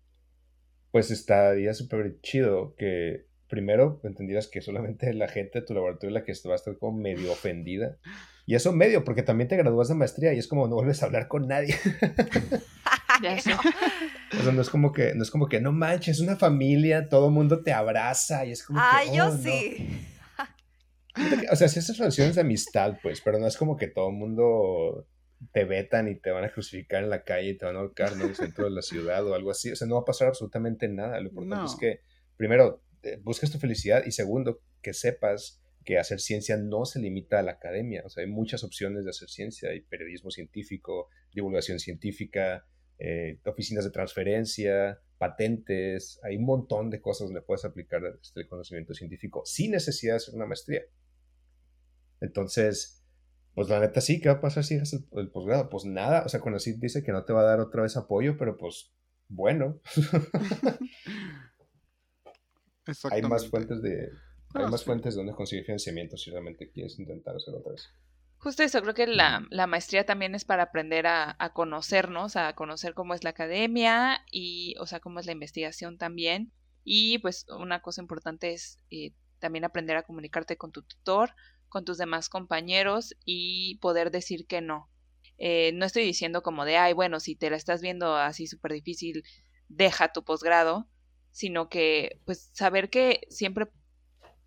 pues 0.92 1.12
estaría 1.12 1.74
súper 1.74 2.20
chido 2.22 2.76
que 2.76 3.26
primero 3.48 4.00
entendieras 4.04 4.48
que 4.48 4.62
solamente 4.62 5.14
la 5.14 5.28
gente 5.28 5.60
de 5.60 5.66
tu 5.66 5.74
laboratorio 5.74 6.10
es 6.10 6.14
la 6.14 6.24
que 6.24 6.48
va 6.48 6.54
a 6.54 6.58
estar 6.58 6.78
como 6.78 6.98
medio 6.98 7.32
ofendida. 7.32 7.98
Y 8.46 8.56
eso 8.56 8.72
medio, 8.72 9.04
porque 9.04 9.24
también 9.24 9.48
te 9.48 9.58
gradúas 9.58 9.88
de 9.88 9.96
maestría 9.96 10.34
y 10.34 10.38
es 10.38 10.48
como 10.48 10.68
no 10.68 10.76
vuelves 10.76 11.02
a 11.02 11.08
hablar 11.08 11.28
con 11.28 11.48
nadie. 11.48 11.76
ya 13.24 13.40
sé. 13.40 13.54
O 13.54 14.44
sea, 14.44 14.52
no 14.52 14.62
es 14.62 14.70
como 14.70 14.92
que, 14.92 15.16
no 15.16 15.24
es 15.24 15.32
como 15.32 15.48
que, 15.48 15.60
no 15.60 15.72
manches, 15.72 16.18
es 16.18 16.22
una 16.22 16.36
familia, 16.36 17.10
todo 17.10 17.28
el 17.28 17.34
mundo 17.34 17.64
te 17.64 17.74
abraza 17.74 18.46
y 18.46 18.52
es 18.52 18.64
como 18.64 18.80
ah, 18.80 19.02
que. 19.04 19.16
yo 19.16 19.28
oh, 19.28 19.38
sí. 19.38 19.88
O 21.52 21.56
sea, 21.56 21.68
si 21.68 21.80
esas 21.80 21.98
relaciones 21.98 22.36
de 22.36 22.42
amistad, 22.42 22.98
pues, 23.02 23.22
pero 23.22 23.40
no 23.40 23.48
es 23.48 23.58
como 23.58 23.78
que 23.78 23.88
todo 23.88 24.10
el 24.10 24.16
mundo 24.16 25.08
te 25.52 25.66
vetan 25.66 26.08
y 26.08 26.16
te 26.16 26.32
van 26.32 26.44
a 26.44 26.52
crucificar 26.52 27.04
en 27.04 27.10
la 27.10 27.24
calle 27.24 27.50
y 27.50 27.58
te 27.58 27.66
van 27.66 27.76
a 27.76 27.80
ahorcar 27.80 28.14
en 28.14 28.22
el 28.22 28.36
centro 28.36 28.66
de 28.66 28.72
la 28.72 28.82
ciudad 28.82 29.26
o 29.28 29.34
algo 29.34 29.52
así. 29.52 29.72
O 29.72 29.76
sea, 29.76 29.88
no 29.88 29.96
va 29.96 30.02
a 30.02 30.06
pasar 30.06 30.28
absolutamente 30.28 30.88
nada. 30.88 31.20
Lo 31.20 31.30
importante 31.30 31.66
es 31.66 31.76
que, 31.80 32.00
primero, 32.38 32.82
busques 33.22 33.52
tu 33.52 33.60
felicidad 33.60 34.04
y 34.06 34.12
segundo, 34.12 34.62
que 34.82 34.94
sepas 34.94 35.62
que 35.84 36.00
hacer 36.00 36.20
ciencia 36.20 36.58
no 36.58 36.86
se 36.86 37.00
limita 37.00 37.40
a 37.40 37.44
la 37.44 37.54
academia. 37.54 38.02
O 38.06 38.10
sea, 38.10 38.24
hay 38.24 38.30
muchas 38.30 38.64
opciones 38.64 39.04
de 39.04 39.12
hacer 39.12 39.30
ciencia. 39.30 39.70
Hay 39.70 39.82
periodismo 39.82 40.32
científico, 40.32 41.10
divulgación 41.32 41.80
científica, 41.80 42.66
eh, 42.98 43.40
oficinas 43.46 43.84
de 43.84 43.92
transferencia, 43.92 45.00
patentes. 45.18 46.20
Hay 46.24 46.38
un 46.38 46.46
montón 46.46 46.90
de 46.90 47.02
cosas 47.02 47.28
donde 47.28 47.42
puedes 47.42 47.66
aplicar 47.66 48.02
este 48.22 48.48
conocimiento 48.48 48.94
científico 48.94 49.44
sin 49.46 49.72
necesidad 49.72 50.14
de 50.14 50.18
hacer 50.18 50.36
una 50.36 50.48
maestría. 50.48 50.82
Entonces, 52.22 53.04
pues 53.54 53.70
la 53.70 53.80
neta 53.80 54.02
sí, 54.02 54.20
¿qué 54.20 54.30
va 54.30 54.36
a 54.36 54.42
pasar 54.42 54.64
si 54.64 54.76
haces 54.76 55.06
el, 55.14 55.30
posgrado? 55.30 55.70
Pues 55.70 55.86
nada, 55.86 56.24
o 56.26 56.30
sea, 56.30 56.42
cuando 56.42 56.60
sí 56.60 56.74
dice 56.74 57.04
que 57.04 57.12
no 57.12 57.24
te 57.24 57.34
va 57.34 57.42
a 57.42 57.46
dar 57.46 57.60
otra 57.60 57.84
vez 57.84 57.96
apoyo, 57.98 58.38
pero 58.38 58.58
pues 58.58 58.92
bueno. 59.28 59.80
hay 63.12 63.22
más 63.24 63.50
fuentes 63.50 63.82
de 63.82 64.10
hay 64.54 64.68
más 64.68 64.84
fuentes 64.84 65.16
donde 65.16 65.34
conseguir 65.34 65.66
financiamiento 65.66 66.18
si 66.18 66.32
realmente 66.32 66.70
quieres 66.70 66.98
intentar 67.00 67.36
hacerlo 67.36 67.60
otra 67.60 67.74
vez. 67.74 67.90
Justo 68.38 68.64
eso, 68.64 68.82
creo 68.82 68.94
que 68.94 69.08
la, 69.08 69.46
la 69.50 69.68
maestría 69.68 70.06
también 70.06 70.36
es 70.36 70.46
para 70.46 70.64
aprender 70.64 71.08
a, 71.08 71.36
a, 71.40 71.54
conocernos, 71.54 72.36
a 72.36 72.54
conocer 72.54 72.94
cómo 72.94 73.14
es 73.14 73.24
la 73.24 73.32
academia 73.32 74.24
y, 74.32 74.76
o 74.80 74.86
sea, 74.86 75.00
cómo 75.00 75.20
es 75.20 75.26
la 75.26 75.32
investigación 75.32 75.98
también. 75.98 76.52
Y 76.84 77.18
pues 77.20 77.48
una 77.50 77.82
cosa 77.82 78.02
importante 78.02 78.54
es 78.54 78.80
eh, 78.92 79.14
también 79.40 79.66
aprender 79.66 79.98
a 79.98 80.04
comunicarte 80.04 80.58
con 80.58 80.72
tu 80.72 80.84
tutor, 80.84 81.32
con 81.76 81.84
tus 81.84 81.98
demás 81.98 82.30
compañeros 82.30 83.18
y 83.26 83.80
poder 83.80 84.10
decir 84.10 84.48
que 84.48 84.62
no. 84.62 84.90
Eh, 85.38 85.74
no 85.74 85.86
estoy 85.86 86.06
diciendo 86.06 86.42
como 86.42 86.64
de, 86.64 86.78
ay, 86.78 86.94
bueno, 86.94 87.20
si 87.20 87.36
te 87.36 87.50
la 87.50 87.58
estás 87.58 87.82
viendo 87.82 88.16
así 88.16 88.48
súper 88.48 88.72
difícil, 88.72 89.26
deja 89.68 90.14
tu 90.14 90.24
posgrado, 90.24 90.88
sino 91.32 91.68
que 91.68 92.22
pues 92.24 92.50
saber 92.54 92.90
que 92.90 93.28
siempre 93.30 93.68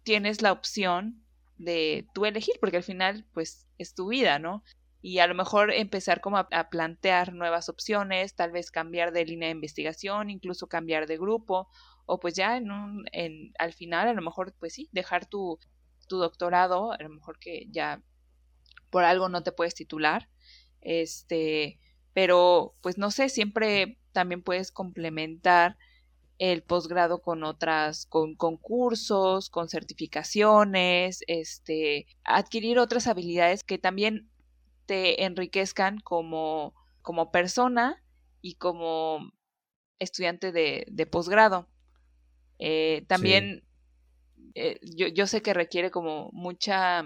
tienes 0.05 0.41
la 0.41 0.53
opción 0.53 1.23
de 1.59 2.09
tú 2.15 2.25
elegir, 2.25 2.55
porque 2.63 2.79
al 2.79 2.83
final 2.83 3.27
pues 3.35 3.67
es 3.77 3.95
tu 3.95 4.09
vida, 4.09 4.39
¿no? 4.39 4.65
Y 5.03 5.19
a 5.19 5.27
lo 5.27 5.35
mejor 5.35 5.71
empezar 5.71 6.23
como 6.23 6.39
a, 6.39 6.71
plantear 6.71 7.35
nuevas 7.35 7.69
opciones, 7.69 8.37
tal 8.37 8.53
vez 8.53 8.71
cambiar 8.71 9.13
de 9.13 9.27
línea 9.27 9.49
de 9.49 9.55
investigación, 9.55 10.31
incluso 10.31 10.67
cambiar 10.67 11.07
de 11.07 11.19
grupo, 11.19 11.69
o 12.07 12.21
pues 12.21 12.33
ya 12.33 12.57
en 12.57 12.71
un, 12.71 13.05
en, 13.13 13.53
al 13.59 13.75
final 13.75 14.09
a 14.09 14.15
lo 14.15 14.23
mejor 14.23 14.55
pues 14.59 14.73
sí, 14.73 14.89
dejar 14.93 15.27
tu, 15.27 15.59
tu 16.09 16.19
doctorado, 16.19 16.93
a 16.93 16.99
lo 16.99 17.09
mejor 17.11 17.39
que 17.39 17.67
ya 17.71 18.03
por 18.91 19.05
algo 19.05 19.29
no 19.29 19.43
te 19.43 19.53
puedes 19.53 19.75
titular, 19.75 20.29
este, 20.81 21.79
pero 22.13 22.75
pues 22.81 22.99
no 22.99 23.11
sé, 23.11 23.29
siempre 23.29 23.99
también 24.13 24.43
puedes 24.43 24.73
complementar 24.73 25.77
el 26.39 26.63
posgrado 26.63 27.21
con 27.21 27.43
otras, 27.45 28.07
con 28.07 28.35
concursos, 28.35 29.51
con 29.51 29.69
certificaciones, 29.69 31.23
este, 31.27 32.07
adquirir 32.25 32.79
otras 32.79 33.07
habilidades 33.09 33.65
que 33.65 33.79
también 33.79 34.31
te 34.87 35.25
enriquezcan 35.25 35.99
como, 35.99 36.75
como 37.03 37.31
persona 37.31 38.03
y 38.41 38.55
como 38.55 39.33
estudiante 39.99 40.53
de, 40.53 40.87
de 40.89 41.07
posgrado. 41.07 41.69
Eh, 42.61 43.05
también 43.09 43.65
eh, 44.55 44.79
yo, 44.83 45.09
yo 45.09 45.27
sé 45.27 45.43
que 45.43 45.55
requiere 45.55 45.91
como 45.91 46.31
mucha 46.33 47.05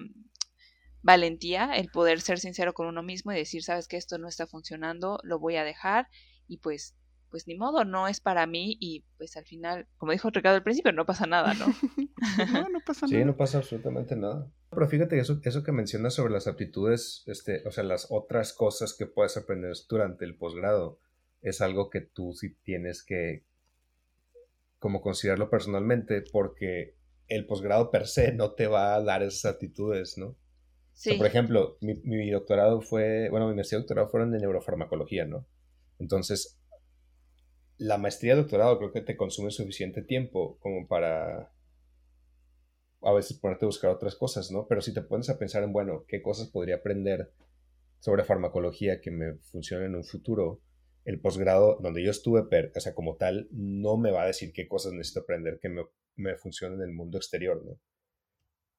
valentía 1.02 1.72
el 1.74 1.88
poder 1.88 2.20
ser 2.20 2.38
sincero 2.38 2.74
con 2.74 2.86
uno 2.86 3.02
mismo 3.02 3.32
y 3.32 3.36
decir, 3.36 3.62
sabes 3.62 3.88
que 3.88 3.96
esto 3.96 4.18
no 4.18 4.28
está 4.28 4.46
funcionando, 4.46 5.18
lo 5.24 5.38
voy 5.38 5.56
a 5.56 5.64
dejar 5.64 6.08
y 6.46 6.58
pues 6.58 6.96
pues 7.32 7.48
ni 7.48 7.56
modo, 7.56 7.86
no 7.86 8.08
es 8.08 8.20
para 8.20 8.46
mí 8.46 8.76
y 8.78 9.06
pues 9.16 9.38
al 9.38 9.46
final, 9.46 9.88
como 9.96 10.12
dijo 10.12 10.28
Ricardo 10.28 10.56
al 10.56 10.62
principio, 10.62 10.92
no 10.92 11.06
pasa 11.06 11.26
nada, 11.26 11.54
¿no? 11.54 11.66
no, 12.52 12.68
no 12.68 12.80
pasa 12.86 13.06
nada. 13.06 13.18
Sí, 13.18 13.24
no 13.24 13.36
pasa 13.38 13.56
absolutamente 13.56 14.14
nada. 14.14 14.52
Pero 14.68 14.86
fíjate, 14.86 15.18
eso, 15.18 15.40
eso 15.42 15.64
que 15.64 15.72
mencionas 15.72 16.12
sobre 16.12 16.34
las 16.34 16.46
aptitudes, 16.46 17.24
este, 17.26 17.66
o 17.66 17.70
sea, 17.70 17.84
las 17.84 18.08
otras 18.10 18.52
cosas 18.52 18.94
que 18.94 19.06
puedes 19.06 19.38
aprender 19.38 19.72
durante 19.88 20.26
el 20.26 20.36
posgrado, 20.36 20.98
es 21.40 21.62
algo 21.62 21.88
que 21.88 22.02
tú 22.02 22.34
sí 22.34 22.54
tienes 22.62 23.02
que 23.02 23.44
como 24.78 25.00
considerarlo 25.00 25.48
personalmente, 25.48 26.22
porque 26.32 26.96
el 27.28 27.46
posgrado 27.46 27.90
per 27.90 28.06
se 28.06 28.32
no 28.32 28.52
te 28.52 28.66
va 28.66 28.94
a 28.94 29.02
dar 29.02 29.22
esas 29.22 29.54
aptitudes, 29.54 30.18
¿no? 30.18 30.36
Sí. 30.94 31.14
por 31.14 31.26
ejemplo, 31.26 31.78
mi, 31.80 31.94
mi, 32.04 32.30
doctorado 32.30 32.82
fue, 32.82 33.30
bueno, 33.30 33.48
mi 33.48 33.54
maestría 33.54 33.78
y 33.78 33.82
doctorado 33.82 34.08
fueron 34.08 34.30
de 34.30 34.38
neurofarmacología, 34.38 35.24
¿no? 35.24 35.46
Entonces, 35.98 36.60
la 37.78 37.98
maestría 37.98 38.34
y 38.34 38.36
doctorado 38.36 38.78
creo 38.78 38.92
que 38.92 39.00
te 39.00 39.16
consume 39.16 39.50
suficiente 39.50 40.02
tiempo 40.02 40.58
como 40.60 40.86
para 40.86 41.50
a 43.02 43.12
veces 43.12 43.38
ponerte 43.38 43.64
a 43.64 43.66
buscar 43.66 43.90
otras 43.90 44.14
cosas, 44.14 44.50
¿no? 44.50 44.66
Pero 44.68 44.80
si 44.80 44.94
te 44.94 45.02
pones 45.02 45.28
a 45.28 45.38
pensar 45.38 45.62
en, 45.64 45.72
bueno, 45.72 46.04
qué 46.06 46.22
cosas 46.22 46.48
podría 46.48 46.76
aprender 46.76 47.32
sobre 47.98 48.24
farmacología 48.24 49.00
que 49.00 49.10
me 49.10 49.34
funcionen 49.34 49.88
en 49.88 49.94
un 49.96 50.04
futuro, 50.04 50.60
el 51.04 51.20
posgrado 51.20 51.78
donde 51.80 52.04
yo 52.04 52.10
estuve, 52.10 52.40
o 52.40 52.80
sea, 52.80 52.94
como 52.94 53.16
tal, 53.16 53.48
no 53.50 53.96
me 53.96 54.12
va 54.12 54.22
a 54.22 54.26
decir 54.26 54.52
qué 54.52 54.68
cosas 54.68 54.92
necesito 54.92 55.20
aprender 55.20 55.58
que 55.60 55.68
me, 55.68 55.82
me 56.16 56.36
funcionen 56.36 56.80
en 56.80 56.88
el 56.88 56.94
mundo 56.94 57.18
exterior, 57.18 57.64
¿no? 57.64 57.78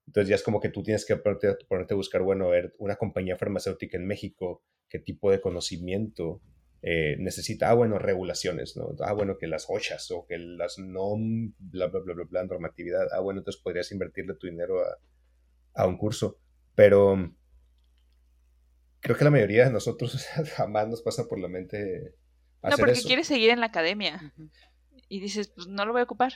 Entonces 0.07 0.29
ya 0.29 0.35
es 0.35 0.43
como 0.43 0.59
que 0.59 0.69
tú 0.69 0.83
tienes 0.83 1.05
que 1.05 1.15
ponerte, 1.15 1.55
ponerte 1.67 1.93
a 1.93 1.97
buscar, 1.97 2.21
bueno, 2.21 2.49
ver 2.49 2.75
una 2.77 2.97
compañía 2.97 3.37
farmacéutica 3.37 3.97
en 3.97 4.05
México, 4.05 4.63
qué 4.89 4.99
tipo 4.99 5.31
de 5.31 5.39
conocimiento 5.39 6.41
eh, 6.85 7.15
necesita, 7.17 7.69
ah, 7.69 7.73
bueno, 7.73 7.97
regulaciones, 7.97 8.75
¿no? 8.75 8.93
Ah, 8.99 9.13
bueno, 9.13 9.37
que 9.37 9.47
las 9.47 9.67
OSHAs 9.69 10.11
o 10.11 10.25
que 10.27 10.37
las 10.37 10.77
NOM, 10.77 11.53
bla, 11.57 11.87
bla, 11.87 12.01
bla, 12.01 12.13
bla, 12.13 12.25
bla, 12.25 12.43
normatividad. 12.43 13.07
Ah, 13.13 13.21
bueno, 13.21 13.39
entonces 13.39 13.61
podrías 13.61 13.89
invertirle 13.93 14.35
tu 14.35 14.47
dinero 14.47 14.81
a, 14.81 14.97
a 15.81 15.87
un 15.87 15.97
curso. 15.97 16.39
Pero 16.75 17.33
creo 18.99 19.15
que 19.15 19.23
la 19.23 19.31
mayoría 19.31 19.65
de 19.65 19.71
nosotros 19.71 20.27
jamás 20.55 20.89
nos 20.89 21.01
pasa 21.01 21.25
por 21.29 21.39
la 21.39 21.47
mente. 21.47 22.15
Hacer 22.61 22.79
no, 22.79 22.85
porque 22.85 23.01
quieres 23.01 23.27
seguir 23.27 23.49
en 23.49 23.61
la 23.61 23.67
academia. 23.67 24.33
Y 25.07 25.21
dices, 25.21 25.53
pues 25.55 25.67
no 25.67 25.85
lo 25.85 25.93
voy 25.93 26.01
a 26.01 26.05
ocupar. 26.05 26.33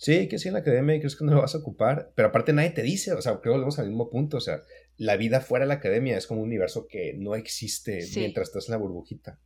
Sí, 0.00 0.28
que 0.28 0.38
sí 0.38 0.48
en 0.48 0.54
la 0.54 0.60
academia 0.60 0.94
y 0.94 0.98
crees 0.98 1.14
que 1.14 1.26
no 1.26 1.34
lo 1.34 1.42
vas 1.42 1.54
a 1.54 1.58
ocupar, 1.58 2.10
pero 2.14 2.28
aparte 2.28 2.54
nadie 2.54 2.70
te 2.70 2.80
dice, 2.80 3.12
o 3.12 3.20
sea, 3.20 3.32
creo 3.32 3.42
que 3.42 3.48
volvemos 3.50 3.78
al 3.78 3.88
mismo 3.88 4.08
punto, 4.08 4.38
o 4.38 4.40
sea, 4.40 4.62
la 4.96 5.18
vida 5.18 5.42
fuera 5.42 5.66
de 5.66 5.68
la 5.68 5.74
academia 5.74 6.16
es 6.16 6.26
como 6.26 6.40
un 6.40 6.46
universo 6.46 6.86
que 6.88 7.12
no 7.18 7.34
existe 7.34 8.00
mientras 8.16 8.48
estás 8.48 8.68
en 8.68 8.72
la 8.72 8.78
burbujita. 8.78 9.38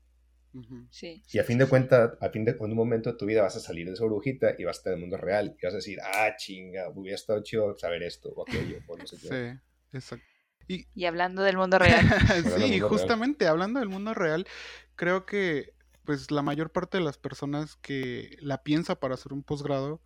Sí. 0.90 1.24
Y 1.32 1.40
a 1.40 1.42
fin 1.42 1.58
de 1.58 1.66
cuentas, 1.66 2.12
a 2.20 2.28
fin 2.28 2.44
de 2.44 2.52
en 2.52 2.60
un 2.60 2.76
momento 2.76 3.10
de 3.10 3.18
tu 3.18 3.26
vida 3.26 3.42
vas 3.42 3.56
a 3.56 3.58
salir 3.58 3.88
de 3.88 3.94
esa 3.94 4.04
burbujita 4.04 4.54
y 4.56 4.62
vas 4.62 4.76
a 4.76 4.78
estar 4.78 4.92
en 4.92 4.98
el 4.98 5.00
mundo 5.00 5.16
real 5.16 5.56
y 5.60 5.64
vas 5.64 5.74
a 5.74 5.78
decir, 5.78 5.98
ah, 6.00 6.36
chinga, 6.36 6.88
hubiera 6.90 7.16
estado 7.16 7.42
chido 7.42 7.76
saber 7.76 8.04
esto 8.04 8.28
o 8.28 8.42
aquello, 8.42 8.78
o 8.86 8.96
no 8.96 9.04
sé 9.08 9.16
qué. 9.16 9.26
Sí, 9.26 9.96
exacto. 9.96 10.24
Y, 10.68 11.04
hablando 11.04 11.42
del 11.42 11.56
mundo 11.56 11.80
real. 11.80 12.06
sí, 12.58 12.78
justamente 12.78 13.48
hablando 13.48 13.80
del 13.80 13.88
mundo 13.88 14.14
real, 14.14 14.46
creo 14.94 15.26
que 15.26 15.74
pues 16.04 16.30
la 16.30 16.42
mayor 16.42 16.70
parte 16.70 16.98
de 16.98 17.02
las 17.02 17.18
personas 17.18 17.74
que 17.74 18.36
la 18.40 18.62
piensa 18.62 19.00
para 19.00 19.14
hacer 19.14 19.32
un 19.32 19.42
posgrado, 19.42 20.00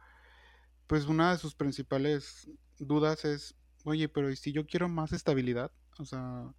pues 0.88 1.05
una 1.05 1.31
de 1.33 1.38
sus 1.38 1.55
principales 1.55 2.51
dudas 2.79 3.24
es, 3.24 3.55
oye, 3.85 4.09
pero 4.09 4.31
¿y 4.31 4.37
si 4.37 4.53
yo 4.53 4.66
quiero 4.66 4.88
más 4.88 5.12
estabilidad? 5.12 5.70
O 5.98 6.05
sea, 6.05 6.53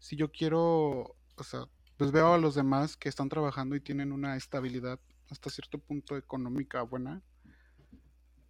si 0.00 0.16
yo 0.16 0.32
quiero, 0.32 1.16
o 1.36 1.44
sea, 1.44 1.66
pues 1.96 2.10
veo 2.10 2.34
a 2.34 2.38
los 2.38 2.56
demás 2.56 2.96
que 2.96 3.08
están 3.08 3.28
trabajando 3.28 3.76
y 3.76 3.80
tienen 3.80 4.10
una 4.10 4.36
estabilidad 4.36 4.98
hasta 5.30 5.48
cierto 5.48 5.78
punto 5.78 6.16
económica 6.16 6.82
buena, 6.82 7.22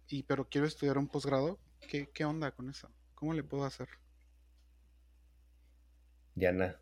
y 0.07 0.23
pero 0.23 0.49
quiero 0.49 0.65
estudiar 0.65 0.97
un 0.97 1.07
posgrado, 1.07 1.59
¿qué, 1.87 2.09
qué 2.11 2.25
onda 2.25 2.51
con 2.51 2.69
eso? 2.69 2.89
¿Cómo 3.13 3.33
le 3.33 3.43
puedo 3.43 3.65
hacer? 3.65 3.87
Diana. 6.33 6.75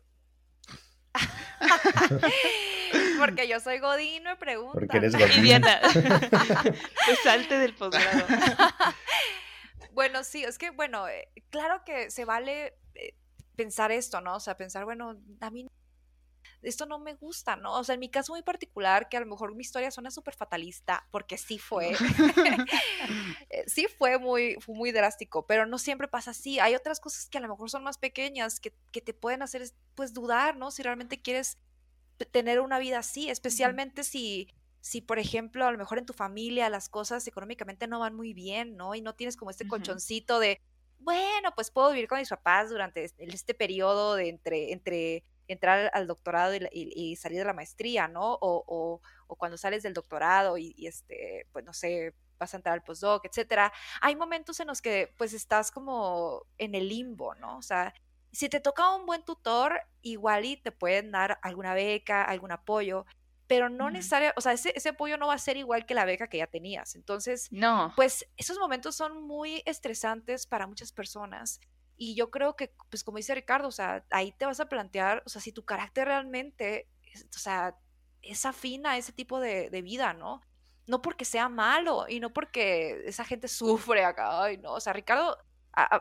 Porque 3.24 3.46
yo 3.46 3.60
soy 3.60 3.78
Godín, 3.78 4.24
me 4.24 4.36
pregunta. 4.36 4.72
Porque 4.72 4.96
eres 4.96 5.12
Godín. 5.18 5.42
Diana, 5.42 5.80
pues 5.92 7.18
salte 7.22 7.58
del 7.58 7.74
posgrado. 7.74 8.26
bueno, 9.92 10.24
sí, 10.24 10.42
es 10.44 10.58
que, 10.58 10.70
bueno, 10.70 11.08
eh, 11.08 11.28
claro 11.50 11.84
que 11.84 12.10
se 12.10 12.24
vale 12.24 12.74
eh, 12.94 13.14
pensar 13.54 13.92
esto, 13.92 14.20
¿no? 14.20 14.36
O 14.36 14.40
sea, 14.40 14.56
pensar, 14.56 14.84
bueno, 14.84 15.16
a 15.40 15.50
mí 15.50 15.66
esto 16.62 16.86
no 16.86 16.98
me 16.98 17.14
gusta, 17.14 17.56
¿no? 17.56 17.78
O 17.78 17.84
sea, 17.84 17.94
en 17.94 18.00
mi 18.00 18.08
caso 18.08 18.32
muy 18.32 18.42
particular, 18.42 19.08
que 19.08 19.16
a 19.16 19.20
lo 19.20 19.26
mejor 19.26 19.54
mi 19.54 19.62
historia 19.62 19.90
suena 19.90 20.10
súper 20.10 20.34
fatalista, 20.34 21.06
porque 21.10 21.36
sí 21.36 21.58
fue, 21.58 21.92
eh, 23.50 23.64
sí 23.66 23.86
fue 23.98 24.18
muy, 24.18 24.56
fue 24.60 24.74
muy 24.74 24.92
drástico, 24.92 25.46
pero 25.46 25.66
no 25.66 25.78
siempre 25.78 26.08
pasa 26.08 26.30
así. 26.30 26.60
Hay 26.60 26.74
otras 26.74 27.00
cosas 27.00 27.28
que 27.28 27.38
a 27.38 27.40
lo 27.40 27.48
mejor 27.48 27.68
son 27.70 27.82
más 27.82 27.98
pequeñas, 27.98 28.60
que, 28.60 28.72
que 28.92 29.00
te 29.00 29.12
pueden 29.12 29.42
hacer, 29.42 29.62
pues, 29.94 30.12
dudar, 30.12 30.56
¿no? 30.56 30.70
Si 30.70 30.82
realmente 30.82 31.20
quieres 31.20 31.58
tener 32.30 32.60
una 32.60 32.78
vida 32.78 32.98
así, 32.98 33.30
especialmente 33.30 34.04
si, 34.04 34.48
si, 34.80 35.00
por 35.00 35.18
ejemplo, 35.18 35.66
a 35.66 35.72
lo 35.72 35.78
mejor 35.78 35.98
en 35.98 36.06
tu 36.06 36.12
familia 36.12 36.68
las 36.70 36.88
cosas 36.88 37.26
económicamente 37.26 37.86
no 37.86 38.00
van 38.00 38.14
muy 38.14 38.32
bien, 38.34 38.76
¿no? 38.76 38.94
Y 38.94 39.00
no 39.00 39.14
tienes 39.14 39.36
como 39.36 39.50
este 39.50 39.66
colchoncito 39.66 40.38
de, 40.38 40.60
bueno, 40.98 41.52
pues 41.54 41.70
puedo 41.70 41.90
vivir 41.90 42.08
con 42.08 42.18
mis 42.18 42.28
papás 42.28 42.70
durante 42.70 43.04
este, 43.04 43.24
este 43.24 43.54
periodo 43.54 44.14
de 44.14 44.28
entre, 44.28 44.72
entre 44.72 45.24
entrar 45.48 45.90
al 45.94 46.06
doctorado 46.06 46.54
y, 46.72 47.16
salir 47.16 47.38
de 47.38 47.44
la 47.44 47.52
maestría, 47.52 48.08
¿no? 48.08 48.38
O, 48.40 49.00
cuando 49.38 49.56
sales 49.56 49.82
del 49.82 49.94
doctorado 49.94 50.58
y, 50.58 50.74
este, 50.86 51.46
pues 51.52 51.64
no 51.64 51.72
sé, 51.72 52.14
vas 52.38 52.52
a 52.52 52.56
entrar 52.56 52.74
al 52.74 52.82
postdoc, 52.82 53.24
etcétera. 53.24 53.72
Hay 54.00 54.16
momentos 54.16 54.60
en 54.60 54.66
los 54.66 54.82
que 54.82 55.14
pues 55.16 55.32
estás 55.32 55.70
como 55.70 56.44
en 56.58 56.74
el 56.74 56.88
limbo, 56.88 57.34
¿no? 57.36 57.56
O 57.58 57.62
sea, 57.62 57.94
si 58.32 58.48
te 58.48 58.60
toca 58.60 58.94
un 58.94 59.06
buen 59.06 59.24
tutor, 59.24 59.80
igual 60.00 60.44
y 60.44 60.56
te 60.56 60.72
pueden 60.72 61.12
dar 61.12 61.38
alguna 61.42 61.74
beca, 61.74 62.24
algún 62.24 62.52
apoyo, 62.52 63.06
pero 63.46 63.68
no 63.68 63.90
necesariamente, 63.90 64.38
o 64.38 64.40
sea, 64.40 64.52
ese, 64.52 64.72
ese, 64.74 64.90
apoyo 64.90 65.18
no 65.18 65.26
va 65.26 65.34
a 65.34 65.38
ser 65.38 65.56
igual 65.58 65.84
que 65.84 65.94
la 65.94 66.06
beca 66.06 66.28
que 66.28 66.38
ya 66.38 66.46
tenías. 66.46 66.94
Entonces, 66.94 67.48
no. 67.52 67.92
pues 67.96 68.26
esos 68.36 68.58
momentos 68.58 68.96
son 68.96 69.22
muy 69.22 69.62
estresantes 69.66 70.46
para 70.46 70.66
muchas 70.66 70.92
personas 70.92 71.60
y 71.96 72.14
yo 72.14 72.30
creo 72.30 72.56
que, 72.56 72.74
pues 72.90 73.04
como 73.04 73.18
dice 73.18 73.32
Ricardo, 73.32 73.68
o 73.68 73.72
sea, 73.72 74.04
ahí 74.10 74.32
te 74.32 74.44
vas 74.44 74.58
a 74.58 74.68
plantear, 74.68 75.22
o 75.24 75.28
sea, 75.28 75.40
si 75.40 75.52
tu 75.52 75.64
carácter 75.64 76.08
realmente, 76.08 76.88
o 77.14 77.38
sea, 77.38 77.76
es 78.22 78.44
afín 78.44 78.86
a 78.86 78.96
ese 78.96 79.12
tipo 79.12 79.38
de, 79.38 79.68
vida, 79.82 80.12
¿no? 80.12 80.40
No 80.88 81.00
porque 81.00 81.24
sea 81.24 81.48
malo 81.48 82.06
y 82.08 82.18
no 82.18 82.32
porque 82.32 83.02
esa 83.06 83.24
gente 83.24 83.46
sufre 83.96 84.04
acá, 84.04 84.42
ay, 84.42 84.58
no, 84.58 84.72
o 84.72 84.80
sea, 84.80 84.92
Ricardo, 84.92 85.38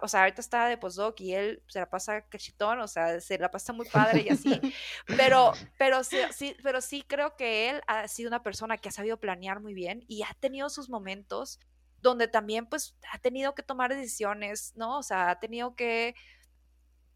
o 0.02 0.08
sea, 0.08 0.22
ahorita 0.22 0.42
está 0.42 0.68
de 0.68 0.78
postdoc 0.78 1.20
y 1.22 1.34
él 1.34 1.64
se 1.68 1.80
la 1.80 1.90
pasa 1.90 2.22
cachitón, 2.28 2.82
o 2.82 2.88
sea, 2.88 3.22
se 3.22 3.38
la 3.38 3.50
pasa 3.52 3.72
muy 3.72 3.88
padre 3.88 4.26
y 4.28 4.30
así, 4.30 4.60
pero, 5.08 5.54
pero 5.78 6.04
sí, 6.04 6.18
sí, 6.36 6.56
pero 6.62 6.82
sí 6.82 7.04
creo 7.08 7.36
que 7.38 7.70
él 7.70 7.82
ha 7.88 8.08
sido 8.08 8.28
una 8.28 8.44
persona 8.44 8.78
que 8.78 8.90
ha 8.90 8.92
sabido 8.92 9.18
planear 9.18 9.62
muy 9.62 9.74
bien 9.74 10.04
y 10.08 10.24
ha 10.24 10.34
tenido 10.40 10.70
sus 10.70 10.90
momentos 10.90 11.60
donde 12.02 12.28
también 12.28 12.66
pues 12.66 12.96
ha 13.12 13.20
tenido 13.20 13.56
que 13.56 13.64
tomar 13.64 13.94
decisiones, 13.96 14.74
¿no? 14.76 14.98
O 14.98 15.04
sea, 15.04 15.30
ha 15.30 15.40
tenido 15.40 15.76
que, 15.76 16.16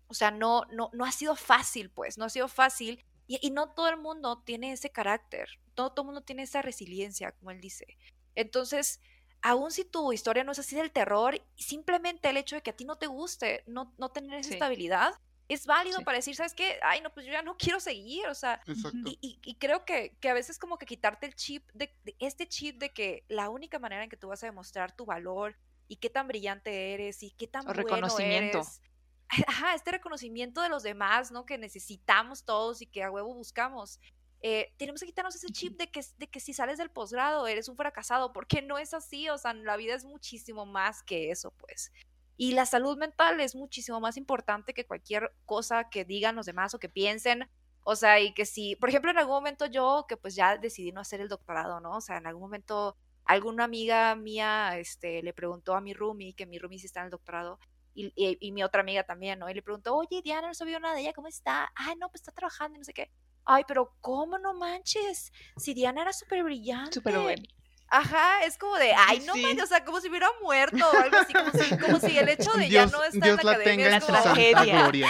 o 0.07 0.13
sea, 0.13 0.31
no, 0.31 0.63
no, 0.71 0.89
no 0.93 1.05
ha 1.05 1.11
sido 1.11 1.35
fácil, 1.35 1.89
pues, 1.89 2.17
no 2.17 2.25
ha 2.25 2.29
sido 2.29 2.47
fácil. 2.47 3.03
Y, 3.27 3.49
no 3.49 3.69
todo 3.71 3.89
el 3.89 3.97
mundo 3.97 4.43
tiene 4.45 4.71
ese 4.71 4.91
carácter, 4.91 5.49
no 5.75 5.91
todo 5.91 6.03
el 6.03 6.05
mundo 6.05 6.21
tiene 6.21 6.43
esa 6.43 6.61
resiliencia, 6.61 7.31
como 7.31 7.49
él 7.49 7.59
dice. 7.59 7.97
Entonces, 8.35 9.01
aun 9.45 9.69
si 9.69 9.85
tu 9.85 10.11
historia 10.11 10.43
no 10.43 10.53
es 10.53 10.59
así 10.59 10.75
del 10.75 10.91
terror, 10.91 11.39
simplemente 11.55 12.27
el 12.29 12.37
hecho 12.37 12.55
de 12.55 12.63
que 12.63 12.71
a 12.71 12.75
ti 12.75 12.83
no 12.83 12.95
te 12.95 13.05
guste 13.05 13.63
no, 13.67 13.93
no 13.99 14.09
tener 14.09 14.39
esa 14.39 14.53
estabilidad, 14.53 15.13
es 15.47 15.67
válido 15.67 16.01
para 16.01 16.17
decir, 16.17 16.35
¿sabes 16.35 16.55
qué? 16.55 16.79
Ay, 16.81 17.01
no, 17.01 17.13
pues 17.13 17.27
yo 17.27 17.31
ya 17.31 17.43
no 17.43 17.55
quiero 17.55 17.79
seguir, 17.79 18.25
o 18.25 18.33
sea, 18.33 18.59
y, 19.05 19.39
y, 19.43 19.55
creo 19.55 19.85
que, 19.85 20.17
que, 20.19 20.29
a 20.29 20.33
veces 20.33 20.57
como 20.57 20.79
que 20.79 20.87
quitarte 20.87 21.27
el 21.27 21.35
chip, 21.35 21.63
de, 21.75 21.93
este 22.17 22.47
chip 22.47 22.79
de 22.79 22.91
que 22.91 23.23
la 23.27 23.49
única 23.49 23.77
manera 23.77 24.03
en 24.03 24.09
que 24.09 24.17
tú 24.17 24.29
vas 24.29 24.41
a 24.41 24.47
demostrar 24.47 24.95
tu 24.95 25.05
valor 25.05 25.55
y 25.87 25.97
qué 25.97 26.09
tan 26.09 26.27
brillante 26.27 26.95
eres 26.95 27.21
y 27.21 27.29
qué 27.29 27.45
tan 27.45 27.65
bueno 27.65 27.83
reconocimiento. 27.83 28.57
eres. 28.57 28.81
Ajá, 29.47 29.75
este 29.75 29.91
reconocimiento 29.91 30.61
de 30.63 30.69
los 30.69 30.81
demás, 30.81 31.31
¿no? 31.31 31.45
Que 31.45 31.59
necesitamos 31.59 32.43
todos 32.43 32.81
y 32.81 32.87
que 32.87 33.03
a 33.03 33.11
huevo 33.11 33.35
buscamos. 33.35 33.99
Eh, 34.47 34.75
tenemos 34.77 35.01
que 35.01 35.07
quitarnos 35.07 35.33
ese 35.33 35.47
chip 35.47 35.75
de 35.75 35.87
que, 35.89 36.01
de 36.19 36.27
que 36.27 36.39
si 36.39 36.53
sales 36.53 36.77
del 36.77 36.91
posgrado 36.91 37.47
eres 37.47 37.67
un 37.67 37.75
fracasado, 37.75 38.31
porque 38.31 38.61
no 38.61 38.77
es 38.77 38.93
así, 38.93 39.27
o 39.27 39.39
sea, 39.39 39.55
la 39.55 39.75
vida 39.75 39.95
es 39.95 40.05
muchísimo 40.05 40.67
más 40.67 41.01
que 41.01 41.31
eso, 41.31 41.49
pues. 41.57 41.91
Y 42.37 42.51
la 42.51 42.67
salud 42.67 42.95
mental 42.95 43.39
es 43.41 43.55
muchísimo 43.55 43.99
más 43.99 44.17
importante 44.17 44.75
que 44.75 44.85
cualquier 44.85 45.31
cosa 45.47 45.89
que 45.89 46.05
digan 46.05 46.35
los 46.35 46.45
demás 46.45 46.75
o 46.75 46.79
que 46.79 46.89
piensen. 46.89 47.49
O 47.83 47.95
sea, 47.95 48.19
y 48.19 48.35
que 48.35 48.45
si, 48.45 48.75
por 48.75 48.89
ejemplo, 48.89 49.09
en 49.09 49.17
algún 49.17 49.33
momento 49.33 49.65
yo, 49.65 50.05
que 50.07 50.15
pues 50.15 50.35
ya 50.35 50.59
decidí 50.59 50.91
no 50.91 51.01
hacer 51.01 51.21
el 51.21 51.27
doctorado, 51.27 51.79
¿no? 51.79 51.97
O 51.97 52.01
sea, 52.01 52.17
en 52.17 52.27
algún 52.27 52.43
momento 52.43 52.95
alguna 53.23 53.63
amiga 53.63 54.13
mía 54.13 54.77
este, 54.77 55.23
le 55.23 55.33
preguntó 55.33 55.73
a 55.73 55.81
mi 55.81 55.95
roomie, 55.95 56.35
que 56.35 56.45
mi 56.45 56.59
roomie 56.59 56.77
sí 56.77 56.85
está 56.85 56.99
en 56.99 57.05
el 57.05 57.11
doctorado, 57.11 57.57
y, 57.95 58.13
y, 58.15 58.51
mi 58.51 58.63
otra 58.63 58.81
amiga 58.81 59.03
también, 59.05 59.39
¿no? 59.39 59.49
Y 59.49 59.55
le 59.55 59.63
preguntó, 59.63 59.95
oye, 59.95 60.21
Diana, 60.21 60.49
no 60.49 60.53
sabía 60.53 60.79
nada 60.79 60.93
de 60.93 61.01
ella, 61.01 61.13
¿cómo 61.13 61.29
está? 61.29 61.71
Ah, 61.75 61.95
no, 61.97 62.09
pues 62.09 62.21
está 62.21 62.31
trabajando 62.31 62.75
y 62.75 62.79
no 62.79 62.85
sé 62.85 62.93
qué. 62.93 63.09
Ay, 63.45 63.63
pero 63.67 63.95
¿cómo 64.01 64.37
no 64.37 64.53
manches? 64.53 65.31
Si 65.57 65.73
Diana 65.73 66.01
era 66.01 66.13
súper 66.13 66.43
brillante. 66.43 66.93
Súper 66.93 67.17
buena. 67.19 67.43
Ajá, 67.87 68.43
es 68.43 68.57
como 68.57 68.75
de, 68.77 68.93
ay, 68.93 69.19
no 69.21 69.35
manches, 69.35 69.63
o 69.63 69.67
sea, 69.67 69.85
como 69.85 70.01
si 70.01 70.09
hubiera 70.09 70.27
muerto 70.41 70.77
o 70.89 70.97
algo 70.97 71.17
así, 71.17 71.33
como 71.33 71.51
si, 71.51 71.77
como 71.77 71.99
si 71.99 72.17
el 72.17 72.27
hecho 72.29 72.51
de 72.53 72.67
ya 72.69 72.87
no 72.87 73.03
estar 73.03 73.21
Dios 73.21 73.39
en 73.39 73.45
la, 73.45 73.51
academia 73.51 73.97
es 73.97 74.03
como- 74.03 74.81
gloria. 74.81 75.09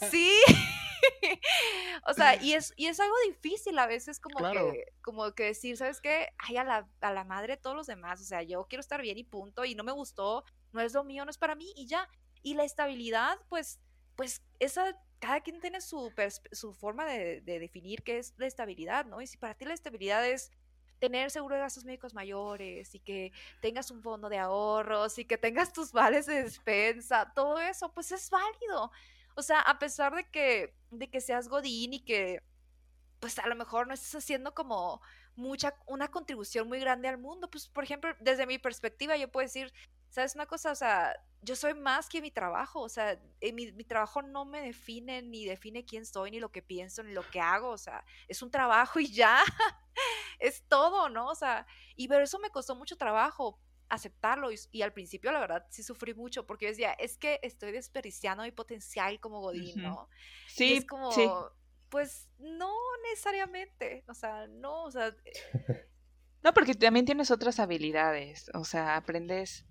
Sí. 0.10 0.32
o 2.06 2.14
sea, 2.14 2.40
y 2.42 2.54
es, 2.54 2.72
y 2.76 2.86
es 2.86 3.00
algo 3.00 3.14
difícil 3.26 3.78
a 3.78 3.86
veces 3.86 4.20
como 4.20 4.38
Claro. 4.38 4.72
que, 4.72 4.84
como 5.02 5.32
que 5.34 5.44
decir, 5.44 5.76
¿sabes 5.76 6.00
qué? 6.00 6.28
Ay, 6.38 6.56
a 6.56 6.64
la, 6.64 6.88
a 7.00 7.12
la 7.12 7.24
madre 7.24 7.54
de 7.54 7.62
todos 7.62 7.76
los 7.76 7.86
demás. 7.86 8.20
O 8.20 8.24
sea, 8.24 8.42
yo 8.42 8.66
quiero 8.68 8.80
estar 8.80 9.02
bien 9.02 9.18
y 9.18 9.24
punto. 9.24 9.64
Y 9.64 9.74
no 9.74 9.84
me 9.84 9.92
gustó, 9.92 10.44
no 10.72 10.80
es 10.80 10.92
lo 10.94 11.04
mío, 11.04 11.24
no 11.24 11.30
es 11.30 11.38
para 11.38 11.54
mí, 11.54 11.72
y 11.76 11.86
ya. 11.86 12.08
Y 12.42 12.54
la 12.54 12.64
estabilidad, 12.64 13.38
pues, 13.48 13.80
pues, 14.16 14.42
esa, 14.60 14.96
cada 15.20 15.40
quien 15.40 15.60
tiene 15.60 15.80
su, 15.80 16.12
forma 16.78 17.06
de, 17.06 17.40
de 17.40 17.58
definir 17.58 18.02
qué 18.02 18.18
es 18.18 18.34
la 18.36 18.46
estabilidad, 18.46 19.06
¿no? 19.06 19.20
Y 19.20 19.26
si 19.26 19.36
para 19.36 19.54
ti 19.54 19.64
la 19.64 19.74
estabilidad 19.74 20.26
es 20.26 20.50
tener 20.98 21.30
seguro 21.30 21.54
de 21.54 21.60
gastos 21.60 21.84
médicos 21.84 22.14
mayores 22.14 22.94
y 22.94 23.00
que 23.00 23.32
tengas 23.60 23.90
un 23.90 24.02
fondo 24.02 24.28
de 24.28 24.38
ahorros 24.38 25.18
y 25.18 25.24
que 25.24 25.36
tengas 25.36 25.72
tus 25.72 25.92
vales 25.92 26.26
de 26.26 26.42
despensa, 26.42 27.32
todo 27.34 27.60
eso, 27.60 27.92
pues 27.92 28.12
es 28.12 28.30
válido. 28.30 28.90
O 29.34 29.42
sea, 29.42 29.60
a 29.60 29.78
pesar 29.78 30.14
de 30.14 30.28
que, 30.30 30.74
de 30.90 31.10
que 31.10 31.20
seas 31.20 31.48
Godín 31.48 31.92
y 31.92 32.00
que, 32.00 32.42
pues 33.20 33.38
a 33.38 33.46
lo 33.46 33.56
mejor 33.56 33.86
no 33.86 33.94
estés 33.94 34.14
haciendo 34.14 34.54
como 34.54 35.00
mucha, 35.36 35.74
una 35.86 36.10
contribución 36.10 36.68
muy 36.68 36.78
grande 36.80 37.08
al 37.08 37.18
mundo, 37.18 37.50
pues 37.50 37.68
por 37.68 37.84
ejemplo, 37.84 38.14
desde 38.20 38.46
mi 38.46 38.58
perspectiva 38.58 39.16
yo 39.16 39.30
puedo 39.30 39.44
decir, 39.44 39.72
¿sabes 40.14 40.34
una 40.36 40.46
cosa? 40.46 40.70
O 40.70 40.74
sea, 40.76 41.14
yo 41.42 41.56
soy 41.56 41.74
más 41.74 42.08
que 42.08 42.22
mi 42.22 42.30
trabajo, 42.30 42.80
o 42.80 42.88
sea, 42.88 43.20
eh, 43.40 43.52
mi, 43.52 43.72
mi 43.72 43.84
trabajo 43.84 44.22
no 44.22 44.44
me 44.44 44.60
define, 44.60 45.22
ni 45.22 45.44
define 45.44 45.84
quién 45.84 46.06
soy, 46.06 46.30
ni 46.30 46.38
lo 46.40 46.52
que 46.52 46.62
pienso, 46.62 47.02
ni 47.02 47.12
lo 47.12 47.28
que 47.30 47.40
hago, 47.40 47.70
o 47.70 47.78
sea, 47.78 48.04
es 48.28 48.40
un 48.40 48.50
trabajo 48.50 49.00
y 49.00 49.12
ya, 49.12 49.42
es 50.38 50.62
todo, 50.68 51.08
¿no? 51.08 51.26
O 51.28 51.34
sea, 51.34 51.66
y 51.96 52.06
pero 52.08 52.22
eso 52.22 52.38
me 52.38 52.50
costó 52.50 52.76
mucho 52.76 52.96
trabajo 52.96 53.60
aceptarlo 53.88 54.50
y, 54.50 54.58
y 54.72 54.82
al 54.82 54.92
principio 54.92 55.30
la 55.30 55.40
verdad 55.40 55.66
sí 55.70 55.82
sufrí 55.82 56.14
mucho 56.14 56.46
porque 56.46 56.64
yo 56.66 56.70
decía, 56.70 56.92
es 56.92 57.18
que 57.18 57.38
estoy 57.42 57.72
desperdiciando 57.72 58.42
mi 58.44 58.50
potencial 58.52 59.20
como 59.20 59.40
Godín. 59.40 59.82
¿no? 59.82 60.08
Y 60.48 60.50
Sí, 60.52 60.74
es 60.76 60.86
como, 60.86 61.10
sí. 61.12 61.28
pues 61.90 62.30
no 62.38 62.72
necesariamente, 63.10 64.04
o 64.08 64.14
sea, 64.14 64.46
no, 64.46 64.84
o 64.84 64.90
sea, 64.90 65.14
No, 66.44 66.52
porque 66.52 66.74
también 66.74 67.06
tienes 67.06 67.30
otras 67.30 67.58
habilidades, 67.58 68.50
o 68.52 68.64
sea, 68.66 68.96
aprendes, 68.96 69.64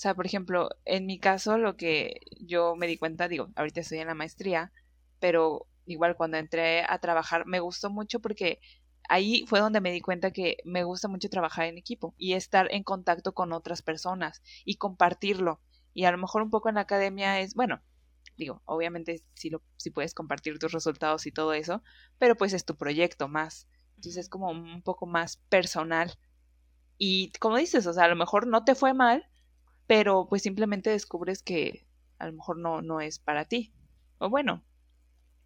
o 0.00 0.02
sea, 0.02 0.14
por 0.14 0.24
ejemplo, 0.24 0.70
en 0.86 1.04
mi 1.04 1.18
caso 1.18 1.58
lo 1.58 1.76
que 1.76 2.22
yo 2.40 2.74
me 2.74 2.86
di 2.86 2.96
cuenta, 2.96 3.28
digo, 3.28 3.50
ahorita 3.54 3.80
estoy 3.80 3.98
en 3.98 4.06
la 4.06 4.14
maestría, 4.14 4.72
pero 5.18 5.66
igual 5.84 6.16
cuando 6.16 6.38
entré 6.38 6.84
a 6.88 6.98
trabajar 7.00 7.44
me 7.44 7.60
gustó 7.60 7.90
mucho 7.90 8.18
porque 8.18 8.62
ahí 9.10 9.44
fue 9.46 9.60
donde 9.60 9.82
me 9.82 9.92
di 9.92 10.00
cuenta 10.00 10.30
que 10.30 10.56
me 10.64 10.84
gusta 10.84 11.06
mucho 11.08 11.28
trabajar 11.28 11.66
en 11.66 11.76
equipo 11.76 12.14
y 12.16 12.32
estar 12.32 12.72
en 12.72 12.82
contacto 12.82 13.34
con 13.34 13.52
otras 13.52 13.82
personas 13.82 14.40
y 14.64 14.76
compartirlo. 14.76 15.60
Y 15.92 16.04
a 16.04 16.12
lo 16.12 16.16
mejor 16.16 16.40
un 16.40 16.48
poco 16.48 16.70
en 16.70 16.76
la 16.76 16.80
academia 16.80 17.38
es, 17.40 17.52
bueno, 17.52 17.82
digo, 18.38 18.62
obviamente 18.64 19.22
si 19.34 19.50
lo 19.50 19.60
si 19.76 19.90
puedes 19.90 20.14
compartir 20.14 20.58
tus 20.58 20.72
resultados 20.72 21.26
y 21.26 21.30
todo 21.30 21.52
eso, 21.52 21.82
pero 22.16 22.36
pues 22.36 22.54
es 22.54 22.64
tu 22.64 22.74
proyecto 22.74 23.28
más. 23.28 23.68
Entonces 23.96 24.16
es 24.16 24.28
como 24.30 24.48
un 24.48 24.80
poco 24.80 25.04
más 25.04 25.36
personal. 25.50 26.18
Y 26.96 27.32
como 27.32 27.58
dices, 27.58 27.86
o 27.86 27.92
sea, 27.92 28.04
a 28.04 28.08
lo 28.08 28.16
mejor 28.16 28.46
no 28.46 28.64
te 28.64 28.74
fue 28.74 28.94
mal, 28.94 29.29
pero 29.90 30.28
pues 30.28 30.42
simplemente 30.42 30.88
descubres 30.88 31.42
que 31.42 31.84
a 32.20 32.26
lo 32.26 32.34
mejor 32.34 32.56
no, 32.56 32.80
no 32.80 33.00
es 33.00 33.18
para 33.18 33.44
ti. 33.44 33.72
O 34.18 34.30
bueno, 34.30 34.62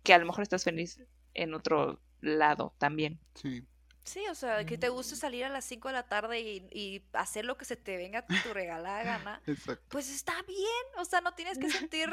que 0.02 0.12
a 0.12 0.18
lo 0.18 0.26
mejor 0.26 0.42
estás 0.42 0.64
feliz 0.64 1.00
en 1.32 1.54
otro 1.54 1.98
lado 2.20 2.74
también. 2.76 3.18
Sí. 3.36 3.66
sí, 4.04 4.20
o 4.30 4.34
sea, 4.34 4.66
que 4.66 4.76
te 4.76 4.90
guste 4.90 5.16
salir 5.16 5.46
a 5.46 5.48
las 5.48 5.64
5 5.64 5.88
de 5.88 5.94
la 5.94 6.08
tarde 6.08 6.40
y, 6.40 6.68
y 6.70 7.06
hacer 7.14 7.46
lo 7.46 7.56
que 7.56 7.64
se 7.64 7.76
te 7.76 7.96
venga 7.96 8.18
a 8.18 8.26
tu 8.26 8.52
regalada 8.52 9.02
gana, 9.02 9.42
Exacto. 9.46 9.82
pues 9.88 10.14
está 10.14 10.34
bien, 10.42 10.84
o 10.98 11.06
sea, 11.06 11.22
no 11.22 11.32
tienes 11.32 11.58
que 11.58 11.70
sentir, 11.88 12.10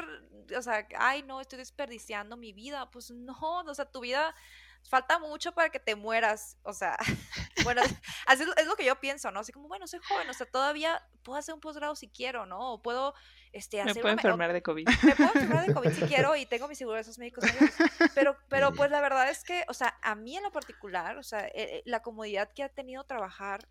o 0.56 0.62
sea, 0.62 0.88
ay, 0.96 1.24
no, 1.24 1.38
estoy 1.38 1.58
desperdiciando 1.58 2.38
mi 2.38 2.54
vida, 2.54 2.90
pues 2.90 3.10
no, 3.10 3.36
o 3.40 3.74
sea, 3.74 3.84
tu 3.84 4.00
vida 4.00 4.34
falta 4.88 5.18
mucho 5.18 5.52
para 5.52 5.70
que 5.70 5.78
te 5.80 5.94
mueras, 5.96 6.58
o 6.62 6.72
sea, 6.72 6.96
bueno, 7.64 7.82
así 8.26 8.42
es, 8.56 8.66
lo 8.66 8.76
que 8.76 8.84
yo 8.84 8.98
pienso, 9.00 9.30
¿no? 9.30 9.40
Así 9.40 9.52
como, 9.52 9.68
bueno, 9.68 9.86
soy 9.86 10.00
joven, 10.08 10.28
o 10.28 10.34
sea, 10.34 10.46
todavía 10.46 11.02
puedo 11.22 11.38
hacer 11.38 11.54
un 11.54 11.60
posgrado 11.60 11.94
si 11.96 12.08
quiero, 12.08 12.44
¿no? 12.46 12.72
O 12.74 12.82
puedo, 12.82 13.14
este, 13.52 13.82
Me 13.82 13.90
hacer 13.90 14.02
puedo 14.02 14.12
una 14.14 14.22
me- 14.22 14.28
o- 14.28 14.30
enfermar 14.32 14.52
de 14.52 14.62
COVID. 14.62 14.88
me 15.04 15.14
puedo 15.16 15.30
enfermar 15.34 15.66
de 15.66 15.74
COVID 15.74 15.90
si 15.92 16.00
quiero 16.06 16.36
y 16.36 16.46
tengo 16.46 16.68
mis 16.68 16.78
seguros 16.78 17.18
médicos 17.18 17.44
mayores. 17.44 17.74
Pero, 18.14 18.36
pero 18.48 18.72
pues 18.74 18.90
la 18.90 19.00
verdad 19.00 19.30
es 19.30 19.44
que, 19.44 19.64
o 19.68 19.74
sea, 19.74 19.96
a 20.02 20.14
mí 20.14 20.36
en 20.36 20.42
lo 20.42 20.52
particular, 20.52 21.16
o 21.16 21.22
sea, 21.22 21.46
eh, 21.46 21.52
eh, 21.54 21.82
la 21.86 22.02
comodidad 22.02 22.50
que 22.52 22.62
ha 22.62 22.68
tenido 22.68 23.04
trabajar, 23.04 23.68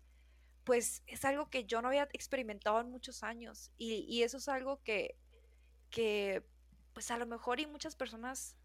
pues 0.64 1.02
es 1.06 1.24
algo 1.24 1.50
que 1.50 1.64
yo 1.64 1.82
no 1.82 1.88
había 1.88 2.08
experimentado 2.12 2.80
en 2.80 2.90
muchos 2.90 3.22
años. 3.22 3.70
Y, 3.78 4.06
y 4.08 4.22
eso 4.22 4.36
es 4.38 4.48
algo 4.48 4.82
que, 4.82 5.16
que, 5.90 6.42
pues 6.94 7.10
a 7.10 7.16
lo 7.18 7.26
mejor 7.26 7.60
y 7.60 7.66
muchas 7.66 7.96
personas 7.96 8.56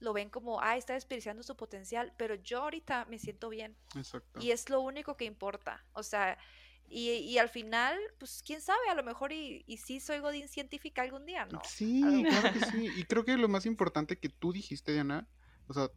lo 0.00 0.12
ven 0.12 0.30
como, 0.30 0.60
ah, 0.60 0.76
está 0.76 0.94
desperdiciando 0.94 1.42
su 1.42 1.56
potencial, 1.56 2.12
pero 2.16 2.34
yo 2.34 2.62
ahorita 2.62 3.06
me 3.06 3.18
siento 3.18 3.48
bien 3.48 3.76
Exacto. 3.96 4.40
y 4.40 4.50
es 4.50 4.68
lo 4.68 4.80
único 4.80 5.16
que 5.16 5.24
importa. 5.24 5.84
O 5.92 6.02
sea, 6.02 6.38
y, 6.88 7.10
y 7.10 7.38
al 7.38 7.48
final, 7.48 7.98
pues 8.18 8.42
quién 8.46 8.60
sabe, 8.60 8.88
a 8.90 8.94
lo 8.94 9.02
mejor 9.02 9.32
y, 9.32 9.64
y 9.66 9.78
sí 9.78 10.00
soy 10.00 10.18
Godín 10.18 10.48
científica 10.48 11.02
algún 11.02 11.26
día, 11.26 11.46
¿no? 11.46 11.60
Sí, 11.64 12.24
claro 12.28 12.52
que 12.52 12.66
sí. 12.66 12.88
Y 12.96 13.04
creo 13.04 13.24
que 13.24 13.36
lo 13.36 13.48
más 13.48 13.66
importante 13.66 14.18
que 14.18 14.28
tú 14.28 14.52
dijiste, 14.52 14.92
Diana, 14.92 15.26
o 15.66 15.74
sea, 15.74 15.88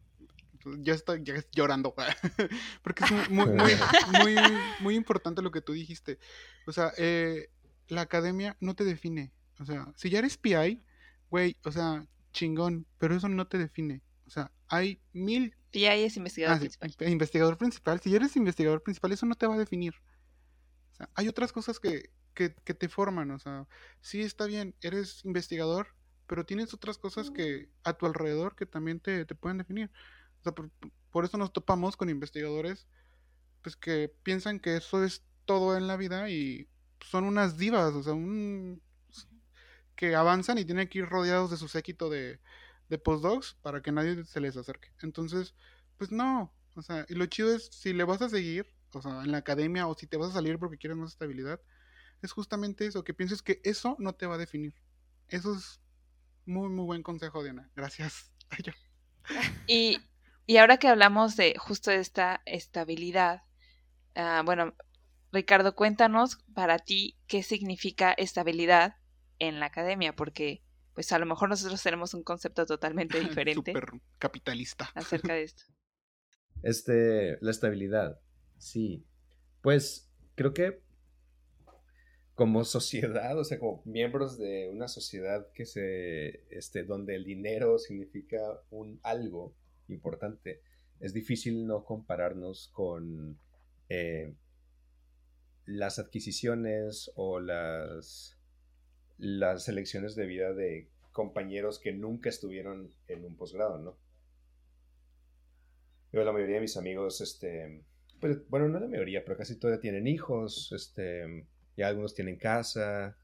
ya 0.80 0.94
estoy 0.94 1.22
ya 1.22 1.34
estoy 1.34 1.52
llorando, 1.54 1.94
porque 2.82 3.04
es 3.04 3.30
muy, 3.30 3.46
muy, 3.46 3.72
muy, 4.20 4.36
muy 4.80 4.94
importante 4.94 5.42
lo 5.42 5.50
que 5.50 5.60
tú 5.60 5.72
dijiste. 5.72 6.18
O 6.66 6.72
sea, 6.72 6.92
eh, 6.96 7.50
la 7.88 8.02
academia 8.02 8.56
no 8.60 8.74
te 8.74 8.84
define. 8.84 9.32
O 9.60 9.64
sea, 9.64 9.92
si 9.96 10.10
ya 10.10 10.18
eres 10.18 10.36
PI, 10.36 10.82
güey, 11.30 11.56
o 11.64 11.72
sea, 11.72 12.06
chingón, 12.38 12.86
pero 12.98 13.16
eso 13.16 13.28
no 13.28 13.46
te 13.48 13.58
define. 13.58 14.02
O 14.26 14.30
sea, 14.30 14.52
hay 14.68 15.02
mil 15.12 15.56
Y 15.72 15.84
ahí 15.86 16.04
es 16.04 16.16
investigador 16.16 16.56
Ah, 16.56 16.60
sí, 16.60 16.70
principal. 16.70 16.90
investigador 16.98 17.58
principal. 17.58 18.00
Si 18.00 18.14
eres 18.14 18.36
investigador 18.36 18.82
principal, 18.82 19.12
eso 19.12 19.26
no 19.26 19.34
te 19.36 19.46
va 19.46 19.54
a 19.54 19.58
definir. 19.58 19.94
O 20.92 20.96
sea, 20.96 21.10
hay 21.14 21.28
otras 21.28 21.52
cosas 21.52 21.80
que, 21.80 22.10
que, 22.34 22.54
que 22.64 22.74
te 22.74 22.88
forman. 22.88 23.30
O 23.30 23.38
sea, 23.38 23.68
sí 24.00 24.22
está 24.22 24.46
bien, 24.46 24.76
eres 24.80 25.24
investigador, 25.24 25.88
pero 26.26 26.46
tienes 26.46 26.74
otras 26.74 26.98
cosas 26.98 27.30
que 27.30 27.70
a 27.84 27.94
tu 27.94 28.06
alrededor 28.06 28.56
que 28.56 28.66
también 28.66 29.00
te, 29.00 29.24
te 29.24 29.34
pueden 29.34 29.58
definir. 29.58 29.90
O 30.40 30.42
sea, 30.44 30.54
por, 30.54 30.70
por 31.10 31.24
eso 31.24 31.38
nos 31.38 31.52
topamos 31.52 31.96
con 31.96 32.10
investigadores 32.10 32.88
pues 33.62 33.76
que 33.76 34.08
piensan 34.22 34.60
que 34.60 34.76
eso 34.76 35.04
es 35.04 35.24
todo 35.46 35.76
en 35.76 35.86
la 35.86 35.96
vida 35.96 36.30
y 36.30 36.68
son 37.00 37.24
unas 37.24 37.58
divas, 37.58 37.94
o 37.94 38.02
sea, 38.02 38.12
un 38.14 38.82
que 39.98 40.14
avanzan 40.14 40.58
y 40.58 40.64
tienen 40.64 40.86
que 40.86 41.00
ir 41.00 41.06
rodeados 41.06 41.50
de 41.50 41.56
su 41.56 41.66
séquito 41.66 42.08
de, 42.08 42.38
de 42.88 42.98
postdocs 42.98 43.54
para 43.62 43.82
que 43.82 43.90
nadie 43.90 44.24
se 44.24 44.40
les 44.40 44.56
acerque. 44.56 44.92
Entonces, 45.02 45.56
pues 45.96 46.12
no, 46.12 46.54
o 46.76 46.82
sea, 46.82 47.04
y 47.08 47.14
lo 47.14 47.26
chido 47.26 47.52
es 47.52 47.66
si 47.72 47.92
le 47.92 48.04
vas 48.04 48.22
a 48.22 48.28
seguir, 48.28 48.64
o 48.92 49.02
sea, 49.02 49.24
en 49.24 49.32
la 49.32 49.38
academia 49.38 49.88
o 49.88 49.94
si 49.96 50.06
te 50.06 50.16
vas 50.16 50.30
a 50.30 50.34
salir 50.34 50.56
porque 50.60 50.78
quieres 50.78 50.96
más 50.96 51.10
estabilidad, 51.10 51.60
es 52.22 52.30
justamente 52.30 52.86
eso, 52.86 53.02
que 53.02 53.12
pienses 53.12 53.42
que 53.42 53.60
eso 53.64 53.96
no 53.98 54.14
te 54.14 54.26
va 54.26 54.36
a 54.36 54.38
definir. 54.38 54.72
Eso 55.26 55.52
es 55.52 55.80
muy, 56.46 56.68
muy 56.68 56.84
buen 56.84 57.02
consejo, 57.02 57.42
Diana. 57.42 57.68
Gracias. 57.74 58.32
Y, 59.66 59.98
y 60.46 60.56
ahora 60.56 60.78
que 60.78 60.88
hablamos 60.88 61.36
de 61.36 61.54
justo 61.58 61.90
de 61.90 61.98
esta 61.98 62.40
estabilidad, 62.46 63.42
ah, 64.14 64.40
bueno, 64.42 64.74
Ricardo, 65.32 65.74
cuéntanos 65.74 66.38
para 66.54 66.78
ti 66.78 67.18
qué 67.26 67.42
significa 67.42 68.12
estabilidad 68.12 68.96
en 69.38 69.60
la 69.60 69.66
academia, 69.66 70.14
porque 70.14 70.62
pues 70.94 71.12
a 71.12 71.18
lo 71.18 71.26
mejor 71.26 71.48
nosotros 71.48 71.82
tenemos 71.82 72.12
un 72.14 72.24
concepto 72.24 72.66
totalmente 72.66 73.20
diferente 73.20 73.72
Súper 73.72 73.90
capitalista. 74.18 74.90
acerca 74.94 75.34
de 75.34 75.44
esto. 75.44 75.62
Este, 76.62 77.38
la 77.40 77.50
estabilidad. 77.50 78.20
Sí. 78.58 79.06
Pues 79.62 80.10
creo 80.34 80.52
que 80.52 80.82
como 82.34 82.64
sociedad, 82.64 83.36
o 83.36 83.42
sea, 83.42 83.58
como 83.58 83.82
miembros 83.84 84.38
de 84.38 84.68
una 84.68 84.86
sociedad 84.86 85.50
que 85.52 85.66
se, 85.66 86.44
este, 86.50 86.84
donde 86.84 87.16
el 87.16 87.24
dinero 87.24 87.78
significa 87.78 88.38
un 88.70 89.00
algo 89.02 89.56
importante, 89.88 90.62
es 91.00 91.12
difícil 91.12 91.66
no 91.66 91.84
compararnos 91.84 92.68
con 92.72 93.40
eh, 93.88 94.34
las 95.64 95.98
adquisiciones 95.98 97.10
o 97.16 97.40
las, 97.40 98.37
las 99.18 99.68
elecciones 99.68 100.14
de 100.14 100.26
vida 100.26 100.52
de 100.54 100.88
compañeros 101.12 101.80
que 101.80 101.92
nunca 101.92 102.28
estuvieron 102.28 102.94
en 103.08 103.24
un 103.24 103.36
posgrado, 103.36 103.78
¿no? 103.78 103.98
Yo, 106.12 106.24
la 106.24 106.32
mayoría 106.32 106.56
de 106.56 106.62
mis 106.62 106.76
amigos, 106.76 107.20
este, 107.20 107.82
pues, 108.20 108.48
bueno, 108.48 108.68
no 108.68 108.80
la 108.80 108.86
mayoría, 108.86 109.24
pero 109.24 109.36
casi 109.36 109.58
todavía 109.58 109.80
tienen 109.80 110.06
hijos, 110.06 110.72
este, 110.72 111.46
ya 111.76 111.88
algunos 111.88 112.14
tienen 112.14 112.38
casa, 112.38 113.18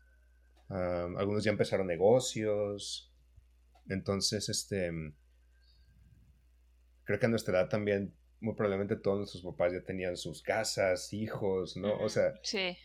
um, 0.69 1.17
algunos 1.17 1.45
ya 1.45 1.53
empezaron 1.53 1.87
negocios, 1.87 3.11
entonces, 3.89 4.49
este, 4.49 4.91
creo 7.05 7.19
que 7.19 7.27
a 7.27 7.31
nuestra 7.31 7.61
edad 7.61 7.69
también, 7.69 8.13
muy 8.41 8.55
probablemente 8.55 8.97
todos 8.97 9.19
nuestros 9.19 9.45
papás 9.45 9.73
ya 9.73 9.83
tenían 9.83 10.17
sus 10.17 10.43
casas, 10.43 11.13
hijos, 11.13 11.77
¿no? 11.77 11.97
O 12.01 12.09
sea, 12.09 12.35
sí. 12.43 12.77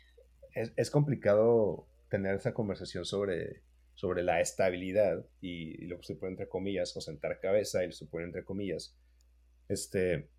es, 0.53 0.71
es 0.77 0.91
complicado 0.91 1.88
tener 2.09 2.35
esa 2.35 2.53
conversación 2.53 3.05
sobre, 3.05 3.61
sobre 3.93 4.23
la 4.23 4.41
estabilidad 4.41 5.25
y, 5.41 5.85
lo 5.85 5.97
que 5.97 6.07
se 6.07 6.15
pone 6.15 6.31
entre 6.31 6.49
comillas, 6.49 6.95
o 6.95 7.01
sentar 7.01 7.39
cabeza 7.39 7.83
y 7.83 7.87
lo 7.87 7.93
se 7.93 8.05
pone 8.05 8.25
entre 8.25 8.43
comillas. 8.43 8.95
Este, 9.67 10.29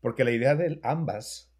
porque 0.00 0.24
la 0.24 0.32
idea 0.32 0.54
de 0.54 0.78
ambas, 0.82 1.52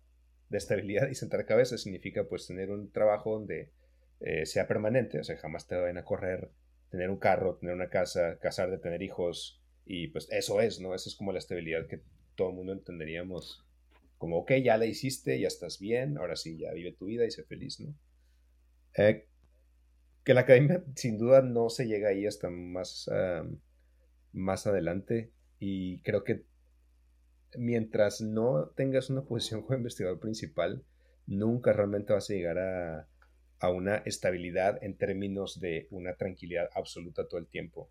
de 0.48 0.58
estabilidad 0.58 1.08
y 1.08 1.14
sentar 1.14 1.46
cabeza, 1.46 1.78
significa 1.78 2.24
pues 2.24 2.46
tener 2.46 2.70
un 2.70 2.90
trabajo 2.90 3.32
donde 3.32 3.72
eh, 4.20 4.46
sea 4.46 4.66
permanente, 4.66 5.20
o 5.20 5.24
sea, 5.24 5.36
jamás 5.36 5.66
te 5.66 5.76
vayan 5.76 5.98
a 5.98 6.04
correr, 6.04 6.50
tener 6.90 7.10
un 7.10 7.18
carro, 7.18 7.56
tener 7.56 7.74
una 7.74 7.90
casa, 7.90 8.38
casarte, 8.40 8.78
tener 8.78 9.02
hijos, 9.02 9.62
y 9.84 10.08
pues 10.08 10.28
eso 10.30 10.60
es, 10.60 10.80
¿no? 10.80 10.94
Esa 10.94 11.08
es 11.08 11.16
como 11.16 11.32
la 11.32 11.38
estabilidad 11.38 11.86
que 11.86 12.02
todo 12.34 12.50
el 12.50 12.56
mundo 12.56 12.72
entenderíamos 12.72 13.64
como, 14.18 14.38
ok, 14.38 14.52
ya 14.64 14.76
la 14.76 14.86
hiciste, 14.86 15.38
ya 15.38 15.46
estás 15.46 15.78
bien, 15.78 16.18
ahora 16.18 16.36
sí, 16.36 16.58
ya 16.58 16.72
vive 16.72 16.92
tu 16.92 17.06
vida 17.06 17.24
y 17.24 17.30
sé 17.30 17.44
feliz, 17.44 17.80
¿no? 17.80 17.94
Eh, 18.96 19.26
que 20.24 20.34
la 20.34 20.40
academia 20.40 20.84
sin 20.94 21.18
duda 21.18 21.42
no 21.42 21.70
se 21.70 21.86
llega 21.86 22.10
ahí 22.10 22.26
hasta 22.26 22.50
más, 22.50 23.10
más 24.32 24.66
adelante 24.66 25.32
y 25.58 26.02
creo 26.02 26.22
que 26.22 26.44
mientras 27.56 28.20
no 28.20 28.68
tengas 28.76 29.08
una 29.10 29.22
posición 29.22 29.62
como 29.62 29.78
investigador 29.78 30.20
principal, 30.20 30.84
nunca 31.26 31.72
realmente 31.72 32.12
vas 32.12 32.28
a 32.28 32.34
llegar 32.34 32.58
a, 32.58 33.08
a 33.60 33.70
una 33.70 33.96
estabilidad 33.98 34.82
en 34.82 34.96
términos 34.96 35.60
de 35.60 35.88
una 35.90 36.14
tranquilidad 36.14 36.68
absoluta 36.74 37.26
todo 37.26 37.40
el 37.40 37.46
tiempo. 37.46 37.90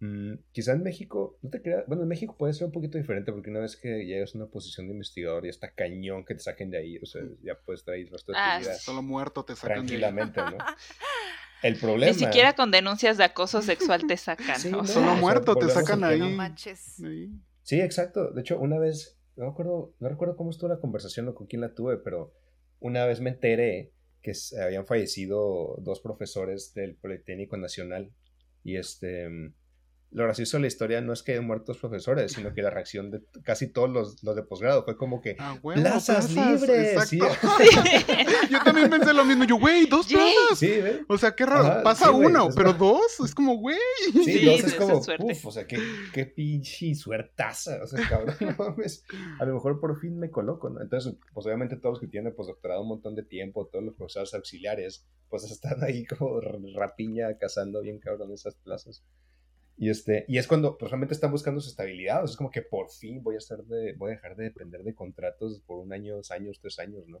Mm, 0.00 0.34
quizá 0.52 0.72
en 0.72 0.82
México, 0.82 1.38
no 1.42 1.50
te 1.50 1.60
creas, 1.60 1.84
bueno, 1.86 2.02
en 2.02 2.08
México 2.08 2.34
puede 2.38 2.54
ser 2.54 2.66
un 2.66 2.72
poquito 2.72 2.96
diferente 2.96 3.30
porque 3.32 3.50
una 3.50 3.60
vez 3.60 3.76
que 3.76 4.04
llegas 4.06 4.34
a 4.34 4.38
una 4.38 4.46
posición 4.46 4.86
de 4.86 4.92
investigador 4.94 5.44
y 5.44 5.50
está 5.50 5.70
cañón 5.72 6.24
que 6.24 6.34
te 6.34 6.40
saquen 6.40 6.70
de 6.70 6.78
ahí, 6.78 6.98
o 6.98 7.06
sea, 7.06 7.22
ya 7.42 7.54
puedes 7.54 7.84
traer 7.84 8.08
nuestra 8.10 8.34
ah, 8.36 8.62
Solo 8.78 9.02
muerto 9.02 9.44
te 9.44 9.54
sacan 9.54 9.86
tranquilamente, 9.86 10.40
¿no? 10.40 10.56
El 11.62 11.76
problema. 11.76 12.12
Ni 12.12 12.18
siquiera 12.18 12.54
con 12.54 12.70
denuncias 12.70 13.16
de 13.16 13.24
acoso 13.24 13.62
sexual 13.62 14.06
te 14.06 14.16
sacan, 14.18 14.70
¿no? 14.70 14.86
Solo 14.86 15.14
muerto 15.14 15.56
te 15.56 15.68
sacan 15.70 16.04
ahí. 16.04 16.20
Sí, 17.62 17.80
exacto. 17.80 18.30
De 18.32 18.42
hecho, 18.42 18.58
una 18.58 18.78
vez, 18.78 19.18
no 19.36 19.46
recuerdo, 19.48 19.94
no 19.98 20.08
recuerdo 20.10 20.36
cómo 20.36 20.50
estuvo 20.50 20.68
la 20.68 20.78
conversación 20.78 21.26
o 21.28 21.34
con 21.34 21.46
quién 21.46 21.62
la 21.62 21.72
tuve, 21.72 21.96
pero 21.96 22.34
una 22.80 23.06
vez 23.06 23.20
me 23.20 23.30
enteré 23.30 23.94
que 24.20 24.32
habían 24.62 24.86
fallecido 24.86 25.76
dos 25.80 26.00
profesores 26.00 26.74
del 26.74 26.96
Politécnico 26.96 27.56
Nacional 27.56 28.12
y 28.64 28.76
este, 28.76 29.28
lo 30.14 30.22
gracioso 30.22 30.56
de 30.56 30.60
la 30.62 30.66
historia 30.68 31.00
no 31.00 31.12
es 31.12 31.24
que 31.24 31.32
hayan 31.32 31.44
muertos 31.44 31.76
profesores, 31.78 32.30
sino 32.30 32.54
que 32.54 32.62
la 32.62 32.70
reacción 32.70 33.10
de 33.10 33.20
casi 33.42 33.66
todos 33.66 33.90
los, 33.90 34.22
los 34.22 34.36
de 34.36 34.44
posgrado 34.44 34.84
fue 34.84 34.96
como 34.96 35.20
que 35.20 35.34
ah, 35.40 35.58
plazas, 35.60 36.32
libres. 36.32 37.10
yo 38.50 38.62
también 38.64 38.88
pensé 38.88 39.12
lo 39.12 39.24
mismo. 39.24 39.42
Yo, 39.42 39.58
güey, 39.58 39.86
dos 39.86 40.06
plazas. 40.06 40.56
Sí, 40.56 40.72
o 41.08 41.18
sea, 41.18 41.34
qué 41.34 41.44
raro. 41.44 41.82
Pasa 41.82 42.12
uno, 42.12 42.48
pero 42.54 42.72
dos 42.72 43.18
es 43.24 43.34
como, 43.34 43.56
güey. 43.56 43.76
Sí, 44.24 44.44
dos 44.44 44.60
es 44.60 44.74
como, 44.74 44.98
uff, 44.98 45.46
o 45.46 45.50
sea, 45.50 45.66
qué, 45.66 45.78
qué 46.12 46.26
pinche 46.26 46.94
suertaza. 46.94 47.82
O 47.82 47.86
sea, 47.88 48.08
cabrón, 48.08 48.36
no 48.40 48.54
mames. 48.56 49.04
A 49.40 49.44
lo 49.44 49.54
mejor 49.54 49.80
por 49.80 49.98
fin 49.98 50.16
me 50.20 50.30
coloco, 50.30 50.70
¿no? 50.70 50.80
Entonces, 50.80 51.14
pues 51.32 51.44
obviamente 51.44 51.74
todos 51.74 51.94
los 51.94 52.00
que 52.00 52.06
tienen 52.06 52.36
postdoctorado 52.36 52.82
un 52.82 52.88
montón 52.88 53.16
de 53.16 53.24
tiempo, 53.24 53.66
todos 53.66 53.84
los 53.84 53.96
profesores 53.96 54.32
auxiliares, 54.34 55.08
pues 55.28 55.42
están 55.50 55.82
ahí 55.82 56.04
como 56.06 56.40
rapiña 56.76 57.36
cazando 57.36 57.80
bien 57.82 57.98
cabrón 57.98 58.32
esas 58.32 58.54
plazas. 58.54 59.02
Y, 59.76 59.90
este, 59.90 60.24
y 60.28 60.38
es 60.38 60.46
cuando 60.46 60.78
pues, 60.78 60.90
realmente 60.90 61.14
están 61.14 61.32
buscando 61.32 61.60
su 61.60 61.68
estabilidad. 61.70 62.22
O 62.22 62.26
sea, 62.26 62.32
es 62.32 62.36
como 62.36 62.50
que 62.50 62.62
por 62.62 62.90
fin 62.90 63.22
voy 63.22 63.34
a, 63.34 63.38
estar 63.38 63.64
de, 63.64 63.94
voy 63.94 64.12
a 64.12 64.14
dejar 64.14 64.36
de 64.36 64.44
depender 64.44 64.82
de 64.82 64.94
contratos 64.94 65.60
por 65.66 65.78
un 65.78 65.92
año, 65.92 66.16
dos 66.16 66.30
años, 66.30 66.60
tres 66.60 66.78
años, 66.78 67.06
¿no? 67.08 67.20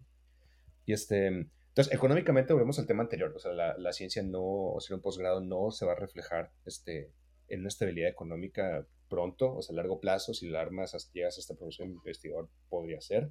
Y 0.86 0.92
este, 0.92 1.26
entonces, 1.26 1.92
económicamente 1.92 2.52
volvemos 2.52 2.78
al 2.78 2.86
tema 2.86 3.02
anterior. 3.02 3.32
O 3.34 3.38
sea, 3.38 3.52
la, 3.52 3.76
la 3.78 3.92
ciencia 3.92 4.22
no, 4.22 4.42
o 4.42 4.80
sea, 4.80 4.96
un 4.96 5.02
posgrado 5.02 5.40
no 5.40 5.70
se 5.70 5.84
va 5.84 5.92
a 5.92 5.96
reflejar 5.96 6.52
este, 6.64 7.10
en 7.48 7.60
una 7.60 7.68
estabilidad 7.68 8.08
económica 8.08 8.86
pronto, 9.08 9.56
o 9.56 9.62
sea, 9.62 9.74
a 9.74 9.76
largo 9.76 10.00
plazo. 10.00 10.34
Si 10.34 10.48
la 10.48 10.60
armas 10.60 11.10
llegas 11.12 11.36
a 11.36 11.40
esta 11.40 11.54
profesión 11.54 11.88
de 11.88 11.94
investigador, 11.94 12.48
podría 12.68 13.00
ser. 13.00 13.30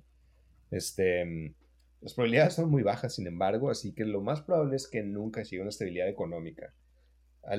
Este, 0.71 1.55
las 2.01 2.13
probabilidades 2.15 2.55
son 2.55 2.69
muy 2.69 2.83
bajas, 2.83 3.15
sin 3.15 3.27
embargo, 3.27 3.69
así 3.69 3.93
que 3.93 4.03
lo 4.03 4.21
más 4.21 4.41
probable 4.41 4.75
es 4.75 4.89
que 4.89 5.03
nunca 5.03 5.43
llegue 5.43 5.59
a 5.59 5.61
una 5.61 5.69
estabilidad 5.69 6.09
económica. 6.09 6.73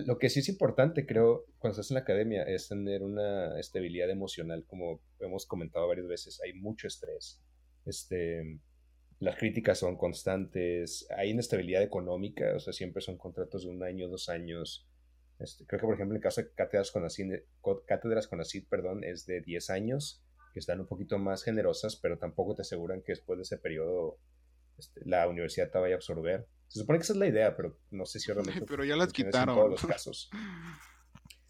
Lo 0.07 0.18
que 0.18 0.30
sí 0.30 0.41
es 0.41 0.49
importante, 0.49 1.05
creo, 1.05 1.45
cuando 1.59 1.72
estás 1.74 1.91
en 1.91 1.97
la 1.97 2.01
academia, 2.01 2.43
es 2.45 2.68
tener 2.68 3.03
una 3.03 3.59
estabilidad 3.61 4.09
emocional, 4.09 4.64
como 4.66 5.03
hemos 5.20 5.45
comentado 5.45 5.87
varias 5.89 6.07
veces. 6.07 6.41
Hay 6.43 6.55
mucho 6.55 6.87
estrés. 6.87 7.43
Este, 7.85 8.61
las 9.20 9.37
críticas 9.37 9.78
son 9.78 9.97
constantes. 9.97 11.07
Hay 11.16 11.30
inestabilidad 11.30 11.82
económica, 11.82 12.55
o 12.57 12.61
sea, 12.61 12.72
siempre 12.72 13.03
son 13.03 13.18
contratos 13.18 13.64
de 13.64 13.70
un 13.70 13.82
año, 13.82 14.09
dos 14.09 14.30
años. 14.30 14.89
Este, 15.39 15.66
creo 15.66 15.80
que, 15.80 15.87
por 15.87 15.95
ejemplo, 15.95 16.14
en 16.14 16.18
el 16.18 16.22
caso 16.22 16.41
de 16.41 16.51
cátedras 16.53 16.91
con 16.91 17.05
ACID, 17.05 17.32
cátedras 17.87 18.26
con 18.26 18.41
perdón, 18.70 19.05
es 19.05 19.26
de 19.26 19.43
10 19.43 19.68
años, 19.68 20.24
que 20.55 20.61
están 20.61 20.80
un 20.80 20.87
poquito 20.87 21.18
más 21.18 21.43
generosas, 21.43 21.97
pero 21.97 22.18
tampoco 22.18 22.55
te 22.55 22.62
aseguran 22.62 23.03
que 23.03 23.12
después 23.12 23.37
de 23.37 23.43
ese 23.43 23.59
periodo 23.59 24.18
este, 24.78 25.03
la 25.05 25.28
universidad 25.28 25.70
te 25.70 25.78
vaya 25.78 25.95
a 25.95 25.97
absorber. 25.97 26.47
Se 26.75 26.81
supone 26.81 26.99
que 26.99 27.05
esa 27.05 27.12
es 27.12 27.20
la 27.20 27.29
idea, 27.29 27.55
pero 27.55 27.79
no 27.93 28.05
sé 28.05 28.18
si 28.18 28.33
realmente. 28.33 28.66
pero 28.66 28.85
ya 28.85 28.97
las 28.97 29.12
quitaron. 29.12 29.51
En 29.51 29.61
todos 29.61 29.70
los 29.70 29.87
casos. 29.87 30.29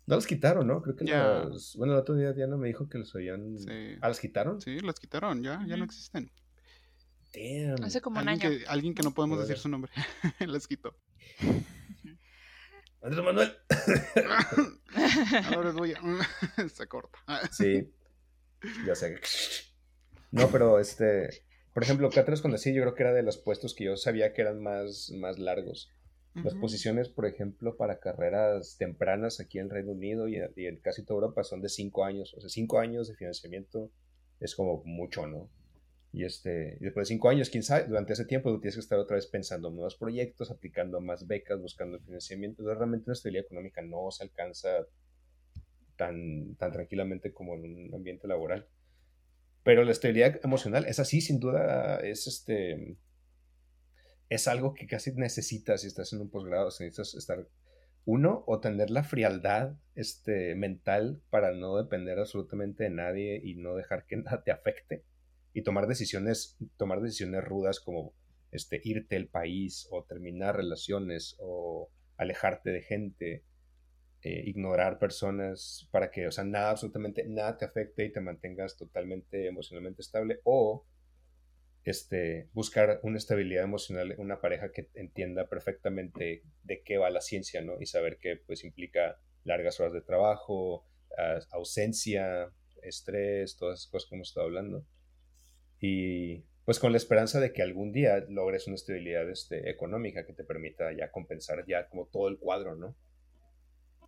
No 0.06 0.16
las 0.16 0.26
quitaron, 0.26 0.66
¿no? 0.66 0.82
Creo 0.82 0.96
que 0.96 1.04
los... 1.06 1.76
Bueno, 1.78 1.94
el 1.94 2.00
otro 2.00 2.14
día 2.14 2.34
Diana 2.34 2.58
me 2.58 2.68
dijo 2.68 2.90
que 2.90 2.98
los 2.98 3.14
habían... 3.14 3.58
Sí. 3.58 3.96
¿Ah, 4.02 4.08
las 4.08 4.20
quitaron? 4.20 4.60
Sí, 4.60 4.80
las 4.80 5.00
quitaron, 5.00 5.42
ya, 5.42 5.64
ya 5.66 5.78
no 5.78 5.84
existen. 5.86 6.30
Damn. 7.32 7.82
Hace 7.82 8.02
como 8.02 8.20
un 8.20 8.28
año. 8.28 8.38
Que, 8.38 8.64
alguien 8.68 8.94
que 8.94 9.02
no 9.02 9.14
podemos 9.14 9.38
decir 9.38 9.56
su 9.56 9.70
nombre. 9.70 9.90
las 10.40 10.68
quitó. 10.68 10.94
Andrés 13.02 13.24
Manuel. 13.24 13.56
Ahora 15.54 15.72
voy 15.72 15.94
a... 15.94 16.68
Se 16.68 16.86
corta. 16.86 17.18
sí. 17.50 17.90
Ya 18.86 18.94
sé. 18.94 19.18
No, 20.32 20.50
pero 20.50 20.78
este... 20.78 21.46
Por 21.74 21.82
ejemplo, 21.82 22.08
Cátedras 22.08 22.40
con 22.40 22.52
la 22.52 22.56
yo 22.58 22.82
creo 22.82 22.94
que 22.94 23.02
era 23.02 23.12
de 23.12 23.24
los 23.24 23.36
puestos 23.36 23.74
que 23.74 23.84
yo 23.84 23.96
sabía 23.96 24.32
que 24.32 24.42
eran 24.42 24.62
más, 24.62 25.10
más 25.10 25.40
largos. 25.40 25.92
Las 26.34 26.54
posiciones, 26.54 27.08
por 27.08 27.26
ejemplo, 27.26 27.76
para 27.76 28.00
carreras 28.00 28.76
tempranas 28.76 29.38
aquí 29.38 29.60
en 29.60 29.70
Reino 29.70 29.92
Unido 29.92 30.26
y, 30.26 30.36
en 30.36 30.76
casi 30.78 31.04
toda 31.04 31.18
Europa 31.18 31.44
son 31.44 31.60
de 31.62 31.68
cinco 31.68 32.04
años. 32.04 32.34
O 32.34 32.40
sea, 32.40 32.48
cinco 32.48 32.80
años 32.80 33.06
de 33.06 33.14
financiamiento 33.14 33.90
es 34.40 34.56
como 34.56 34.82
mucho, 34.84 35.28
¿no? 35.28 35.48
Y, 36.12 36.24
este, 36.24 36.76
después 36.80 37.08
de 37.08 37.14
cinco 37.14 37.28
años, 37.28 37.50
quién 37.50 37.62
sabe, 37.62 37.86
durante 37.86 38.14
ese 38.14 38.24
tiempo 38.24 38.50
tú 38.50 38.60
tienes 38.60 38.74
que 38.74 38.80
estar 38.80 38.98
otra 38.98 39.16
vez 39.16 39.26
pensando 39.26 39.68
en 39.68 39.74
nuevos 39.74 39.96
proyectos, 39.96 40.50
aplicando 40.50 41.00
más 41.00 41.26
becas, 41.26 41.60
buscando 41.60 42.00
financiamiento. 42.00 42.62
Entonces, 42.62 42.78
realmente 42.78 43.04
una 43.06 43.14
estabilidad 43.14 43.46
económica 43.46 43.82
no 43.82 44.10
se 44.10 44.24
alcanza 44.24 44.68
tan, 45.96 46.56
tan 46.56 46.72
tranquilamente 46.72 47.32
como 47.32 47.54
en 47.54 47.88
un 47.88 47.94
ambiente 47.94 48.26
laboral. 48.26 48.66
Pero 49.64 49.82
la 49.82 49.92
estabilidad 49.92 50.38
emocional, 50.44 50.84
es 50.86 51.00
así, 51.00 51.20
sin 51.20 51.40
duda, 51.40 51.96
es 52.00 52.26
este. 52.26 52.98
Es 54.28 54.46
algo 54.46 54.74
que 54.74 54.86
casi 54.86 55.12
necesitas 55.12 55.80
si 55.80 55.86
estás 55.86 56.12
en 56.12 56.20
un 56.20 56.30
posgrado. 56.30 56.66
Necesitas 56.66 57.14
estar. 57.14 57.48
Uno, 58.04 58.44
o 58.46 58.60
tener 58.60 58.90
la 58.90 59.02
frialdad 59.02 59.78
este, 59.94 60.54
mental 60.54 61.22
para 61.30 61.52
no 61.52 61.78
depender 61.78 62.18
absolutamente 62.18 62.84
de 62.84 62.90
nadie 62.90 63.40
y 63.42 63.54
no 63.54 63.74
dejar 63.74 64.04
que 64.06 64.16
nada 64.18 64.42
te 64.44 64.52
afecte. 64.52 65.04
Y 65.54 65.62
tomar 65.62 65.86
decisiones, 65.86 66.58
tomar 66.76 67.00
decisiones 67.00 67.42
rudas 67.42 67.80
como 67.80 68.12
este, 68.50 68.82
irte 68.84 69.14
del 69.14 69.28
país 69.28 69.88
o 69.90 70.04
terminar 70.04 70.56
relaciones 70.56 71.36
o 71.38 71.88
alejarte 72.18 72.70
de 72.70 72.82
gente 72.82 73.44
eh, 74.26 74.42
ignorar 74.46 74.98
personas 74.98 75.86
para 75.90 76.10
que, 76.10 76.26
o 76.26 76.32
sea, 76.32 76.44
nada, 76.44 76.70
absolutamente 76.70 77.26
nada 77.28 77.58
te 77.58 77.66
afecte 77.66 78.06
y 78.06 78.10
te 78.10 78.22
mantengas 78.22 78.74
totalmente 78.74 79.46
emocionalmente 79.46 80.00
estable 80.00 80.40
o 80.44 80.86
este, 81.84 82.48
buscar 82.54 83.00
una 83.02 83.18
estabilidad 83.18 83.64
emocional 83.64 84.14
una 84.16 84.40
pareja 84.40 84.72
que 84.72 84.88
entienda 84.94 85.46
perfectamente 85.46 86.42
de 86.62 86.82
qué 86.82 86.96
va 86.96 87.10
la 87.10 87.20
ciencia, 87.20 87.60
¿no? 87.60 87.78
Y 87.78 87.84
saber 87.84 88.16
que 88.16 88.38
pues 88.38 88.64
implica 88.64 89.20
largas 89.44 89.78
horas 89.78 89.92
de 89.92 90.00
trabajo, 90.00 90.86
ausencia, 91.50 92.50
estrés, 92.82 93.58
todas 93.58 93.80
esas 93.80 93.90
cosas 93.90 94.08
que 94.08 94.14
hemos 94.14 94.28
estado 94.28 94.46
hablando. 94.46 94.86
Y 95.80 96.44
pues 96.64 96.78
con 96.78 96.92
la 96.92 96.96
esperanza 96.96 97.40
de 97.40 97.52
que 97.52 97.60
algún 97.60 97.92
día 97.92 98.24
logres 98.26 98.66
una 98.68 98.76
estabilidad 98.76 99.28
este, 99.28 99.68
económica 99.68 100.24
que 100.24 100.32
te 100.32 100.44
permita 100.44 100.96
ya 100.96 101.10
compensar 101.10 101.66
ya 101.66 101.90
como 101.90 102.06
todo 102.06 102.28
el 102.28 102.38
cuadro, 102.38 102.74
¿no? 102.74 102.96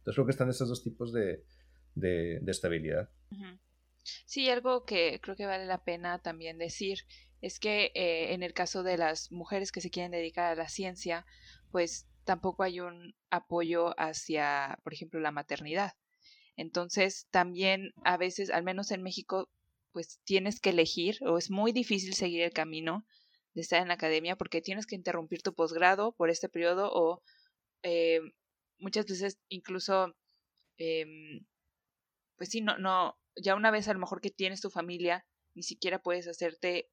Entonces 0.07 0.19
creo 0.19 0.27
que 0.27 0.31
están 0.31 0.51
esos 0.51 0.69
dos 0.69 0.85
tipos 0.85 1.13
de, 1.13 1.43
de, 1.97 2.41
estabilidad. 2.47 3.11
Sí, 4.25 4.49
algo 4.49 4.85
que 4.85 5.19
creo 5.21 5.35
que 5.35 5.47
vale 5.47 5.67
la 5.67 5.83
pena 5.83 6.23
también 6.23 6.59
decir 6.59 7.01
es 7.41 7.59
que 7.59 7.91
eh, 7.97 8.33
en 8.33 8.45
el 8.45 8.55
caso 8.55 8.85
de 8.85 8.99
las 8.99 9.33
mujeres 9.33 9.73
que 9.73 9.81
se 9.81 9.91
quieren 9.91 10.13
dedicar 10.13 10.53
a 10.53 10.55
la 10.55 10.69
ciencia, 10.69 11.27
pues 11.73 12.07
tampoco 12.23 12.63
hay 12.63 12.79
un 12.79 13.17
apoyo 13.31 13.99
hacia, 13.99 14.79
por 14.85 14.95
ejemplo, 14.95 15.19
la 15.19 15.33
maternidad. 15.33 15.95
Entonces, 16.57 17.27
también 17.33 17.93
a 18.05 18.17
veces, 18.17 18.51
al 18.51 18.63
menos 18.63 18.93
en 18.93 19.03
México, 19.03 19.51
pues 19.91 20.21
tienes 20.23 20.61
que 20.61 20.71
elegir 20.71 21.19
o 21.27 21.37
es 21.37 21.51
muy 21.51 21.73
difícil 21.73 22.15
seguir 22.15 22.43
el 22.43 22.53
camino 22.53 23.05
de 23.55 23.63
estar 23.63 23.83
en 23.83 23.89
la 23.89 23.95
academia 23.95 24.37
porque 24.37 24.63
tienes 24.63 24.87
que 24.87 24.95
interrumpir 24.95 25.43
tu 25.43 25.53
posgrado 25.53 26.13
por 26.13 26.31
este 26.31 26.49
periodo 26.49 26.93
o 26.93 27.25
eh, 27.83 28.21
muchas 28.79 29.07
veces 29.07 29.39
incluso, 29.49 30.17
em, 30.79 31.47
pues 32.37 32.51
sí, 32.51 32.61
no, 32.61 32.79
no, 32.79 33.19
ya 33.37 33.55
una 33.55 33.71
vez 33.71 33.89
a 33.89 33.95
lo 33.95 34.01
mejor 34.01 34.21
que 34.21 34.31
tienes 34.31 34.61
tu 34.61 34.71
familia, 34.71 35.27
ni 35.55 35.63
siquiera 35.63 36.03
puedes 36.03 36.29
hacerte 36.29 36.91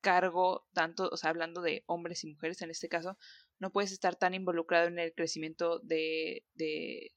cargo 0.00 0.66
tanto, 0.72 1.08
o 1.10 1.16
sea, 1.16 1.30
hablando 1.30 1.60
de 1.62 1.82
hombres 1.86 2.24
y 2.24 2.28
mujeres 2.28 2.62
en 2.62 2.70
este 2.70 2.88
caso, 2.88 3.18
no 3.58 3.72
puedes 3.72 3.92
estar 3.92 4.16
tan 4.16 4.34
involucrado 4.34 4.88
en 4.88 4.98
el 4.98 5.12
crecimiento 5.14 5.80
de, 5.80 6.44
de, 6.54 7.12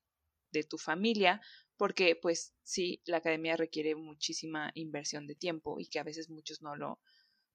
de 0.52 0.64
tu 0.64 0.78
familia 0.78 1.42
porque 1.78 2.16
pues 2.16 2.54
sí, 2.62 3.02
la 3.06 3.18
academia 3.18 3.58
requiere 3.58 3.96
muchísima 3.96 4.72
inversión 4.76 5.26
de 5.26 5.34
tiempo 5.36 5.80
y 5.80 5.88
que 5.88 6.00
a 6.00 6.04
veces 6.04 6.30
muchos 6.30 6.62
no 6.62 6.76
lo, 6.76 7.00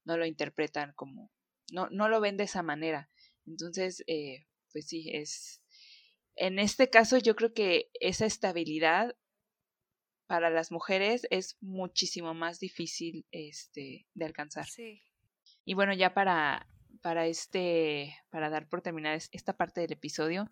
no 0.03 0.17
lo 0.17 0.25
interpretan 0.25 0.91
como, 0.95 1.31
no, 1.71 1.89
no 1.91 2.09
lo 2.09 2.19
ven 2.19 2.35
de 2.35 2.43
esa 2.43 2.61
manera. 2.61 3.09
Entonces, 3.45 4.03
eh, 4.07 4.45
pues 4.73 4.87
sí, 4.87 5.09
es, 5.13 5.61
en 6.37 6.59
este 6.59 6.89
caso 6.89 7.17
yo 7.17 7.35
creo 7.35 7.53
que 7.53 7.89
esa 7.99 8.25
estabilidad 8.25 9.15
para 10.27 10.49
las 10.49 10.71
mujeres 10.71 11.25
es 11.29 11.57
muchísimo 11.61 12.33
más 12.33 12.59
difícil 12.59 13.25
este, 13.31 14.07
de 14.13 14.25
alcanzar. 14.25 14.65
Sí. 14.67 15.03
Y 15.65 15.73
bueno, 15.73 15.93
ya 15.93 16.13
para, 16.13 16.67
para 17.01 17.27
este, 17.27 18.15
para 18.29 18.49
dar 18.49 18.69
por 18.69 18.81
terminada 18.81 19.17
esta 19.31 19.57
parte 19.57 19.81
del 19.81 19.93
episodio, 19.93 20.51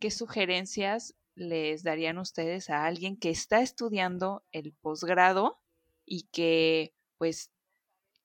¿qué 0.00 0.10
sugerencias 0.10 1.16
les 1.34 1.82
darían 1.82 2.18
ustedes 2.18 2.70
a 2.70 2.86
alguien 2.86 3.18
que 3.18 3.30
está 3.30 3.60
estudiando 3.60 4.44
el 4.52 4.74
posgrado 4.80 5.60
y 6.06 6.28
que 6.28 6.94
pues 7.18 7.52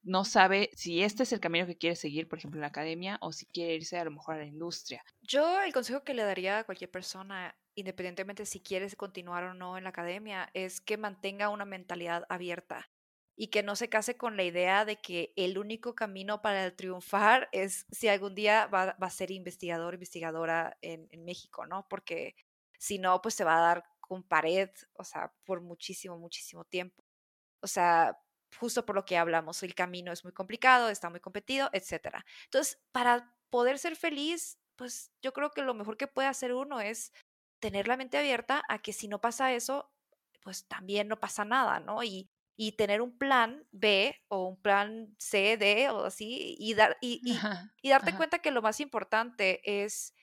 no 0.04 0.26
sabe 0.26 0.70
si 0.74 1.04
este 1.04 1.24
es 1.24 1.34
el 1.34 1.39
camino 1.39 1.68
que 1.68 1.78
quiere 1.78 1.95
seguir, 1.95 2.28
por 2.28 2.39
ejemplo, 2.39 2.58
en 2.58 2.62
la 2.62 2.68
academia, 2.68 3.18
o 3.22 3.32
si 3.32 3.45
quiere 3.45 3.76
irse 3.76 3.97
a 3.97 4.06
lo 4.06 4.12
mejor 4.12 4.36
a 4.36 4.39
la 4.39 4.45
industria. 4.45 5.04
Yo 5.22 5.62
el 5.62 5.74
consejo 5.74 6.04
que 6.04 6.14
le 6.14 6.24
daría 6.24 6.60
a 6.60 6.64
cualquier 6.64 6.89
persona, 6.89 7.56
independientemente 7.76 8.45
si 8.45 8.62
quieres 8.62 8.95
continuar 8.95 9.43
o 9.43 9.54
no 9.54 9.78
en 9.78 9.84
la 9.84 9.89
academia, 9.91 10.49
es 10.54 10.82
que 10.82 10.97
mantenga 10.97 11.49
una 11.49 11.66
mentalidad 11.66 12.26
abierta 12.30 12.89
y 13.36 13.47
que 13.47 13.64
no 13.64 13.76
se 13.76 13.89
case 13.89 14.18
con 14.18 14.38
la 14.38 14.43
idea 14.43 14.86
de 14.86 14.97
que 14.97 15.34
el 15.36 15.58
único 15.58 15.95
camino 15.95 16.41
para 16.41 16.76
triunfar 16.76 17.49
es 17.52 17.86
si 17.91 18.08
algún 18.08 18.36
día 18.36 18.68
va, 18.68 18.95
a 18.99 19.10
ser 19.10 19.32
investigador, 19.32 19.93
investigadora 19.93 20.78
en, 20.82 21.08
en 21.12 21.24
México, 21.24 21.66
¿no? 21.66 21.88
Porque 21.89 22.36
si 22.78 22.99
no, 22.99 23.22
pues 23.22 23.36
se 23.36 23.43
va 23.43 23.58
a 23.58 23.62
dar 23.62 23.84
con 23.99 24.24
pared, 24.24 24.70
o 24.93 25.04
sea, 25.04 25.32
por 25.45 25.62
muchísimo, 25.62 26.18
muchísimo 26.18 26.66
tiempo. 26.66 27.04
O 27.62 27.68
sea, 27.68 28.18
justo 28.58 28.86
por 28.86 28.95
lo 28.95 29.06
que 29.06 29.18
hablamos, 29.18 29.64
el 29.64 29.76
camino 29.76 30.12
es 30.12 30.24
muy 30.24 30.34
complicado, 30.34 30.89
está 30.89 31.10
muy 31.10 31.20
competido, 31.20 31.70
etc. 31.74 32.24
Entonces, 32.45 32.80
para 32.91 33.34
poder 33.49 33.80
ser 33.80 33.95
feliz, 33.95 34.60
pues 34.76 35.12
yo 35.22 35.34
creo 35.34 35.52
que 35.52 35.62
lo 35.62 35.74
mejor 35.74 35.97
que 35.97 36.08
puede 36.08 36.28
hacer 36.28 36.54
uno 36.54 36.80
es 36.80 37.14
tener 37.60 37.88
la 37.88 37.97
mente 37.97 38.18
abierta 38.18 38.64
a 38.68 38.80
que 38.80 38.93
si 38.93 39.08
no 39.08 39.22
pasa 39.22 39.54
eso, 39.54 39.91
pues 40.41 40.68
también 40.68 41.08
no 41.08 41.20
pasa 41.20 41.45
nada, 41.45 41.80
¿no? 41.80 42.04
Y, 42.04 42.30
y 42.58 42.74
tener 42.74 43.02
un 43.02 43.18
plan 43.18 43.66
B 43.72 44.16
o 44.28 44.47
un 44.47 44.62
plan 44.62 45.16
C, 45.18 45.58
D 45.58 45.89
o 45.89 46.06
así, 46.06 46.56
y, 46.60 46.74
dar, 46.74 46.97
y, 47.02 47.22
y, 47.24 47.89
darte 47.89 48.16
cuenta 48.16 48.39
que 48.39 48.52
lo 48.52 48.62
más 48.62 48.80
importante 48.80 49.84
es, 49.84 50.14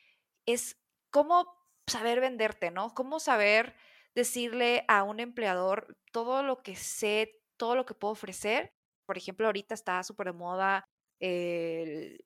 es 0.47 0.76
cómo 1.11 1.47
saber 1.87 2.20
venderte, 2.20 2.70
¿no? 2.70 2.95
Cómo 2.95 3.20
saber 3.20 3.74
decirle 4.14 4.85
a 4.89 5.05
un 5.05 5.20
empleador 5.20 5.97
todo 6.12 6.43
lo 6.43 6.62
que 6.62 6.74
sé, 6.74 7.38
todo 7.59 7.77
lo 7.77 7.87
que 7.87 7.95
puedo 7.95 8.13
ofrecer. 8.13 8.73
Por 9.07 9.19
ejemplo, 9.19 9.47
ahorita 9.47 9.75
está 9.75 10.03
súper 10.03 10.29
de 10.29 10.33
moda 10.35 10.85
el 11.21 12.21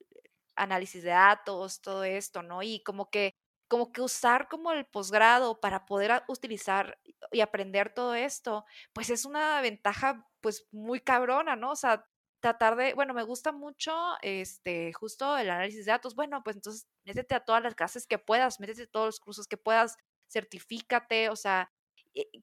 análisis 0.55 1.03
de 1.03 1.09
datos, 1.11 1.81
todo 1.81 2.03
esto, 2.03 2.43
¿no? 2.43 2.61
Y 2.63 2.81
como 2.83 3.09
que, 3.09 3.33
como 3.69 3.91
que 3.91 4.01
usar 4.01 4.47
como 4.49 4.71
el 4.71 4.85
posgrado 4.85 5.59
para 5.59 5.85
poder 5.85 6.23
utilizar 6.27 6.99
y 7.31 7.41
aprender 7.41 7.93
todo 7.93 8.13
esto, 8.15 8.65
pues 8.93 9.09
es 9.09 9.25
una 9.25 9.61
ventaja 9.61 10.27
pues 10.41 10.67
muy 10.71 10.99
cabrona, 10.99 11.55
¿no? 11.55 11.71
O 11.71 11.75
sea, 11.75 12.05
tratar 12.41 12.75
de, 12.75 12.93
bueno, 12.93 13.13
me 13.13 13.23
gusta 13.23 13.51
mucho 13.53 13.93
este, 14.21 14.93
justo 14.93 15.37
el 15.37 15.49
análisis 15.49 15.85
de 15.85 15.91
datos. 15.91 16.13
Bueno, 16.15 16.43
pues 16.43 16.57
entonces 16.57 16.85
métete 17.05 17.35
a 17.35 17.39
todas 17.45 17.63
las 17.63 17.73
clases 17.75 18.05
que 18.05 18.19
puedas, 18.19 18.59
métete 18.59 18.83
a 18.83 18.87
todos 18.87 19.07
los 19.07 19.19
cursos 19.19 19.47
que 19.47 19.57
puedas, 19.57 19.95
certifícate, 20.29 21.29
o 21.29 21.35
sea, 21.37 21.71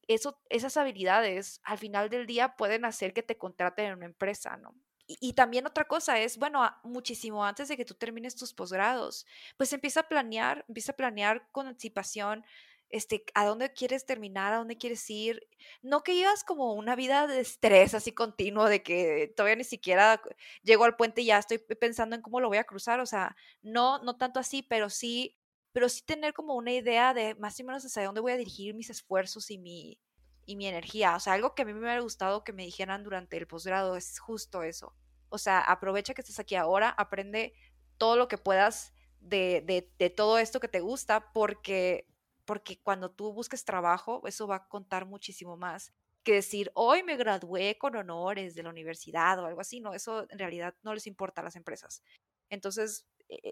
eso, 0.08 0.40
esas 0.48 0.76
habilidades 0.76 1.60
al 1.64 1.78
final 1.78 2.10
del 2.10 2.26
día 2.26 2.56
pueden 2.56 2.84
hacer 2.84 3.12
que 3.12 3.22
te 3.22 3.38
contraten 3.38 3.86
en 3.86 3.94
una 3.94 4.06
empresa, 4.06 4.56
¿no? 4.56 4.74
Y, 5.06 5.16
y 5.20 5.32
también 5.32 5.66
otra 5.66 5.86
cosa 5.86 6.18
es, 6.20 6.38
bueno, 6.38 6.68
muchísimo 6.82 7.44
antes 7.44 7.68
de 7.68 7.76
que 7.76 7.84
tú 7.84 7.94
termines 7.94 8.36
tus 8.36 8.52
posgrados, 8.52 9.26
pues 9.56 9.72
empieza 9.72 10.00
a 10.00 10.08
planear, 10.08 10.64
empieza 10.68 10.92
a 10.92 10.96
planear 10.96 11.48
con 11.52 11.66
anticipación 11.66 12.44
este, 12.90 13.24
a 13.34 13.46
dónde 13.46 13.72
quieres 13.72 14.04
terminar, 14.04 14.52
a 14.52 14.56
dónde 14.56 14.76
quieres 14.76 15.08
ir. 15.10 15.48
No 15.82 16.02
que 16.02 16.16
llevas 16.16 16.44
como 16.44 16.74
una 16.74 16.96
vida 16.96 17.26
de 17.26 17.40
estrés 17.40 17.94
así 17.94 18.12
continuo, 18.12 18.66
de 18.68 18.82
que 18.82 19.32
todavía 19.36 19.56
ni 19.56 19.64
siquiera 19.64 20.20
llego 20.62 20.84
al 20.84 20.96
puente 20.96 21.22
y 21.22 21.26
ya 21.26 21.38
estoy 21.38 21.58
pensando 21.58 22.16
en 22.16 22.22
cómo 22.22 22.40
lo 22.40 22.48
voy 22.48 22.58
a 22.58 22.64
cruzar. 22.64 23.00
O 23.00 23.06
sea, 23.06 23.36
no, 23.62 23.98
no 24.00 24.16
tanto 24.16 24.40
así, 24.40 24.62
pero 24.62 24.90
sí, 24.90 25.39
pero 25.72 25.88
sí 25.88 26.02
tener 26.02 26.32
como 26.34 26.54
una 26.54 26.72
idea 26.72 27.14
de 27.14 27.34
más 27.36 27.58
o 27.60 27.64
menos 27.64 27.84
hacia 27.84 28.04
dónde 28.04 28.20
voy 28.20 28.32
a 28.32 28.36
dirigir 28.36 28.74
mis 28.74 28.90
esfuerzos 28.90 29.50
y 29.50 29.58
mi, 29.58 29.98
y 30.46 30.56
mi 30.56 30.66
energía. 30.66 31.16
O 31.16 31.20
sea, 31.20 31.34
algo 31.34 31.54
que 31.54 31.62
a 31.62 31.64
mí 31.64 31.72
me 31.72 31.80
hubiera 31.80 32.00
gustado 32.00 32.44
que 32.44 32.52
me 32.52 32.64
dijeran 32.64 33.04
durante 33.04 33.36
el 33.36 33.46
posgrado 33.46 33.96
es 33.96 34.18
justo 34.18 34.62
eso. 34.62 34.94
O 35.28 35.38
sea, 35.38 35.60
aprovecha 35.60 36.14
que 36.14 36.22
estás 36.22 36.40
aquí 36.40 36.56
ahora, 36.56 36.90
aprende 36.90 37.54
todo 37.98 38.16
lo 38.16 38.28
que 38.28 38.38
puedas 38.38 38.92
de, 39.20 39.62
de, 39.66 39.92
de 39.98 40.10
todo 40.10 40.38
esto 40.38 40.60
que 40.60 40.68
te 40.68 40.80
gusta, 40.80 41.32
porque 41.32 42.06
porque 42.44 42.80
cuando 42.82 43.12
tú 43.12 43.32
busques 43.32 43.64
trabajo, 43.64 44.26
eso 44.26 44.48
va 44.48 44.56
a 44.56 44.66
contar 44.66 45.06
muchísimo 45.06 45.56
más 45.56 45.92
que 46.22 46.34
decir, 46.34 46.70
hoy 46.74 47.02
me 47.02 47.16
gradué 47.16 47.78
con 47.78 47.96
honores 47.96 48.54
de 48.54 48.62
la 48.62 48.70
universidad 48.70 49.38
o 49.38 49.46
algo 49.46 49.60
así, 49.60 49.80
no, 49.80 49.94
eso 49.94 50.26
en 50.28 50.38
realidad 50.38 50.74
no 50.82 50.92
les 50.92 51.06
importa 51.06 51.40
a 51.40 51.44
las 51.44 51.56
empresas. 51.56 52.02
Entonces, 52.50 53.06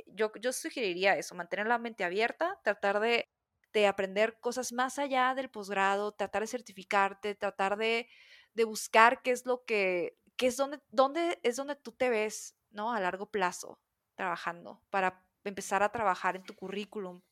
yo, 0.06 0.32
yo 0.40 0.52
sugeriría 0.52 1.16
eso, 1.16 1.34
mantener 1.34 1.66
la 1.66 1.78
mente 1.78 2.04
abierta, 2.04 2.58
tratar 2.62 3.00
de, 3.00 3.28
de 3.72 3.86
aprender 3.86 4.38
cosas 4.40 4.72
más 4.72 4.98
allá 4.98 5.34
del 5.34 5.50
posgrado, 5.50 6.12
tratar 6.12 6.42
de 6.42 6.48
certificarte, 6.48 7.34
tratar 7.34 7.76
de, 7.76 8.08
de 8.54 8.64
buscar 8.64 9.22
qué 9.22 9.30
es 9.30 9.46
lo 9.46 9.64
que, 9.64 10.16
qué 10.36 10.48
es 10.48 10.56
donde, 10.56 10.80
dónde 10.90 11.38
es 11.42 11.56
donde 11.56 11.76
tú 11.76 11.92
te 11.92 12.10
ves, 12.10 12.56
¿no? 12.70 12.92
A 12.92 13.00
largo 13.00 13.30
plazo 13.30 13.80
trabajando, 14.14 14.82
para 14.90 15.24
empezar 15.44 15.82
a 15.82 15.92
trabajar 15.92 16.34
en 16.36 16.42
tu 16.42 16.54
currículum, 16.54 17.22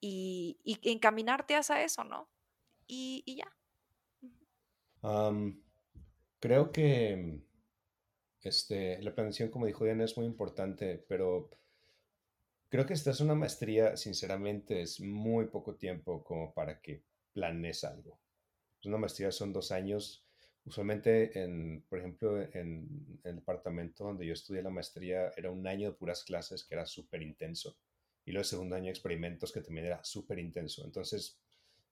y, 0.00 0.58
y 0.64 0.92
encaminarte 0.92 1.56
hacia 1.56 1.82
eso, 1.82 2.04
¿no? 2.04 2.28
Y, 2.86 3.22
y 3.26 3.36
ya. 3.36 3.56
creo 6.40 6.72
que 6.72 7.42
este, 8.42 9.02
la 9.02 9.14
planeación, 9.14 9.50
como 9.50 9.66
dijo 9.66 9.84
Diana, 9.84 10.04
es 10.04 10.16
muy 10.16 10.26
importante, 10.26 11.04
pero 11.08 11.50
creo 12.68 12.86
que 12.86 12.94
esta 12.94 13.10
es 13.10 13.20
una 13.20 13.34
maestría, 13.34 13.96
sinceramente, 13.96 14.82
es 14.82 15.00
muy 15.00 15.46
poco 15.46 15.74
tiempo 15.76 16.22
como 16.24 16.52
para 16.52 16.80
que 16.80 17.02
planees 17.32 17.84
algo. 17.84 18.18
Una 18.84 18.98
maestría 18.98 19.32
son 19.32 19.52
dos 19.52 19.72
años. 19.72 20.24
Usualmente, 20.64 21.42
en, 21.42 21.84
por 21.88 21.98
ejemplo, 21.98 22.40
en, 22.40 23.20
el 23.24 23.36
departamento 23.36 24.04
donde 24.04 24.26
yo 24.26 24.32
estudié 24.32 24.62
la 24.62 24.70
maestría, 24.70 25.32
era 25.36 25.50
un 25.50 25.66
año 25.66 25.90
de 25.90 25.96
puras 25.96 26.24
clases 26.24 26.64
que 26.64 26.74
era 26.74 26.86
súper 26.86 27.22
intenso 27.22 27.76
y 28.24 28.32
luego 28.32 28.42
el 28.42 28.48
segundo 28.48 28.76
año 28.76 28.90
experimentos 28.90 29.52
que 29.52 29.62
también 29.62 29.86
era 29.86 30.04
súper 30.04 30.38
intenso. 30.38 30.84
Entonces, 30.84 31.38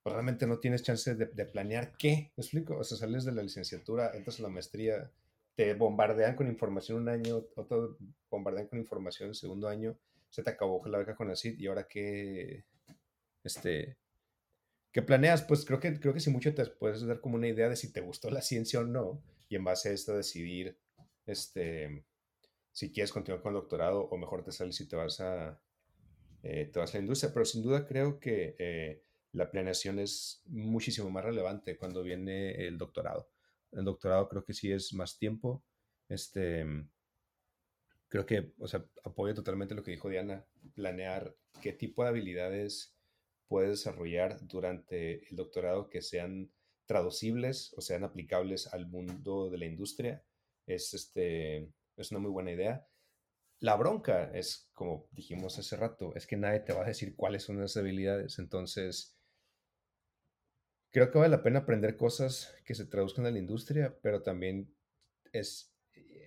pues, 0.03 0.12
realmente 0.12 0.47
no 0.47 0.59
tienes 0.59 0.83
chance 0.83 1.14
de, 1.14 1.47
planear 1.47 1.97
qué, 1.97 2.31
¿me 2.37 2.43
explico? 2.43 2.77
O 2.77 2.85
sea, 2.85 2.99
sales 2.99 3.24
de 3.24 3.33
la 3.33 3.43
licenciatura, 3.43 4.12
entras 4.14 4.39
a 4.39 4.43
la 4.43 4.51
maestría, 4.51 5.11
te 5.55 5.72
bombardean 5.72 6.37
con 6.37 6.47
información 6.47 6.99
un 6.99 7.09
año, 7.09 7.43
otro 7.57 7.97
bombardean 8.31 8.68
con 8.68 8.79
información 8.79 9.31
el 9.31 9.35
segundo 9.35 9.66
año, 9.66 9.97
se 10.37 10.43
te 10.43 10.51
acabó 10.51 10.87
la 10.87 10.99
beca 10.99 11.16
con 11.16 11.30
el 11.30 11.37
CID 11.39 11.59
y 11.59 11.66
ahora 11.66 11.89
qué, 11.89 12.66
este, 13.43 13.97
¿qué 14.93 15.01
planeas? 15.01 15.41
Pues 15.41 15.64
creo 15.64 15.80
que, 15.80 15.99
creo 15.99 16.12
que 16.12 16.20
si 16.20 16.28
mucho 16.28 16.55
te 16.55 16.66
puedes 16.66 17.07
dar 17.07 17.22
como 17.22 17.37
una 17.37 17.49
idea 17.49 17.70
de 17.70 17.76
si 17.76 17.91
te 17.91 18.03
gustó 18.03 18.28
la 18.28 18.43
ciencia 18.43 18.80
o 18.80 18.84
no 18.84 19.22
y 19.49 19.57
en 19.57 19.64
base 19.64 19.89
a 19.89 19.93
esto 19.93 20.14
decidir, 20.14 20.76
este, 21.24 22.05
si 22.70 22.93
quieres 22.93 23.12
continuar 23.12 23.41
con 23.41 23.55
el 23.55 23.62
doctorado 23.62 24.03
o 24.03 24.18
mejor 24.18 24.45
te 24.45 24.53
sales 24.53 24.76
si 24.76 24.87
te 24.87 24.95
vas 24.95 25.20
a, 25.20 25.59
eh, 26.43 26.66
toda 26.70 26.84
esa 26.84 26.99
industria, 26.99 27.32
pero 27.32 27.47
sin 27.47 27.62
duda 27.62 27.87
creo 27.87 28.20
que 28.20 28.57
eh, 28.59 29.05
la 29.32 29.51
planeación 29.51 29.99
es 29.99 30.43
muchísimo 30.49 31.09
más 31.09 31.24
relevante 31.24 31.78
cuando 31.78 32.03
viene 32.03 32.66
el 32.66 32.76
doctorado. 32.76 33.30
El 33.72 33.87
doctorado 33.87 34.28
creo 34.28 34.45
que 34.45 34.53
sí 34.53 34.70
es 34.70 34.93
más 34.93 35.16
tiempo. 35.16 35.64
Este, 36.11 36.66
creo 38.09 38.27
que, 38.27 38.53
o 38.59 38.69
sea, 38.69 38.85
apoyo 39.05 39.35
totalmente 39.35 39.75
lo 39.75 39.83
que 39.83 39.91
dijo 39.91 40.09
Diana, 40.09 40.45
planear 40.75 41.35
qué 41.61 41.73
tipo 41.73 42.03
de 42.03 42.11
habilidades 42.11 42.97
puedes 43.49 43.71
desarrollar 43.71 44.39
durante 44.47 45.29
el 45.29 45.37
doctorado 45.37 45.89
que 45.89 46.03
sean 46.03 46.51
traducibles 46.87 47.73
o 47.77 47.81
sean 47.81 48.05
aplicables 48.05 48.73
al 48.73 48.87
mundo 48.87 49.51
de 49.51 49.59
la 49.59 49.67
industria 49.67 50.25
es, 50.67 50.95
este, 50.95 51.73
es 51.97 52.11
una 52.11 52.21
muy 52.21 52.31
buena 52.31 52.53
idea. 52.53 52.87
La 53.61 53.77
bronca 53.77 54.31
es, 54.35 54.69
como 54.75 55.09
dijimos 55.13 55.59
hace 55.59 55.77
rato, 55.77 56.15
es 56.15 56.27
que 56.27 56.37
nadie 56.37 56.61
te 56.61 56.73
va 56.73 56.83
a 56.83 56.89
decir 56.89 57.17
cuáles 57.17 57.45
son 57.45 57.63
esas 57.63 57.79
habilidades. 57.79 58.39
Entonces, 58.39 59.17
creo 60.91 61.11
que 61.11 61.19
vale 61.19 61.31
la 61.31 61.43
pena 61.43 61.61
aprender 61.61 61.97
cosas 61.97 62.55
que 62.65 62.75
se 62.75 62.87
traduzcan 62.87 63.27
a 63.27 63.31
la 63.31 63.39
industria, 63.39 63.97
pero 64.03 64.23
también 64.23 64.75
es 65.33 65.76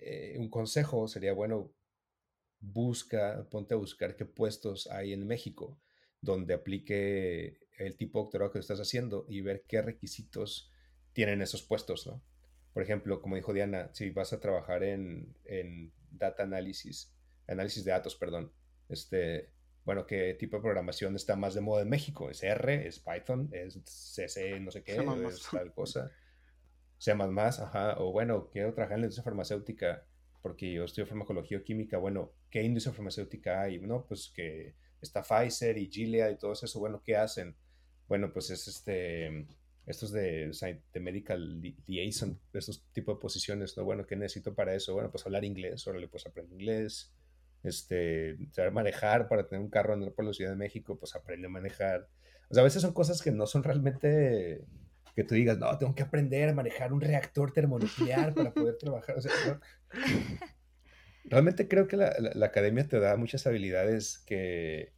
eh, 0.00 0.36
un 0.38 0.48
consejo, 0.48 1.08
sería 1.08 1.32
bueno, 1.32 1.72
busca, 2.60 3.48
ponte 3.50 3.74
a 3.74 3.78
buscar 3.78 4.16
qué 4.16 4.26
puestos 4.26 4.86
hay 4.88 5.12
en 5.12 5.26
México 5.26 5.80
donde 6.20 6.54
aplique 6.54 7.58
el 7.78 7.96
tipo 7.96 8.18
de 8.18 8.24
doctorado 8.24 8.52
que 8.52 8.58
estás 8.58 8.78
haciendo 8.78 9.24
y 9.28 9.40
ver 9.40 9.64
qué 9.66 9.80
requisitos 9.80 10.70
tienen 11.12 11.40
esos 11.42 11.62
puestos, 11.62 12.06
¿no? 12.06 12.22
Por 12.72 12.82
ejemplo, 12.82 13.20
como 13.20 13.36
dijo 13.36 13.52
Diana, 13.52 13.90
si 13.94 14.10
vas 14.10 14.32
a 14.32 14.40
trabajar 14.40 14.84
en, 14.84 15.34
en 15.44 15.92
data 16.10 16.42
análisis, 16.42 17.12
análisis 17.48 17.84
de 17.84 17.90
datos, 17.90 18.14
perdón, 18.14 18.52
este, 18.88 19.50
bueno, 19.84 20.06
qué 20.06 20.34
tipo 20.34 20.56
de 20.56 20.62
programación 20.62 21.16
está 21.16 21.36
más 21.36 21.54
de 21.54 21.62
moda 21.62 21.82
en 21.82 21.88
México. 21.88 22.30
¿Es 22.30 22.42
R? 22.42 22.86
¿Es 22.86 23.00
Python? 23.00 23.48
¿Es 23.52 23.78
CC? 23.84 24.60
No 24.60 24.70
sé 24.70 24.84
qué, 24.84 24.96
es 25.26 25.42
tal 25.50 25.72
cosa. 25.72 26.12
C 27.00 27.14
más, 27.14 27.60
ajá. 27.60 27.96
O 27.98 28.12
bueno, 28.12 28.50
quiero 28.52 28.74
trabajar 28.74 28.96
en 28.96 29.00
la 29.00 29.06
industria 29.06 29.24
farmacéutica 29.24 30.04
porque 30.42 30.70
yo 30.70 30.84
estudio 30.84 31.06
farmacología 31.06 31.58
o 31.58 31.62
química. 31.62 31.96
Bueno, 31.96 32.32
¿qué 32.50 32.62
industria 32.62 32.94
farmacéutica 32.94 33.62
hay? 33.62 33.78
No, 33.78 34.04
pues 34.06 34.30
que 34.34 34.74
está 35.00 35.22
Pfizer 35.22 35.78
y 35.78 35.90
Gilead 35.90 36.30
y 36.30 36.36
todo 36.36 36.52
eso. 36.52 36.78
Bueno, 36.78 37.02
¿qué 37.02 37.16
hacen? 37.16 37.56
Bueno, 38.06 38.32
pues 38.32 38.50
es 38.50 38.68
este 38.68 39.46
estos 39.86 40.12
de, 40.12 40.52
de 40.92 41.00
medical 41.00 41.60
liaison, 41.86 42.38
estos 42.52 42.84
tipos 42.92 43.16
de 43.16 43.20
posiciones, 43.20 43.76
¿no? 43.76 43.84
Bueno, 43.84 44.06
¿qué 44.06 44.14
necesito 44.14 44.54
para 44.54 44.74
eso? 44.74 44.92
Bueno, 44.92 45.10
pues 45.10 45.24
hablar 45.24 45.44
inglés, 45.44 45.86
órale, 45.86 46.06
pues 46.06 46.26
aprende 46.26 46.54
inglés, 46.54 47.12
este, 47.62 48.36
saber 48.52 48.72
manejar 48.72 49.26
para 49.26 49.48
tener 49.48 49.64
un 49.64 49.70
carro 49.70 49.94
andar 49.94 50.12
por 50.12 50.26
la 50.26 50.32
Ciudad 50.34 50.50
de 50.50 50.56
México, 50.56 50.98
pues 50.98 51.16
aprende 51.16 51.46
a 51.46 51.50
manejar. 51.50 52.08
O 52.50 52.54
sea, 52.54 52.60
a 52.60 52.64
veces 52.64 52.82
son 52.82 52.92
cosas 52.92 53.22
que 53.22 53.32
no 53.32 53.46
son 53.46 53.62
realmente 53.64 54.64
que 55.14 55.24
tú 55.24 55.34
digas, 55.34 55.58
no, 55.58 55.76
tengo 55.78 55.94
que 55.94 56.02
aprender 56.02 56.48
a 56.48 56.54
manejar 56.54 56.92
un 56.92 57.00
reactor 57.00 57.52
termonuclear 57.52 58.34
para 58.34 58.52
poder 58.52 58.76
trabajar. 58.78 59.18
O 59.18 59.20
sea, 59.20 59.60
realmente 61.24 61.68
creo 61.68 61.86
que 61.86 61.96
la, 61.96 62.14
la, 62.34 62.46
academia 62.46 62.86
te 62.86 62.98
da 62.98 63.16
muchas 63.16 63.46
habilidades 63.46 64.18
que, 64.18 64.92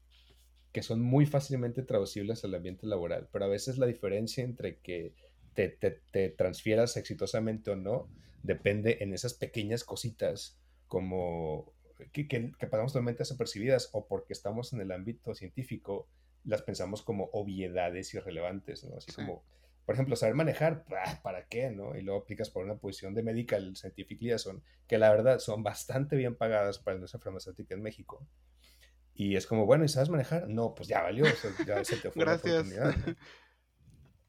que 0.72 0.82
son 0.82 1.00
muy 1.02 1.26
fácilmente 1.26 1.82
traducibles 1.82 2.44
al 2.44 2.54
ambiente 2.54 2.86
laboral, 2.86 3.28
pero 3.32 3.44
a 3.44 3.48
veces 3.48 3.78
la 3.78 3.86
diferencia 3.86 4.44
entre 4.44 4.78
que 4.78 5.14
te, 5.54 5.68
te, 5.68 6.00
te 6.10 6.30
transfieras 6.30 6.96
exitosamente 6.96 7.70
o 7.70 7.76
no 7.76 8.08
depende 8.42 8.98
en 9.00 9.12
esas 9.12 9.34
pequeñas 9.34 9.84
cositas 9.84 10.58
como 10.88 11.72
que, 12.12 12.26
que, 12.26 12.52
que 12.58 12.66
pasamos 12.66 12.92
totalmente 12.92 13.20
desapercibidas 13.20 13.90
o 13.92 14.06
porque 14.06 14.32
estamos 14.32 14.72
en 14.72 14.80
el 14.80 14.90
ámbito 14.90 15.34
científico, 15.34 16.08
las 16.44 16.62
pensamos 16.62 17.02
como 17.02 17.30
obviedades 17.32 18.12
irrelevantes, 18.14 18.84
¿no? 18.84 18.96
Así 18.96 19.12
como, 19.12 19.44
por 19.84 19.94
ejemplo, 19.94 20.16
saber 20.16 20.34
manejar, 20.34 20.84
¿para 21.22 21.46
qué, 21.46 21.70
no? 21.70 21.96
Y 21.96 22.02
luego 22.02 22.20
aplicas 22.20 22.50
por 22.50 22.64
una 22.64 22.76
posición 22.76 23.14
de 23.14 23.22
medical 23.22 23.74
scientific 23.76 24.20
liaison, 24.20 24.62
que 24.86 24.98
la 24.98 25.10
verdad 25.10 25.38
son 25.38 25.62
bastante 25.62 26.16
bien 26.16 26.36
pagadas 26.36 26.78
para 26.78 26.94
la 26.94 26.98
industria 26.98 27.22
farmacéutica 27.22 27.74
en 27.74 27.82
México. 27.82 28.26
Y 29.14 29.36
es 29.36 29.46
como, 29.46 29.66
bueno, 29.66 29.84
¿y 29.84 29.88
sabes 29.88 30.08
manejar? 30.08 30.48
No, 30.48 30.74
pues 30.74 30.88
ya 30.88 31.02
valió, 31.02 31.24
ya 31.66 31.84
se 31.84 31.96
te 31.96 32.10
fue 32.10 32.24
la 32.24 32.36
oportunidad. 32.36 32.94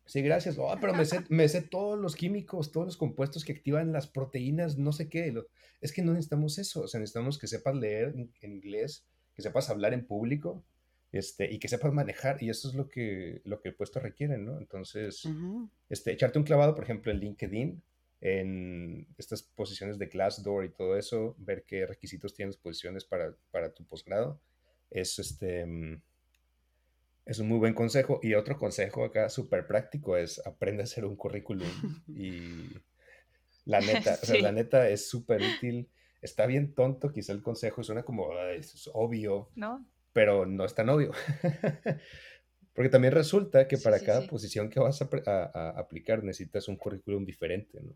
Sí, 0.05 0.21
gracias. 0.21 0.57
Oh, 0.57 0.75
pero 0.81 0.93
me 0.93 1.05
sé, 1.05 1.23
me 1.29 1.47
sé, 1.47 1.61
todos 1.61 1.97
los 1.97 2.15
químicos, 2.15 2.71
todos 2.71 2.85
los 2.85 2.97
compuestos 2.97 3.45
que 3.45 3.53
activan 3.53 3.93
las 3.93 4.07
proteínas, 4.07 4.77
no 4.77 4.91
sé 4.91 5.09
qué. 5.09 5.33
Es 5.79 5.93
que 5.93 6.01
no 6.01 6.11
necesitamos 6.11 6.57
eso. 6.57 6.81
O 6.81 6.87
sea, 6.87 6.99
necesitamos 6.99 7.39
que 7.39 7.47
sepas 7.47 7.75
leer 7.75 8.13
en, 8.41 8.53
inglés, 8.53 9.07
que 9.33 9.41
sepas 9.41 9.69
hablar 9.69 9.93
en 9.93 10.05
público 10.05 10.65
este, 11.13 11.49
y 11.49 11.59
que 11.59 11.69
sepas 11.69 11.93
manejar. 11.93 12.41
Y 12.41 12.49
eso 12.49 12.67
es 12.67 12.73
lo 12.73 12.89
que, 12.89 13.41
lo 13.45 13.61
que 13.61 13.69
el 13.69 13.75
puesto 13.75 13.99
requiere, 13.99 14.37
¿no? 14.37 14.57
Entonces, 14.57 15.23
este, 15.87 16.11
echarte 16.11 16.39
un 16.39 16.43
clavado, 16.43 16.75
por 16.75 16.83
ejemplo, 16.83 17.11
en 17.11 17.19
LinkedIn, 17.19 17.81
en 18.19 19.07
estas 19.17 19.43
posiciones 19.43 19.99
de 19.99 20.07
Glassdoor 20.07 20.65
y 20.65 20.69
todo 20.69 20.97
eso, 20.97 21.35
ver 21.37 21.65
qué 21.65 21.85
requisitos 21.85 22.33
tienes 22.33 22.57
posiciones 22.57 23.05
para, 23.05 23.35
para 23.51 23.73
tu 23.73 23.85
posgrado. 23.85 24.41
Es 24.89 25.19
este 25.19 25.65
es 27.25 27.39
un 27.39 27.47
muy 27.47 27.59
buen 27.59 27.73
consejo. 27.73 28.19
Y 28.23 28.33
otro 28.33 28.57
consejo 28.57 29.05
acá 29.05 29.29
súper 29.29 29.67
práctico 29.67 30.17
es 30.17 30.45
aprende 30.45 30.81
a 30.81 30.85
hacer 30.85 31.05
un 31.05 31.15
currículum. 31.15 31.67
Y 32.07 32.69
la 33.65 33.79
neta, 33.79 34.17
o 34.21 34.25
sea, 34.25 34.41
la 34.41 34.51
neta 34.51 34.89
es 34.89 35.07
súper 35.07 35.41
útil. 35.41 35.89
Está 36.21 36.45
bien 36.47 36.73
tonto 36.73 37.11
quizá 37.11 37.33
el 37.33 37.43
consejo, 37.43 37.83
suena 37.83 38.03
como 38.03 38.37
es 38.39 38.89
obvio, 38.93 39.51
¿no? 39.55 39.85
Pero 40.13 40.45
no 40.45 40.65
es 40.65 40.73
tan 40.75 40.89
obvio. 40.89 41.11
Porque 42.73 42.89
también 42.89 43.13
resulta 43.13 43.67
que 43.67 43.77
para 43.77 43.99
cada 43.99 44.25
posición 44.27 44.69
que 44.69 44.79
vas 44.79 45.01
a, 45.01 45.69
aplicar 45.77 46.23
necesitas 46.23 46.67
un 46.67 46.77
currículum 46.77 47.25
diferente, 47.25 47.79
¿no? 47.81 47.93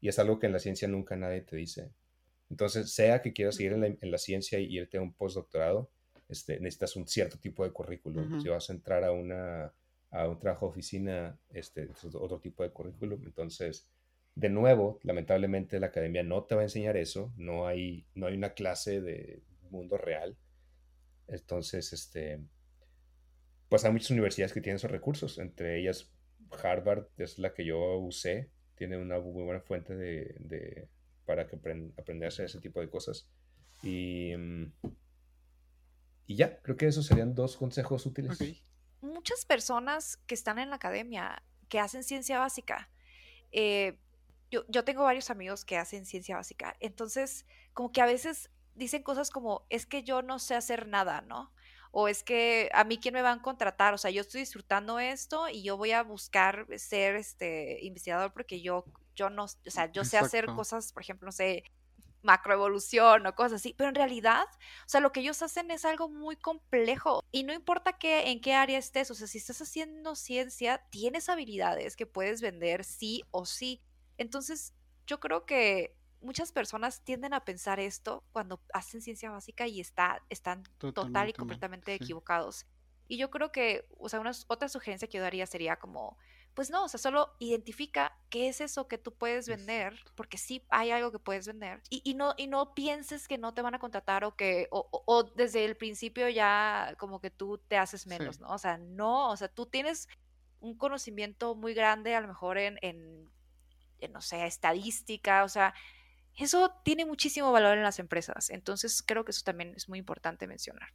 Y 0.00 0.08
es 0.08 0.18
algo 0.18 0.38
que 0.38 0.46
en 0.46 0.52
la 0.52 0.58
ciencia 0.58 0.86
nunca 0.86 1.16
nadie 1.16 1.40
te 1.40 1.56
dice. 1.56 1.90
Entonces, 2.50 2.92
sea 2.92 3.22
que 3.22 3.32
quieras 3.32 3.56
seguir 3.56 3.72
en 3.72 3.80
la, 3.80 3.86
en 3.86 4.10
la 4.10 4.18
ciencia 4.18 4.58
y 4.58 4.66
irte 4.66 4.98
a 4.98 5.00
un 5.00 5.14
postdoctorado, 5.14 5.90
este, 6.28 6.58
necesitas 6.60 6.96
un 6.96 7.06
cierto 7.06 7.38
tipo 7.38 7.64
de 7.64 7.72
currículum. 7.72 8.40
Si 8.40 8.48
vas 8.48 8.68
a 8.70 8.72
entrar 8.72 9.04
a, 9.04 9.12
una, 9.12 9.72
a 10.10 10.28
un 10.28 10.38
trabajo 10.38 10.66
de 10.66 10.70
oficina, 10.70 11.38
este, 11.50 11.84
es 11.84 12.04
otro 12.14 12.38
tipo 12.38 12.62
de 12.62 12.70
currículum. 12.70 13.22
Entonces, 13.24 13.88
de 14.34 14.48
nuevo, 14.48 14.98
lamentablemente 15.02 15.80
la 15.80 15.88
academia 15.88 16.22
no 16.22 16.44
te 16.44 16.54
va 16.54 16.62
a 16.62 16.64
enseñar 16.64 16.96
eso. 16.96 17.32
No 17.36 17.66
hay, 17.66 18.06
no 18.14 18.26
hay 18.26 18.34
una 18.34 18.54
clase 18.54 19.00
de 19.00 19.42
mundo 19.70 19.96
real. 19.96 20.36
Entonces, 21.28 21.92
este, 21.92 22.40
pues 23.68 23.84
hay 23.84 23.92
muchas 23.92 24.10
universidades 24.10 24.52
que 24.52 24.60
tienen 24.60 24.76
esos 24.76 24.90
recursos. 24.90 25.38
Entre 25.38 25.80
ellas, 25.80 26.12
Harvard 26.62 27.08
es 27.16 27.38
la 27.38 27.54
que 27.54 27.64
yo 27.64 27.98
usé. 27.98 28.50
Tiene 28.76 28.96
una 28.98 29.18
muy 29.20 29.44
buena 29.44 29.60
fuente 29.60 29.94
de, 29.94 30.34
de 30.40 30.88
para 31.24 31.46
que 31.46 31.56
aprender 31.56 32.24
a 32.24 32.28
hacer 32.28 32.46
ese 32.46 32.60
tipo 32.60 32.80
de 32.80 32.88
cosas. 32.88 33.28
Y... 33.82 34.34
Mm, 34.36 34.72
y 36.26 36.36
ya, 36.36 36.60
creo 36.62 36.76
que 36.76 36.86
esos 36.86 37.06
serían 37.06 37.34
dos 37.34 37.56
consejos 37.56 38.06
útiles. 38.06 38.38
Muchas 39.02 39.44
personas 39.44 40.16
que 40.26 40.34
están 40.34 40.58
en 40.58 40.70
la 40.70 40.76
academia, 40.76 41.42
que 41.68 41.78
hacen 41.78 42.02
ciencia 42.02 42.38
básica, 42.38 42.90
eh, 43.52 43.98
yo, 44.50 44.64
yo 44.68 44.84
tengo 44.84 45.02
varios 45.02 45.30
amigos 45.30 45.64
que 45.64 45.76
hacen 45.76 46.06
ciencia 46.06 46.36
básica, 46.36 46.76
entonces 46.80 47.44
como 47.72 47.92
que 47.92 48.00
a 48.00 48.06
veces 48.06 48.50
dicen 48.74 49.02
cosas 49.02 49.30
como, 49.30 49.66
es 49.70 49.86
que 49.86 50.02
yo 50.02 50.22
no 50.22 50.38
sé 50.38 50.54
hacer 50.54 50.88
nada, 50.88 51.20
¿no? 51.22 51.52
O 51.90 52.08
es 52.08 52.24
que 52.24 52.70
a 52.74 52.84
mí 52.84 52.98
quién 52.98 53.14
me 53.14 53.22
van 53.22 53.38
a 53.38 53.42
contratar, 53.42 53.94
o 53.94 53.98
sea, 53.98 54.10
yo 54.10 54.22
estoy 54.22 54.40
disfrutando 54.40 54.98
esto 54.98 55.48
y 55.48 55.62
yo 55.62 55.76
voy 55.76 55.92
a 55.92 56.02
buscar 56.02 56.66
ser 56.76 57.14
este 57.14 57.78
investigador 57.82 58.32
porque 58.32 58.60
yo, 58.60 58.84
yo 59.14 59.30
no, 59.30 59.44
o 59.44 59.70
sea, 59.70 59.92
yo 59.92 60.04
sé 60.04 60.18
hacer 60.18 60.46
cosas, 60.46 60.92
por 60.92 61.02
ejemplo, 61.02 61.26
no 61.26 61.32
sé, 61.32 61.62
macroevolución 62.24 63.26
o 63.26 63.34
cosas 63.34 63.60
así, 63.60 63.74
pero 63.76 63.90
en 63.90 63.94
realidad, 63.94 64.44
o 64.44 64.88
sea, 64.88 65.00
lo 65.00 65.12
que 65.12 65.20
ellos 65.20 65.42
hacen 65.42 65.70
es 65.70 65.84
algo 65.84 66.08
muy 66.08 66.36
complejo 66.36 67.22
y 67.30 67.44
no 67.44 67.52
importa 67.52 67.92
qué, 67.92 68.30
en 68.30 68.40
qué 68.40 68.54
área 68.54 68.78
estés, 68.78 69.10
o 69.10 69.14
sea, 69.14 69.28
si 69.28 69.38
estás 69.38 69.62
haciendo 69.62 70.16
ciencia, 70.16 70.84
tienes 70.90 71.28
habilidades 71.28 71.96
que 71.96 72.06
puedes 72.06 72.40
vender 72.40 72.82
sí 72.82 73.22
o 73.30 73.44
sí. 73.44 73.82
Entonces, 74.16 74.72
yo 75.06 75.20
creo 75.20 75.44
que 75.44 75.94
muchas 76.24 76.52
personas 76.52 77.02
tienden 77.04 77.34
a 77.34 77.44
pensar 77.44 77.78
esto 77.78 78.24
cuando 78.32 78.60
hacen 78.72 79.02
ciencia 79.02 79.30
básica 79.30 79.66
y 79.66 79.80
está, 79.80 80.22
están 80.30 80.64
total 80.78 81.28
y 81.28 81.32
completamente 81.32 81.94
equivocados. 81.94 82.66
Y 83.06 83.18
yo 83.18 83.30
creo 83.30 83.52
que, 83.52 83.86
o 83.98 84.08
sea, 84.08 84.20
una, 84.20 84.32
otra 84.48 84.68
sugerencia 84.68 85.06
que 85.06 85.18
yo 85.18 85.22
daría 85.22 85.46
sería 85.46 85.76
como, 85.76 86.16
pues 86.54 86.70
no, 86.70 86.84
o 86.84 86.88
sea, 86.88 86.98
solo 86.98 87.34
identifica 87.38 88.16
qué 88.30 88.48
es 88.48 88.60
eso 88.60 88.88
que 88.88 88.96
tú 88.96 89.12
puedes 89.12 89.46
vender, 89.46 90.00
porque 90.14 90.38
sí 90.38 90.64
hay 90.70 90.90
algo 90.90 91.12
que 91.12 91.18
puedes 91.18 91.46
vender. 91.46 91.82
Y, 91.90 92.14
no, 92.14 92.34
y 92.38 92.46
no 92.46 92.74
pienses 92.74 93.28
que 93.28 93.36
no 93.36 93.52
te 93.52 93.60
van 93.60 93.74
a 93.74 93.78
contratar 93.78 94.24
o 94.24 94.34
que, 94.34 94.68
o, 94.70 95.30
desde 95.36 95.64
el 95.64 95.76
principio 95.76 96.28
ya 96.30 96.94
como 96.98 97.20
que 97.20 97.30
tú 97.30 97.58
te 97.58 97.76
haces 97.76 98.06
menos, 98.06 98.40
¿no? 98.40 98.48
O 98.48 98.58
sea, 98.58 98.78
no, 98.78 99.30
o 99.30 99.36
sea, 99.36 99.48
tú 99.48 99.66
tienes 99.66 100.08
un 100.60 100.78
conocimiento 100.78 101.54
muy 101.54 101.74
grande, 101.74 102.14
a 102.14 102.20
lo 102.22 102.28
mejor 102.28 102.56
en, 102.56 102.78
en, 102.80 103.28
en 103.98 104.12
no 104.12 104.22
sé, 104.22 104.46
estadística, 104.46 105.44
o 105.44 105.48
sea, 105.48 105.74
eso 106.36 106.80
tiene 106.84 107.04
muchísimo 107.04 107.52
valor 107.52 107.76
en 107.76 107.82
las 107.84 107.98
empresas. 107.98 108.50
Entonces, 108.50 109.02
creo 109.02 109.24
que 109.24 109.30
eso 109.32 109.42
también 109.44 109.74
es 109.76 109.88
muy 109.88 109.98
importante 109.98 110.46
mencionar. 110.46 110.88